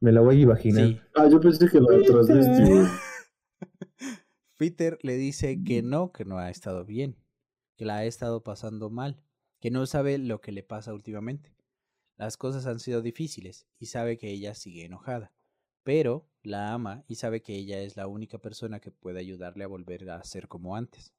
Me 0.00 0.12
la 0.12 0.20
voy 0.20 0.38
a 0.38 0.42
imaginar. 0.42 0.86
Sí. 0.88 1.00
Ah, 1.14 1.28
yo 1.28 1.40
pensé 1.40 1.68
que 1.68 1.80
la 1.80 1.96
este. 1.96 2.88
Peter 4.56 4.98
le 5.02 5.16
dice 5.16 5.62
que 5.64 5.82
no, 5.82 6.12
que 6.12 6.24
no 6.24 6.38
ha 6.38 6.50
estado 6.50 6.84
bien, 6.84 7.16
que 7.76 7.84
la 7.84 7.98
ha 7.98 8.04
estado 8.04 8.42
pasando 8.42 8.90
mal, 8.90 9.20
que 9.60 9.70
no 9.70 9.86
sabe 9.86 10.18
lo 10.18 10.40
que 10.40 10.50
le 10.52 10.62
pasa 10.64 10.92
últimamente. 10.94 11.54
Las 12.16 12.36
cosas 12.36 12.66
han 12.66 12.80
sido 12.80 13.02
difíciles 13.02 13.68
y 13.78 13.86
sabe 13.86 14.18
que 14.18 14.30
ella 14.30 14.54
sigue 14.54 14.84
enojada, 14.84 15.32
pero 15.84 16.28
la 16.48 16.72
ama 16.72 17.04
y 17.06 17.14
sabe 17.14 17.42
que 17.42 17.54
ella 17.54 17.80
es 17.80 17.96
la 17.96 18.06
única 18.06 18.38
persona 18.38 18.80
que 18.80 18.90
puede 18.90 19.20
ayudarle 19.20 19.64
a 19.64 19.68
volver 19.68 20.10
a 20.10 20.22
ser 20.24 20.48
como 20.48 20.76
antes, 20.76 21.14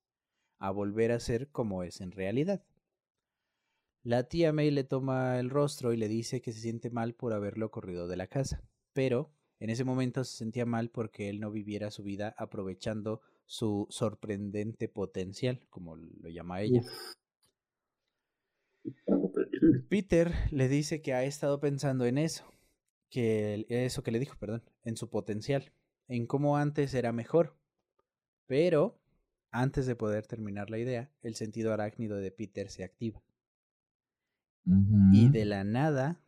a 0.58 0.72
volver 0.72 1.12
a 1.12 1.20
ser 1.20 1.50
como 1.50 1.84
es 1.84 2.02
en 2.02 2.12
realidad. 2.12 2.64
La 4.04 4.24
tía 4.24 4.54
May 4.54 4.72
le 4.72 4.84
toma 4.84 5.40
el 5.40 5.50
rostro 5.50 5.94
y 5.94 5.98
le 5.98 6.08
dice 6.08 6.42
que 6.42 6.52
se 6.52 6.62
siente 6.62 6.90
mal 6.90 7.14
por 7.14 7.34
haberlo 7.34 7.70
corrido 7.70 8.08
de 8.08 8.18
la 8.18 8.28
casa, 8.28 8.64
pero 8.94 9.32
en 9.60 9.70
ese 9.70 9.84
momento 9.84 10.24
se 10.24 10.38
sentía 10.38 10.66
mal 10.66 10.90
porque 10.90 11.30
él 11.30 11.40
no 11.40 11.52
viviera 11.52 11.92
su 11.92 12.04
vida 12.04 12.34
aprovechando 12.38 13.22
su 13.46 13.88
sorprendente 13.90 14.88
potencial, 14.88 15.60
como 15.70 15.96
lo 15.98 16.30
llama 16.30 16.62
ella. 16.62 16.82
Peter 19.90 20.32
le 20.52 20.70
dice 20.70 21.02
que 21.02 21.14
ha 21.14 21.24
estado 21.24 21.60
pensando 21.60 22.06
en 22.06 22.18
eso, 22.18 22.46
que 23.10 23.66
eso 23.70 24.04
que 24.04 24.12
le 24.12 24.20
dijo, 24.20 24.38
perdón, 24.40 24.64
en 24.90 24.98
su 24.98 25.10
potencial, 25.10 25.72
en 26.08 26.28
cómo 26.28 26.58
antes 26.58 26.94
era 26.94 27.12
mejor. 27.14 27.56
Pero 28.48 29.00
antes 29.52 29.86
de 29.86 29.96
poder 29.96 30.28
terminar 30.28 30.70
la 30.70 30.78
idea, 30.80 31.10
el 31.22 31.36
sentido 31.36 31.72
arácnido 31.74 32.18
de 32.18 32.32
Peter 32.32 32.70
se 32.70 32.84
activa 32.84 33.22
y 35.12 35.30
de 35.30 35.46
la 35.46 35.64
nada 35.64 36.22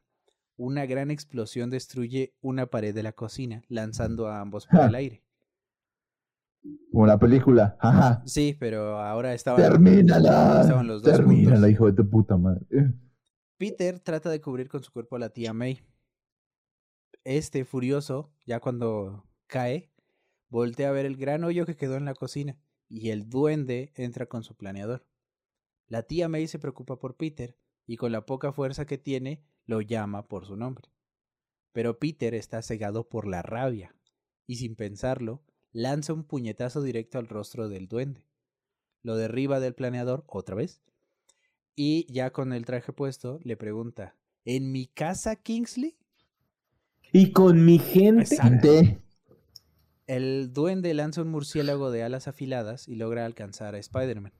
una 0.57 0.85
gran 0.85 1.11
explosión 1.11 1.69
destruye 1.69 2.33
una 2.41 2.67
pared 2.67 2.93
de 2.93 3.03
la 3.03 3.13
cocina, 3.13 3.63
lanzando 3.67 4.27
a 4.27 4.41
ambos 4.41 4.67
por 4.67 4.81
el 4.81 4.95
aire. 4.95 5.23
Como 6.91 7.07
la 7.07 7.17
película. 7.17 7.75
Ajá. 7.79 8.21
Sí, 8.25 8.55
pero 8.59 8.99
ahora 8.99 9.33
estaban, 9.33 9.61
Termínala. 9.61 10.61
estaban 10.61 10.85
los 10.87 11.01
dos 11.01 11.11
Termínala, 11.11 11.55
juntos. 11.55 11.71
hijo 11.71 11.85
de 11.87 11.93
tu 11.93 12.09
puta 12.09 12.37
madre. 12.37 12.65
Peter 13.57 13.99
trata 13.99 14.29
de 14.29 14.39
cubrir 14.41 14.69
con 14.69 14.83
su 14.83 14.91
cuerpo 14.91 15.15
a 15.15 15.19
la 15.19 15.29
tía 15.29 15.53
May. 15.53 15.81
Este, 17.23 17.65
furioso, 17.65 18.31
ya 18.45 18.59
cuando 18.59 19.27
cae, 19.47 19.91
voltea 20.49 20.89
a 20.89 20.91
ver 20.91 21.05
el 21.05 21.17
gran 21.17 21.43
hoyo 21.43 21.65
que 21.65 21.75
quedó 21.75 21.95
en 21.95 22.05
la 22.05 22.15
cocina 22.15 22.57
y 22.89 23.09
el 23.09 23.29
duende 23.29 23.91
entra 23.95 24.25
con 24.25 24.43
su 24.43 24.55
planeador. 24.55 25.05
La 25.87 26.03
tía 26.03 26.27
May 26.29 26.47
se 26.47 26.59
preocupa 26.59 26.97
por 26.97 27.17
Peter 27.17 27.57
y 27.85 27.97
con 27.97 28.11
la 28.11 28.25
poca 28.25 28.51
fuerza 28.51 28.85
que 28.85 28.97
tiene 28.97 29.43
lo 29.65 29.81
llama 29.81 30.27
por 30.27 30.45
su 30.45 30.55
nombre. 30.55 30.91
Pero 31.73 31.99
Peter 31.99 32.33
está 32.33 32.61
cegado 32.61 33.07
por 33.07 33.27
la 33.27 33.41
rabia 33.41 33.95
y 34.47 34.55
sin 34.55 34.75
pensarlo 34.75 35.43
lanza 35.71 36.13
un 36.13 36.23
puñetazo 36.23 36.81
directo 36.81 37.19
al 37.19 37.27
rostro 37.27 37.69
del 37.69 37.87
duende. 37.87 38.25
Lo 39.03 39.15
derriba 39.15 39.59
del 39.59 39.75
planeador 39.75 40.23
otra 40.27 40.55
vez 40.55 40.81
y 41.75 42.11
ya 42.11 42.31
con 42.31 42.51
el 42.51 42.65
traje 42.65 42.93
puesto 42.93 43.39
le 43.43 43.57
pregunta, 43.57 44.17
¿en 44.43 44.71
mi 44.71 44.87
casa, 44.87 45.35
Kingsley? 45.35 46.00
Y 47.11 47.31
con 47.31 47.65
mi 47.65 47.79
gente. 47.79 48.21
Exacto. 48.21 49.01
El 50.07 50.53
duende 50.53 50.93
lanza 50.93 51.21
un 51.21 51.29
murciélago 51.29 51.91
de 51.91 52.03
alas 52.03 52.27
afiladas 52.27 52.87
y 52.87 52.95
logra 52.95 53.25
alcanzar 53.25 53.75
a 53.75 53.79
Spider-Man. 53.79 54.33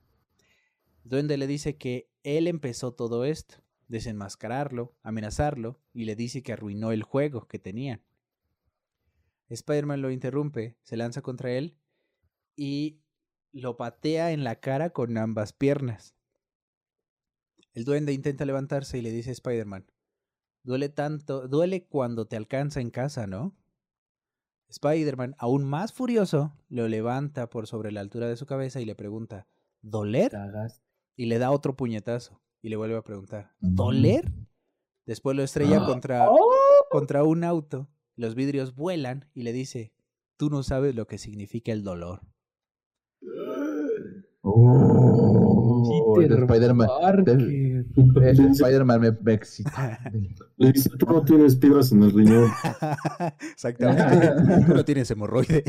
El 1.04 1.10
duende 1.10 1.38
le 1.38 1.48
dice 1.48 1.78
que 1.78 2.10
él 2.24 2.48
empezó 2.48 2.94
todo 2.94 3.26
esto, 3.26 3.64
desenmascararlo, 3.88 4.96
amenazarlo 5.02 5.82
y 5.94 6.06
le 6.06 6.16
dice 6.16 6.44
que 6.44 6.54
arruinó 6.54 6.92
el 6.92 7.04
juego 7.04 7.48
que 7.48 7.60
tenían. 7.60 8.02
Spider-Man 9.50 10.02
lo 10.02 10.12
interrumpe, 10.12 10.78
se 10.82 10.96
lanza 10.96 11.22
contra 11.22 11.52
él 11.52 11.76
y 12.56 13.02
lo 13.52 13.76
patea 13.76 14.32
en 14.32 14.44
la 14.44 14.62
cara 14.62 14.92
con 14.92 15.18
ambas 15.18 15.52
piernas. 15.52 16.16
El 17.74 17.84
duende 17.84 18.14
intenta 18.14 18.46
levantarse 18.46 18.98
y 18.98 19.02
le 19.02 19.12
dice 19.12 19.30
a 19.30 19.34
Spider-Man, 19.34 19.91
duele 20.64 20.90
tanto, 20.90 21.48
duele 21.48 21.86
cuando 21.88 22.26
te 22.26 22.36
alcanza 22.38 22.82
en 22.82 22.90
casa, 22.92 23.28
¿no? 23.28 23.56
Spider-Man, 24.70 25.36
aún 25.38 25.66
más 25.66 25.92
furioso, 25.92 26.54
lo 26.70 26.88
levanta 26.88 27.50
por 27.50 27.68
sobre 27.68 27.92
la 27.92 28.00
altura 28.02 28.28
de 28.28 28.38
su 28.38 28.46
cabeza 28.46 28.80
y 28.80 28.86
le 28.86 28.96
pregunta, 28.96 29.48
¿doler? 29.82 30.32
Y 31.18 31.26
le 31.26 31.40
da 31.40 31.52
otro 31.52 31.76
puñetazo 31.76 32.42
y 32.62 32.70
le 32.70 32.78
vuelve 32.78 32.96
a 32.96 33.02
preguntar, 33.02 33.52
Mm. 33.60 33.76
¿doler? 33.76 34.32
Después 35.06 35.36
lo 35.36 35.44
estrella 35.44 35.86
contra, 35.86 36.30
contra 36.90 37.24
un 37.24 37.44
auto, 37.44 37.90
los 38.16 38.36
vidrios 38.36 38.76
vuelan 38.76 39.26
y 39.34 39.42
le 39.42 39.52
dice, 39.52 39.92
tú 40.38 40.50
no 40.50 40.64
sabes 40.64 40.96
lo 40.96 41.06
que 41.08 41.18
significa 41.18 41.72
el 41.74 41.84
dolor. 41.84 42.22
Oh, 44.44 46.14
Peter 46.18 46.40
Spider-Man. 46.44 46.88
Ese 47.96 48.48
Spider-Man 48.48 49.02
me, 49.02 49.12
me 49.12 49.34
excita. 49.34 50.00
Le 50.58 50.72
dice, 50.72 50.90
tú 50.98 51.06
no 51.06 51.24
tienes 51.24 51.56
piedras 51.56 51.92
en 51.92 52.04
el 52.04 52.12
riñón. 52.12 52.50
Exactamente. 53.54 54.66
Tú 54.66 54.74
no 54.74 54.86
tienes 54.86 55.12
hemorroides. 55.12 55.64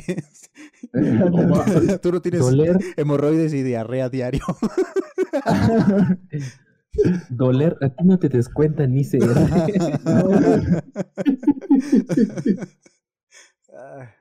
Tú 2.03 2.13
no 2.13 2.21
tienes 2.21 2.41
Doler, 2.41 2.79
hemorroides 2.97 3.55
y 3.55 3.63
diarrea 3.63 4.09
diario. 4.09 4.43
doler, 7.31 7.77
a 7.81 7.89
ti 7.89 8.05
no 8.05 8.19
te 8.19 8.29
descuenta 8.29 8.87
ni 8.87 9.05
se. 9.05 9.19
Ah. 13.75 14.15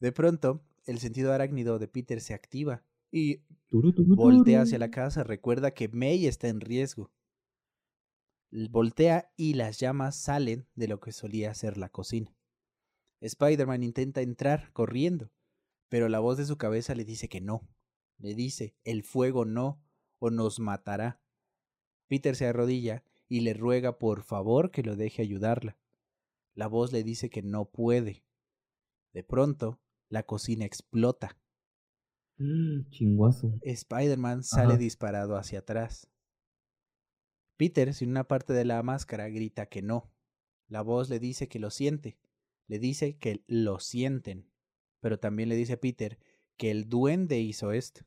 De 0.00 0.12
pronto, 0.12 0.64
el 0.86 0.98
sentido 0.98 1.32
arácnido 1.32 1.78
de 1.78 1.88
Peter 1.88 2.20
se 2.20 2.34
activa 2.34 2.82
y 3.12 3.42
voltea 3.70 4.62
hacia 4.62 4.78
la 4.78 4.90
casa. 4.90 5.24
Recuerda 5.24 5.72
que 5.72 5.88
May 5.88 6.26
está 6.26 6.48
en 6.48 6.60
riesgo. 6.60 7.10
Voltea 8.52 9.32
y 9.36 9.54
las 9.54 9.78
llamas 9.78 10.16
salen 10.16 10.68
de 10.74 10.88
lo 10.88 11.00
que 11.00 11.12
solía 11.12 11.54
ser 11.54 11.78
la 11.78 11.88
cocina. 11.88 12.34
Spider-Man 13.20 13.82
intenta 13.82 14.22
entrar 14.22 14.72
corriendo, 14.72 15.30
pero 15.88 16.08
la 16.08 16.20
voz 16.20 16.38
de 16.38 16.46
su 16.46 16.56
cabeza 16.56 16.94
le 16.94 17.04
dice 17.04 17.28
que 17.28 17.40
no. 17.40 17.68
Le 18.18 18.34
dice, 18.34 18.74
el 18.84 19.02
fuego 19.04 19.44
no, 19.44 19.82
o 20.18 20.30
nos 20.30 20.58
matará. 20.58 21.22
Peter 22.08 22.34
se 22.34 22.46
arrodilla 22.46 23.04
y 23.28 23.40
le 23.40 23.54
ruega 23.54 23.98
por 23.98 24.22
favor 24.22 24.70
que 24.70 24.82
lo 24.82 24.96
deje 24.96 25.22
ayudarla. 25.22 25.78
La 26.54 26.66
voz 26.66 26.92
le 26.92 27.04
dice 27.04 27.30
que 27.30 27.42
no 27.42 27.70
puede. 27.70 28.24
De 29.12 29.22
pronto, 29.22 29.80
la 30.08 30.24
cocina 30.24 30.64
explota. 30.64 31.38
Mm, 32.38 32.90
chinguazo. 32.90 33.58
Spider-Man 33.62 34.42
sale 34.42 34.74
Ajá. 34.74 34.78
disparado 34.78 35.36
hacia 35.36 35.60
atrás. 35.60 36.10
Peter, 37.60 37.92
sin 37.92 38.08
una 38.08 38.24
parte 38.24 38.54
de 38.54 38.64
la 38.64 38.82
máscara, 38.82 39.28
grita 39.28 39.66
que 39.66 39.82
no. 39.82 40.10
La 40.66 40.80
voz 40.80 41.10
le 41.10 41.18
dice 41.18 41.46
que 41.46 41.58
lo 41.58 41.68
siente. 41.68 42.18
Le 42.68 42.78
dice 42.78 43.18
que 43.18 43.44
lo 43.48 43.80
sienten. 43.80 44.50
Pero 45.00 45.18
también 45.18 45.50
le 45.50 45.56
dice 45.56 45.74
a 45.74 45.76
Peter 45.78 46.18
que 46.56 46.70
el 46.70 46.88
duende 46.88 47.38
hizo 47.38 47.72
esto. 47.72 48.06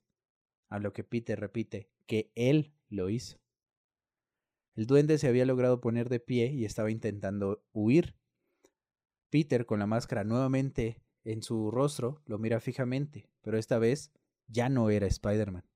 A 0.69 0.79
lo 0.79 0.91
que 0.91 1.03
Peter 1.03 1.39
repite 1.39 1.91
que 2.07 2.31
él 2.33 2.73
lo 2.89 3.11
hizo. 3.11 3.37
El 4.73 4.87
duende 4.87 5.19
se 5.19 5.27
había 5.27 5.45
logrado 5.45 5.81
poner 5.81 6.09
de 6.09 6.19
pie 6.19 6.47
y 6.47 6.65
estaba 6.65 6.89
intentando 6.89 7.63
huir. 7.73 8.15
Peter, 9.29 9.67
con 9.67 9.77
la 9.77 9.85
máscara 9.85 10.23
nuevamente 10.23 11.03
en 11.25 11.43
su 11.43 11.69
rostro, 11.69 12.23
lo 12.25 12.39
mira 12.39 12.59
fijamente, 12.59 13.29
pero 13.41 13.59
esta 13.59 13.77
vez 13.77 14.11
ya 14.47 14.69
no 14.69 14.89
era 14.89 15.05
Spider-Man. 15.05 15.69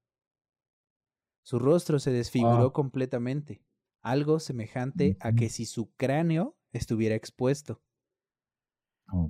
Su 1.44 1.60
rostro 1.60 2.00
se 2.00 2.12
desfiguró 2.12 2.74
completamente, 2.74 3.62
algo 4.02 4.40
semejante 4.40 5.18
a 5.20 5.34
que 5.34 5.50
si 5.50 5.66
su 5.66 5.92
cráneo 5.96 6.58
estuviera 6.72 7.16
expuesto. 7.16 7.82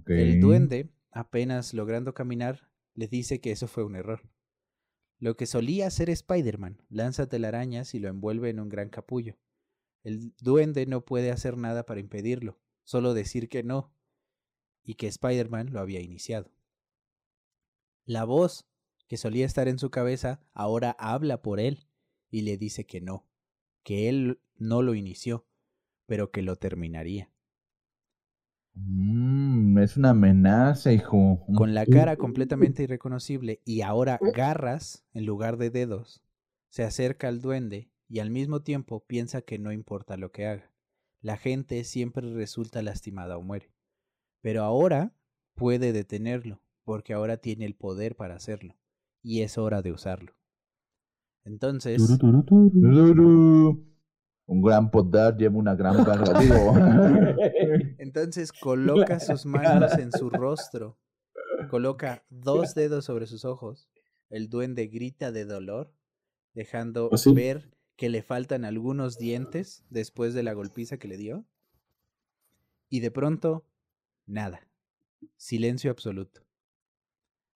El 0.06 0.40
duende, 0.40 0.90
apenas 1.12 1.74
logrando 1.74 2.14
caminar, 2.14 2.70
le 2.94 3.08
dice 3.08 3.40
que 3.40 3.52
eso 3.52 3.68
fue 3.68 3.84
un 3.84 3.96
error. 3.96 4.30
Lo 5.20 5.36
que 5.36 5.46
solía 5.46 5.88
hacer 5.88 6.10
Spider-Man, 6.10 6.84
lanza 6.90 7.28
telarañas 7.28 7.94
y 7.94 8.00
lo 8.00 8.08
envuelve 8.08 8.50
en 8.50 8.60
un 8.60 8.70
gran 8.70 8.90
capullo. 8.90 9.38
El 10.04 10.34
duende 10.40 10.86
no 10.86 11.06
puede 11.06 11.32
hacer 11.32 11.58
nada 11.58 11.86
para 11.86 12.00
impedirlo, 12.00 12.60
solo 12.84 13.14
decir 13.14 13.50
que 13.50 13.64
no, 13.64 13.94
y 14.84 14.96
que 14.96 15.08
Spider-Man 15.08 15.74
lo 15.74 15.80
había 15.80 16.02
iniciado. 16.02 16.52
La 18.06 18.24
voz, 18.24 18.68
que 19.08 19.18
solía 19.18 19.46
estar 19.46 19.68
en 19.68 19.80
su 19.80 19.90
cabeza, 19.90 20.40
ahora 20.54 20.92
habla 20.92 21.42
por 21.42 21.60
él 21.60 21.88
y 22.30 22.42
le 22.42 22.58
dice 22.58 22.86
que 22.86 23.02
no, 23.02 23.28
que 23.84 24.10
él 24.10 24.40
no 24.60 24.82
lo 24.82 24.96
inició, 24.96 25.46
pero 26.06 26.32
que 26.32 26.42
lo 26.42 26.56
terminaría. 26.56 27.32
Mm, 28.74 29.78
es 29.80 29.98
una 29.98 30.12
amenaza, 30.12 30.94
hijo. 30.94 31.46
Con 31.56 31.74
la 31.74 31.86
cara 31.86 32.16
completamente 32.16 32.84
irreconocible 32.84 33.62
y 33.66 33.82
ahora 33.82 34.20
garras 34.36 35.06
en 35.14 35.26
lugar 35.26 35.58
de 35.58 35.70
dedos, 35.70 36.24
se 36.70 36.84
acerca 36.84 37.28
al 37.28 37.42
duende 37.42 37.90
y 38.08 38.20
al 38.20 38.30
mismo 38.30 38.62
tiempo 38.62 39.04
piensa 39.06 39.42
que 39.42 39.58
no 39.58 39.72
importa 39.72 40.16
lo 40.18 40.32
que 40.32 40.46
haga. 40.46 40.72
La 41.22 41.38
gente 41.38 41.84
siempre 41.84 42.34
resulta 42.34 42.82
lastimada 42.82 43.38
o 43.38 43.42
muere. 43.42 43.74
Pero 44.42 44.64
ahora 44.64 45.14
puede 45.56 45.92
detenerlo, 45.92 46.62
porque 46.84 47.14
ahora 47.14 47.38
tiene 47.38 47.66
el 47.66 47.76
poder 47.76 48.16
para 48.16 48.36
hacerlo, 48.36 48.78
y 49.24 49.42
es 49.42 49.58
hora 49.58 49.82
de 49.82 49.92
usarlo. 49.92 50.34
Entonces, 51.44 52.02
Un 54.48 54.62
gran 54.62 54.90
poder 54.90 55.36
lleva 55.36 55.58
una 55.58 55.76
gran 55.76 56.04
carga. 56.04 56.40
Digo. 56.40 56.74
entonces 58.00 58.52
coloca 58.52 59.20
sus 59.20 59.46
manos 59.46 59.98
en 59.98 60.12
su 60.12 60.30
rostro, 60.30 60.98
coloca 61.70 62.26
dos 62.30 62.74
dedos 62.74 63.06
sobre 63.06 63.28
sus 63.28 63.46
ojos. 63.46 63.90
El 64.30 64.50
duende 64.50 64.88
grita 64.88 65.32
de 65.32 65.46
dolor, 65.46 65.94
dejando 66.54 67.10
¿Ah, 67.12 67.18
sí? 67.18 67.34
ver 67.34 67.78
que 67.98 68.10
le 68.10 68.22
faltan 68.22 68.64
algunos 68.64 69.18
dientes 69.18 69.86
después 69.90 70.34
de 70.34 70.44
la 70.44 70.54
golpiza 70.54 70.98
que 70.98 71.08
le 71.08 71.18
dio. 71.18 71.46
Y 72.90 73.02
de 73.02 73.12
pronto, 73.12 73.66
nada. 74.26 74.68
Silencio 75.36 75.92
absoluto. 75.92 76.48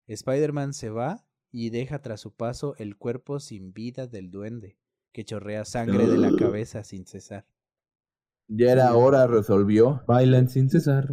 Spider-Man 0.08 0.74
se 0.74 0.90
va 0.90 1.26
y 1.52 1.70
deja 1.70 2.02
tras 2.02 2.22
su 2.22 2.34
paso 2.34 2.76
el 2.78 2.98
cuerpo 2.98 3.40
sin 3.40 3.72
vida 3.72 4.08
del 4.08 4.32
duende, 4.32 4.78
que 5.12 5.26
chorrea 5.26 5.66
sangre 5.66 6.08
de 6.08 6.18
la 6.18 6.32
cabeza 6.38 6.84
sin 6.84 7.06
cesar. 7.06 7.46
ya 8.48 8.72
era 8.72 8.94
hora, 8.96 9.28
resolvió. 9.28 10.04
Bailan 10.08 10.48
sin 10.50 10.70
cesar. 10.70 11.10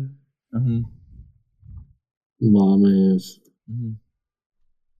Ujú, 0.53 0.91
Mames. 2.41 3.43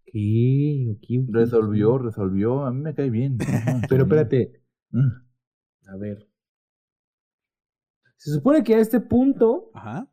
¿Qué? 0.05 0.87
¿O 0.91 0.99
qué? 1.01 1.25
Resolvió, 1.31 1.99
resolvió. 1.99 2.65
A 2.65 2.73
mí 2.73 2.81
me 2.81 2.95
cae 2.95 3.11
bien. 3.11 3.39
Ajá, 3.41 3.81
Pero 3.89 4.05
espérate, 4.05 4.63
Mm. 4.91 5.11
a 5.91 5.97
ver. 5.99 6.27
Se 8.17 8.33
supone 8.33 8.65
que 8.65 8.75
a 8.75 8.79
este 8.79 9.01
punto 9.01 9.71
Ajá. 9.75 10.11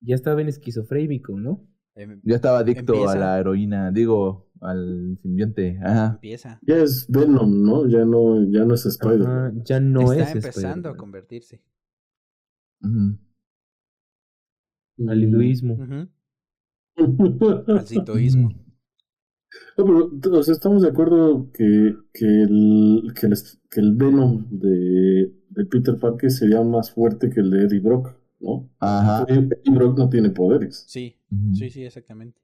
ya 0.00 0.14
estaba 0.16 0.40
en 0.42 0.48
esquizofrénico, 0.48 1.38
¿no? 1.38 1.64
Em- 1.94 2.20
Ya 2.24 2.34
estaba 2.36 2.58
adicto 2.58 3.08
a 3.08 3.14
la 3.14 3.38
heroína, 3.38 3.92
digo, 3.92 4.43
al 4.60 5.18
simbionte. 5.22 5.78
Ajá. 5.82 6.12
Empieza. 6.14 6.60
Ya 6.62 6.76
es 6.76 7.06
Venom, 7.08 7.64
¿no? 7.64 7.88
Ya 7.88 8.04
no, 8.04 8.44
ya 8.50 8.64
no 8.64 8.74
es 8.74 8.86
Spider. 8.86 9.22
Ajá, 9.22 9.52
ya 9.64 9.80
no 9.80 10.12
Está 10.12 10.30
es 10.30 10.36
empezando 10.36 10.88
a 10.88 10.96
convertirse. 10.96 11.60
Al 12.82 13.18
hinduismo. 15.22 15.76
Al 16.96 17.86
sintoísmo. 17.86 18.64
No, 19.76 20.10
pero, 20.20 20.38
o 20.38 20.42
sea, 20.42 20.54
estamos 20.54 20.82
de 20.82 20.88
acuerdo 20.88 21.50
que, 21.52 21.96
que, 22.12 22.26
el, 22.26 23.12
que, 23.18 23.26
el, 23.26 23.34
que 23.70 23.80
el 23.80 23.94
Venom 23.94 24.46
de, 24.50 25.32
de 25.50 25.64
Peter 25.66 25.98
Parker 25.98 26.30
sería 26.30 26.62
más 26.62 26.92
fuerte 26.92 27.30
que 27.30 27.40
el 27.40 27.50
de 27.50 27.64
Eddie 27.64 27.80
Brock, 27.80 28.16
¿no? 28.40 28.70
Ajá. 28.78 29.24
Eddie 29.28 29.48
Brock 29.72 29.98
no 29.98 30.08
tiene 30.08 30.30
poderes. 30.30 30.84
Sí, 30.86 31.16
sí, 31.54 31.70
sí, 31.70 31.84
exactamente. 31.84 32.40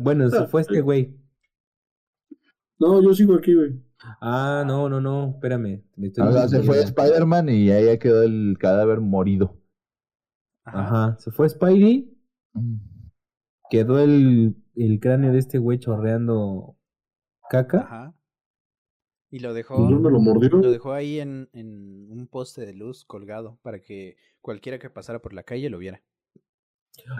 Bueno, 0.00 0.28
se 0.28 0.46
fue 0.46 0.62
este 0.62 0.80
güey. 0.80 1.14
No, 2.82 3.00
yo 3.02 3.14
sigo 3.14 3.34
aquí, 3.34 3.54
güey. 3.54 3.80
Ah, 4.20 4.64
no, 4.66 4.88
no, 4.88 5.00
no, 5.00 5.30
espérame. 5.34 5.82
me 5.96 6.06
estoy 6.08 6.26
O 6.26 6.32
sea, 6.32 6.48
se 6.48 6.62
fue. 6.62 6.80
Spider-Man 6.82 7.48
y 7.48 7.70
ahí 7.70 7.86
ya 7.86 7.98
quedó 7.98 8.22
el 8.24 8.56
cadáver 8.58 9.00
morido. 9.00 9.56
Ajá. 10.64 10.80
Ajá, 10.82 11.18
se 11.18 11.30
fue 11.30 11.48
Spidey. 11.48 12.12
Ujú. 12.54 12.78
quedó 13.70 13.98
el, 14.00 14.56
el 14.74 15.00
cráneo 15.00 15.32
de 15.32 15.38
este 15.38 15.58
güey 15.58 15.78
chorreando 15.78 16.76
caca. 17.48 17.78
Ajá. 17.82 18.14
Y 19.30 19.38
lo 19.38 19.54
dejó, 19.54 19.76
¿Dónde 19.88 20.10
lo 20.10 20.20
mordió? 20.20 20.50
lo 20.50 20.70
dejó 20.70 20.92
ahí 20.92 21.18
en, 21.20 21.48
en 21.54 22.10
un 22.10 22.26
poste 22.26 22.66
de 22.66 22.74
luz 22.74 23.04
colgado 23.06 23.58
para 23.62 23.80
que 23.80 24.16
cualquiera 24.42 24.78
que 24.78 24.90
pasara 24.90 25.20
por 25.20 25.32
la 25.32 25.42
calle 25.44 25.70
lo 25.70 25.78
viera. 25.78 26.02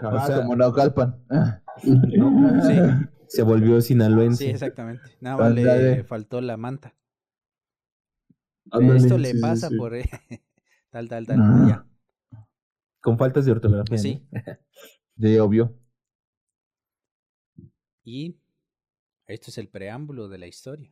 Ah, 0.03 0.27
sea- 0.27 0.41
como 0.41 0.55
Naucalpan. 0.55 1.23
Ah. 1.31 1.61
Sí, 1.81 2.75
Se 3.35 3.41
volvió 3.43 3.81
sinaloense. 3.81 4.45
sí, 4.45 4.49
exactamente. 4.51 5.01
Nada 5.19 5.37
más 5.37 5.53
le 5.55 6.03
faltó 6.03 6.39
la 6.41 6.55
manta. 6.57 6.95
Ándale, 8.71 8.97
Esto 8.99 9.17
le 9.17 9.31
sí, 9.31 9.39
pasa 9.41 9.69
sí. 9.69 9.75
por 9.77 9.93
tal, 10.91 11.09
tal, 11.09 11.25
tal. 11.27 11.39
Ah. 11.41 11.65
Ya. 11.67 11.87
Con 13.01 13.17
faltas 13.17 13.45
de 13.45 13.51
ortografía. 13.51 13.97
Sí. 13.97 14.27
¿no? 14.31 14.41
Sí, 15.19 15.37
obvio. 15.37 15.77
Y 18.03 18.39
esto 19.27 19.51
es 19.51 19.57
el 19.59 19.67
preámbulo 19.69 20.27
de 20.27 20.37
la 20.39 20.47
historia. 20.47 20.91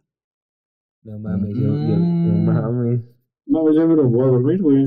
No 1.03 1.17
mames, 1.17 1.49
yo, 1.55 1.61
yo- 1.63 1.97
no 1.97 2.33
Mm. 2.33 2.45
mames. 2.45 3.01
No, 3.47 3.73
ya 3.73 3.85
me 3.87 3.95
lo 3.95 4.03
voy 4.07 4.21
a 4.21 4.31
dormir, 4.31 4.61
güey. 4.61 4.85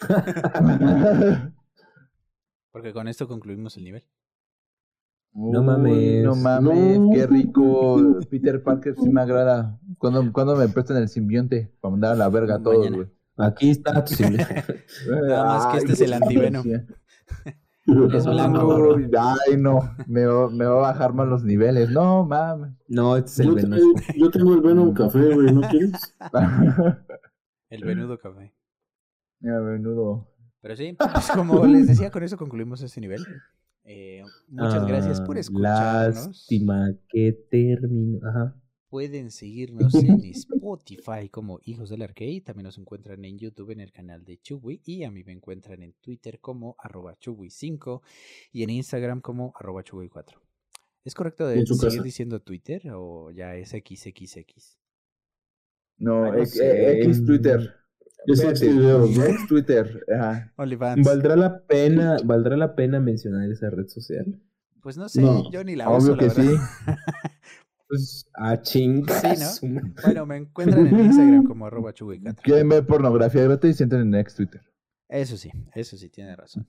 Porque 2.70 2.92
con 2.92 3.08
esto 3.08 3.26
concluimos 3.26 3.76
el 3.78 3.84
nivel. 3.84 4.04
Uy, 5.38 5.64
mames. 5.64 6.24
No 6.24 6.34
mames, 6.34 6.98
No. 6.98 7.10
qué 7.12 7.26
rico. 7.26 8.18
Peter 8.30 8.62
Parker 8.62 8.94
sí 8.96 9.08
me 9.10 9.20
agrada. 9.20 9.78
¿Cuándo, 9.98 10.32
cuándo 10.32 10.56
me 10.56 10.66
prestan 10.68 10.96
el 10.96 11.08
simbionte? 11.08 11.72
Para 11.80 11.90
mandar 11.92 12.12
a 12.12 12.16
la 12.16 12.28
verga 12.30 12.54
a 12.56 12.62
todos, 12.62 12.78
Mañana. 12.78 12.96
güey. 12.96 13.08
Aquí 13.36 13.68
está 13.70 14.02
tu 14.02 14.14
simple- 14.14 14.46
Nada 15.28 15.44
más 15.44 15.66
que 15.66 15.78
este 15.78 15.92
es 15.92 16.00
el 16.00 16.12
antivenom. 16.14 16.64
Es 17.86 18.24
blanco, 18.24 18.96
Ay, 19.46 19.56
no. 19.56 19.78
Me, 20.08 20.26
va- 20.26 20.50
me 20.50 20.64
va 20.64 20.72
a 20.72 20.92
bajar 20.92 21.12
más 21.12 21.28
los 21.28 21.44
niveles. 21.44 21.88
No, 21.90 22.24
mames. 22.26 22.72
No, 22.88 23.16
este 23.16 23.30
es 23.30 23.38
el 23.40 23.54
Yo, 23.54 23.92
te- 23.94 24.18
yo 24.18 24.30
tengo 24.30 24.54
el 24.54 24.60
Venom 24.60 24.92
Café, 24.92 25.32
güey, 25.32 25.52
¿no 25.52 25.60
quieres? 25.68 25.92
El 27.68 27.84
venudo 27.84 28.18
café. 28.18 28.52
A 29.42 29.60
menudo. 29.60 30.28
Pero 30.62 30.74
sí, 30.76 30.96
pues 30.98 31.30
como 31.32 31.64
les 31.66 31.86
decía, 31.86 32.10
con 32.10 32.22
eso 32.24 32.36
concluimos 32.36 32.80
este 32.82 33.00
nivel. 33.00 33.24
Eh, 33.88 34.22
muchas 34.48 34.86
gracias 34.86 35.20
por 35.20 35.36
Ah, 35.36 35.40
escucharnos. 35.40 36.26
Lástima 36.26 36.92
que 37.08 37.32
terminó. 37.50 38.18
Ajá. 38.28 38.60
Pueden 38.88 39.30
seguirnos 39.30 39.94
en 39.94 40.20
Spotify 40.24 41.28
como 41.30 41.58
Hijos 41.64 41.90
del 41.90 42.02
Arcade. 42.02 42.40
También 42.44 42.64
nos 42.64 42.78
encuentran 42.78 43.24
en 43.24 43.38
YouTube 43.38 43.70
en 43.70 43.80
el 43.80 43.92
canal 43.92 44.24
de 44.24 44.38
Chubui. 44.38 44.80
Y 44.84 45.04
a 45.04 45.10
mí 45.10 45.22
me 45.24 45.32
encuentran 45.32 45.82
en 45.82 45.92
Twitter 46.00 46.40
como 46.40 46.76
arroba 46.78 47.16
Chubui5 47.18 48.00
y 48.52 48.62
en 48.62 48.70
Instagram 48.70 49.20
como 49.20 49.52
arroba 49.58 49.82
Chubui4. 49.84 50.40
¿Es 51.04 51.14
correcto 51.14 51.46
de 51.46 51.56
¿Y 51.56 51.60
en 51.60 51.66
su 51.66 51.74
seguir 51.74 51.98
casa? 51.98 52.02
diciendo 52.04 52.40
Twitter 52.40 52.82
o 52.92 53.30
ya 53.30 53.54
es 53.56 53.70
XXX? 53.70 54.78
No, 55.98 56.32
no 56.32 56.38
X, 56.38 56.50
sé. 56.54 57.00
X 57.02 57.24
Twitter. 57.24 57.74
Es 58.26 58.40
Espérate, 58.40 58.66
ex 58.66 58.76
videos, 58.76 59.10
¿no? 59.16 59.24
Twitter. 59.48 60.04
Ajá. 60.14 60.52
¿Valdrá 60.56 61.36
la 61.36 61.62
pena, 61.66 62.16
¿Valdrá 62.24 62.56
la 62.56 62.74
pena 62.74 63.00
mencionar 63.00 63.50
esa 63.50 63.70
red 63.70 63.86
social? 63.88 64.40
Pues 64.82 64.96
no 64.96 65.08
sé, 65.08 65.20
No. 65.22 65.50
yo 65.50 65.64
ni 65.64 65.76
la 65.76 65.88
uso, 65.90 66.12
Obvio 66.12 66.16
la 66.16 66.18
que 66.34 66.40
verdad. 66.40 66.60
sí. 66.86 66.92
Pues 67.88 68.28
a 68.34 68.60
chingas. 68.62 69.56
Sí, 69.58 69.78
Bueno, 70.04 70.26
me 70.26 70.36
encuentran 70.38 70.86
en 70.88 71.00
Instagram 71.06 71.44
como 71.44 71.66
arroba 71.66 71.92
Chubui4. 71.94 72.42
Quieren 72.42 72.68
ver 72.68 72.84
pornografía 72.86 73.44
gratis 73.44 73.78
y 73.80 73.82
entren 73.84 74.02
en 74.02 74.14
X 74.20 74.34
Twitter. 74.34 74.60
Eso 75.08 75.36
sí, 75.36 75.50
eso 75.74 75.96
sí, 75.96 76.08
tiene 76.08 76.34
razón. 76.34 76.66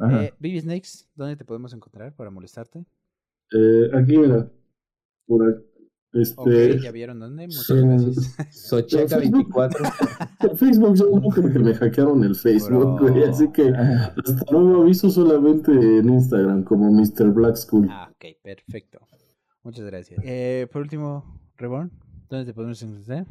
Ajá. 0.00 0.24
Eh, 0.24 0.34
Baby 0.38 0.60
Snakes, 0.60 1.08
¿dónde 1.14 1.36
te 1.36 1.46
podemos 1.46 1.72
encontrar 1.72 2.14
para 2.14 2.28
molestarte? 2.30 2.84
Eh, 3.52 3.90
aquí, 3.94 4.18
mira. 4.18 4.50
Por 5.26 5.46
ahí. 5.48 5.54
Este, 6.14 6.74
Ok, 6.76 6.80
¿ya 6.82 6.90
vieron 6.92 7.18
dónde? 7.20 7.46
Muchas 7.48 7.64
Son- 7.64 7.88
gracias. 7.88 8.36
Socheca 8.68 9.18
24. 9.18 9.84
Facebook, 10.56 10.94
yo 10.96 11.10
creo 11.30 11.52
que 11.52 11.58
me 11.58 11.74
hackearon 11.74 12.22
el 12.24 12.34
Facebook, 12.36 12.96
Bro. 13.00 13.08
güey, 13.12 13.24
así 13.24 13.50
que 13.50 13.68
hasta 13.70 14.52
nuevo 14.52 14.82
aviso 14.82 15.10
solamente 15.10 15.72
en 15.72 16.08
Instagram 16.08 16.62
como 16.64 16.90
Mr. 16.92 17.30
Black 17.32 17.56
School. 17.56 17.88
Ah, 17.90 18.08
ok, 18.12 18.24
perfecto. 18.42 19.00
Muchas 19.62 19.84
gracias. 19.86 20.20
Eh, 20.24 20.68
por 20.72 20.82
último, 20.82 21.40
Reborn, 21.56 21.90
¿dónde 22.28 22.46
te 22.46 22.54
podemos 22.54 22.80
encontrar? 22.82 23.26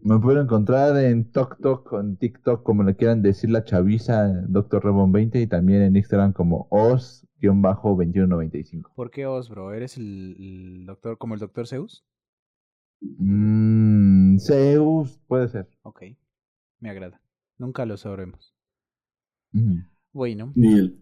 Me 0.00 0.18
pueden 0.18 0.44
encontrar 0.44 0.96
en 0.96 1.30
TokTok 1.30 1.92
o 1.92 2.00
en 2.00 2.16
TikTok, 2.16 2.62
como 2.62 2.82
le 2.82 2.96
quieran 2.96 3.22
decir 3.22 3.50
la 3.50 3.64
chaviza, 3.64 4.28
Dr. 4.48 4.84
Rebon 4.84 5.12
20 5.12 5.40
y 5.40 5.46
también 5.46 5.82
en 5.82 5.96
Instagram 5.96 6.32
como 6.32 6.66
os-2195. 6.70 8.90
¿Por 8.94 9.10
qué 9.10 9.26
Os, 9.26 9.48
bro? 9.48 9.72
¿Eres 9.72 9.96
el, 9.96 10.36
el 10.38 10.86
doctor, 10.86 11.18
como 11.18 11.34
el 11.34 11.40
doctor 11.40 11.66
Zeus? 11.66 12.04
Mmm, 13.00 14.38
Zeus, 14.38 15.18
puede 15.26 15.48
ser. 15.48 15.68
Ok, 15.82 16.02
me 16.80 16.90
agrada. 16.90 17.20
Nunca 17.58 17.86
lo 17.86 17.96
sabremos. 17.96 18.54
Bueno, 20.12 20.52
Ni 20.54 20.74
él. 20.74 20.98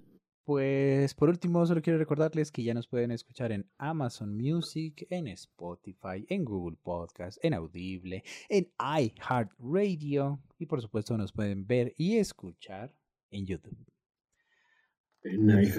Pues 0.47 1.13
por 1.13 1.29
último, 1.29 1.67
solo 1.67 1.83
quiero 1.83 1.99
recordarles 1.99 2.53
que 2.53 2.63
ya 2.63 2.73
nos 2.73 2.87
pueden 2.87 3.11
escuchar 3.11 3.51
en 3.51 3.69
Amazon 3.79 4.37
Music, 4.37 5.05
en 5.11 5.27
Spotify, 5.27 6.25
en 6.29 6.45
Google 6.45 6.77
Podcast, 6.81 7.45
en 7.45 7.53
Audible, 7.53 8.23
en 8.49 8.71
iHeartRadio 8.79 10.39
y 10.57 10.67
por 10.67 10.81
supuesto 10.81 11.19
nos 11.19 11.33
pueden 11.33 11.67
ver 11.67 11.95
y 11.99 12.19
escuchar 12.19 12.95
en 13.33 13.45
YouTube. 13.45 13.96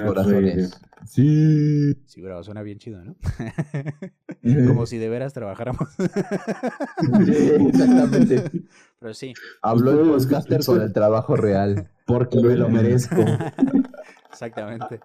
Corazones. 0.05 0.79
Sí. 1.05 1.93
Sí, 2.05 2.21
bravo, 2.21 2.43
suena 2.43 2.61
bien 2.63 2.79
chido, 2.79 3.03
¿no? 3.03 3.15
Como 4.67 4.85
si 4.85 4.97
de 4.97 5.09
veras 5.09 5.33
trabajáramos. 5.33 5.87
Exactamente. 7.27 8.43
Pero 8.99 9.13
sí, 9.13 9.33
Habló 9.61 9.91
el 10.01 10.09
podcaster 10.09 10.63
con 10.65 10.81
el 10.81 10.91
trabajo 10.93 11.35
real. 11.35 11.89
Porque 12.05 12.41
me 12.41 12.55
lo 12.55 12.69
merezco. 12.69 13.15
exactamente. 14.31 14.99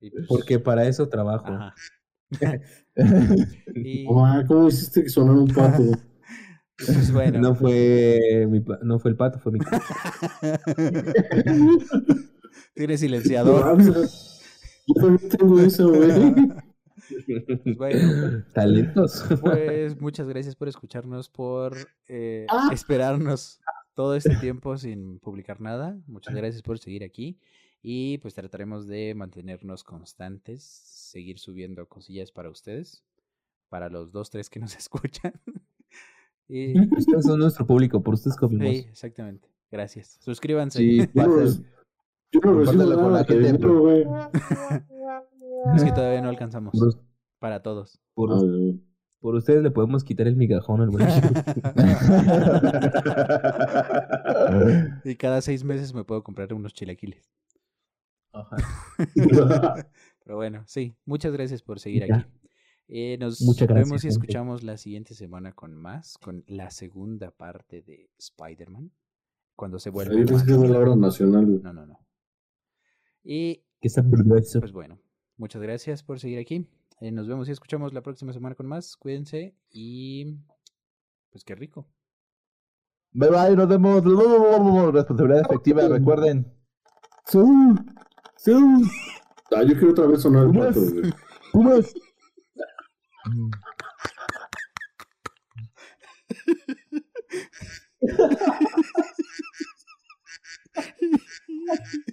Y 0.00 0.10
pues, 0.10 0.26
Porque 0.28 0.58
para 0.58 0.86
eso 0.86 1.08
trabajo. 1.08 1.46
ajá. 1.48 1.74
Y 3.74 4.06
Ah, 4.10 4.42
¿Cómo 4.48 4.68
hiciste 4.68 5.02
que 5.04 5.08
sonara 5.08 5.38
un 5.38 5.48
pato? 5.48 5.82
pues 6.78 7.12
bueno, 7.12 7.38
No 7.40 7.54
fue 7.54 8.46
mi 8.50 8.62
no 8.82 8.98
fue 8.98 9.10
el 9.12 9.16
pato, 9.16 9.38
fue 9.38 9.52
mi 9.52 9.58
tiene 12.74 12.96
silenciador. 12.98 13.78
Yo 13.82 14.94
también 14.94 15.28
tengo 15.30 15.60
eso, 15.60 15.88
güey. 15.88 16.34
Pues 17.64 17.76
bueno, 17.76 18.44
talentos. 18.52 19.24
Pues 19.40 20.00
muchas 20.00 20.28
gracias 20.28 20.56
por 20.56 20.68
escucharnos, 20.68 21.28
por 21.28 21.76
eh, 22.08 22.46
Ah. 22.48 22.70
esperarnos 22.72 23.60
todo 23.94 24.14
este 24.16 24.34
tiempo 24.36 24.76
sin 24.76 25.18
publicar 25.20 25.60
nada. 25.60 25.98
Muchas 26.06 26.34
gracias 26.34 26.62
por 26.62 26.78
seguir 26.78 27.04
aquí 27.04 27.38
y 27.82 28.18
pues 28.18 28.34
trataremos 28.34 28.86
de 28.88 29.14
mantenernos 29.14 29.84
constantes, 29.84 30.62
seguir 30.64 31.38
subiendo 31.38 31.86
cosillas 31.88 32.32
para 32.32 32.50
ustedes, 32.50 33.04
para 33.68 33.88
los 33.88 34.10
dos, 34.12 34.30
tres 34.30 34.50
que 34.50 34.58
nos 34.60 34.74
escuchan. 34.76 35.32
y, 36.48 36.78
Ustedes 36.96 37.24
son 37.24 37.38
nuestro 37.38 37.66
público, 37.66 38.02
por 38.02 38.14
ustedes 38.14 38.36
comimos. 38.36 38.68
sí, 38.68 38.86
exactamente. 38.90 39.48
Gracias. 39.70 40.18
Suscríbanse. 40.20 40.78
Sí, 40.78 41.00
Yo 42.32 42.40
no, 42.44 42.54
recibo 42.60 42.84
con 42.84 42.96
nada 42.96 43.10
la 43.10 43.18
de 43.18 43.24
gente, 43.24 43.52
dinero, 43.52 43.80
güey. 43.80 44.04
Es 45.76 45.84
que 45.84 45.92
todavía 45.92 46.20
no 46.22 46.28
alcanzamos 46.28 46.72
Por, 46.78 46.94
para 47.38 47.62
todos. 47.62 48.00
por- 48.14 48.32
Ah, 48.32 48.40
por 49.20 49.34
ustedes 49.34 49.62
le 49.62 49.70
podemos 49.70 50.04
quitar 50.04 50.26
el 50.28 50.36
migajón 50.36 50.80
al 50.82 50.90
buen 50.90 51.06
y 55.04 55.16
cada 55.16 55.40
seis 55.40 55.64
meses 55.64 55.94
me 55.94 56.04
puedo 56.04 56.22
comprar 56.22 56.52
unos 56.54 56.72
chilaquiles. 56.74 57.28
Ajá. 58.32 58.56
Pero 60.24 60.36
bueno, 60.36 60.62
sí, 60.66 60.94
muchas 61.04 61.32
gracias 61.32 61.62
por 61.62 61.80
seguir 61.80 62.06
Ya. 62.06 62.16
aquí. 62.16 62.26
Eh, 62.88 63.16
nos 63.18 63.40
Muchas 63.42 63.66
gracias, 63.66 63.88
vemos 63.88 64.04
y 64.04 64.08
gente. 64.08 64.14
escuchamos 64.26 64.62
la 64.62 64.76
siguiente 64.76 65.14
semana 65.14 65.52
con 65.52 65.74
más, 65.74 66.18
con 66.18 66.44
la 66.46 66.70
segunda 66.70 67.32
parte 67.32 67.82
de 67.82 68.10
Spider-Man, 68.18 68.92
cuando 69.56 69.80
se 69.80 69.90
vuelve 69.90 70.18
Ahí 70.18 70.24
más. 70.24 70.42
es 70.42 70.44
que 70.44 70.52
es 70.52 70.70
la 70.70 70.78
hora 70.78 70.94
nacional, 70.94 71.46
güey. 71.46 71.58
No, 71.62 71.72
no, 71.72 71.86
no. 71.86 72.05
Y 73.28 73.64
Que 73.80 73.88
está 73.88 74.02
brutal. 74.02 74.44
pues 74.60 74.72
bueno, 74.72 75.00
muchas 75.36 75.60
gracias 75.60 76.04
por 76.04 76.20
seguir 76.20 76.38
aquí. 76.38 76.70
Eh, 77.00 77.10
nos 77.10 77.26
vemos 77.26 77.48
y 77.48 77.52
escuchamos 77.52 77.92
la 77.92 78.00
próxima 78.00 78.32
semana 78.32 78.54
con 78.54 78.66
más. 78.66 78.96
Cuídense 78.96 79.56
y 79.68 80.38
pues 81.30 81.42
qué 81.44 81.56
rico. 81.56 81.88
Bye 83.10 83.30
bye, 83.30 83.56
nos 83.56 83.68
vemos. 83.68 84.04
Responsabilidad 84.94 85.44
efectiva, 85.44 85.88
recuerden. 85.88 86.52
Ah, 89.50 89.64
yo 89.64 89.74
quiero 89.74 89.90
otra 89.90 90.06
vez 90.06 90.22
sonar 90.22 90.46
el 90.46 90.56
pato, 90.56 90.80
güey. 90.80 91.12
Pumas. 91.52 91.92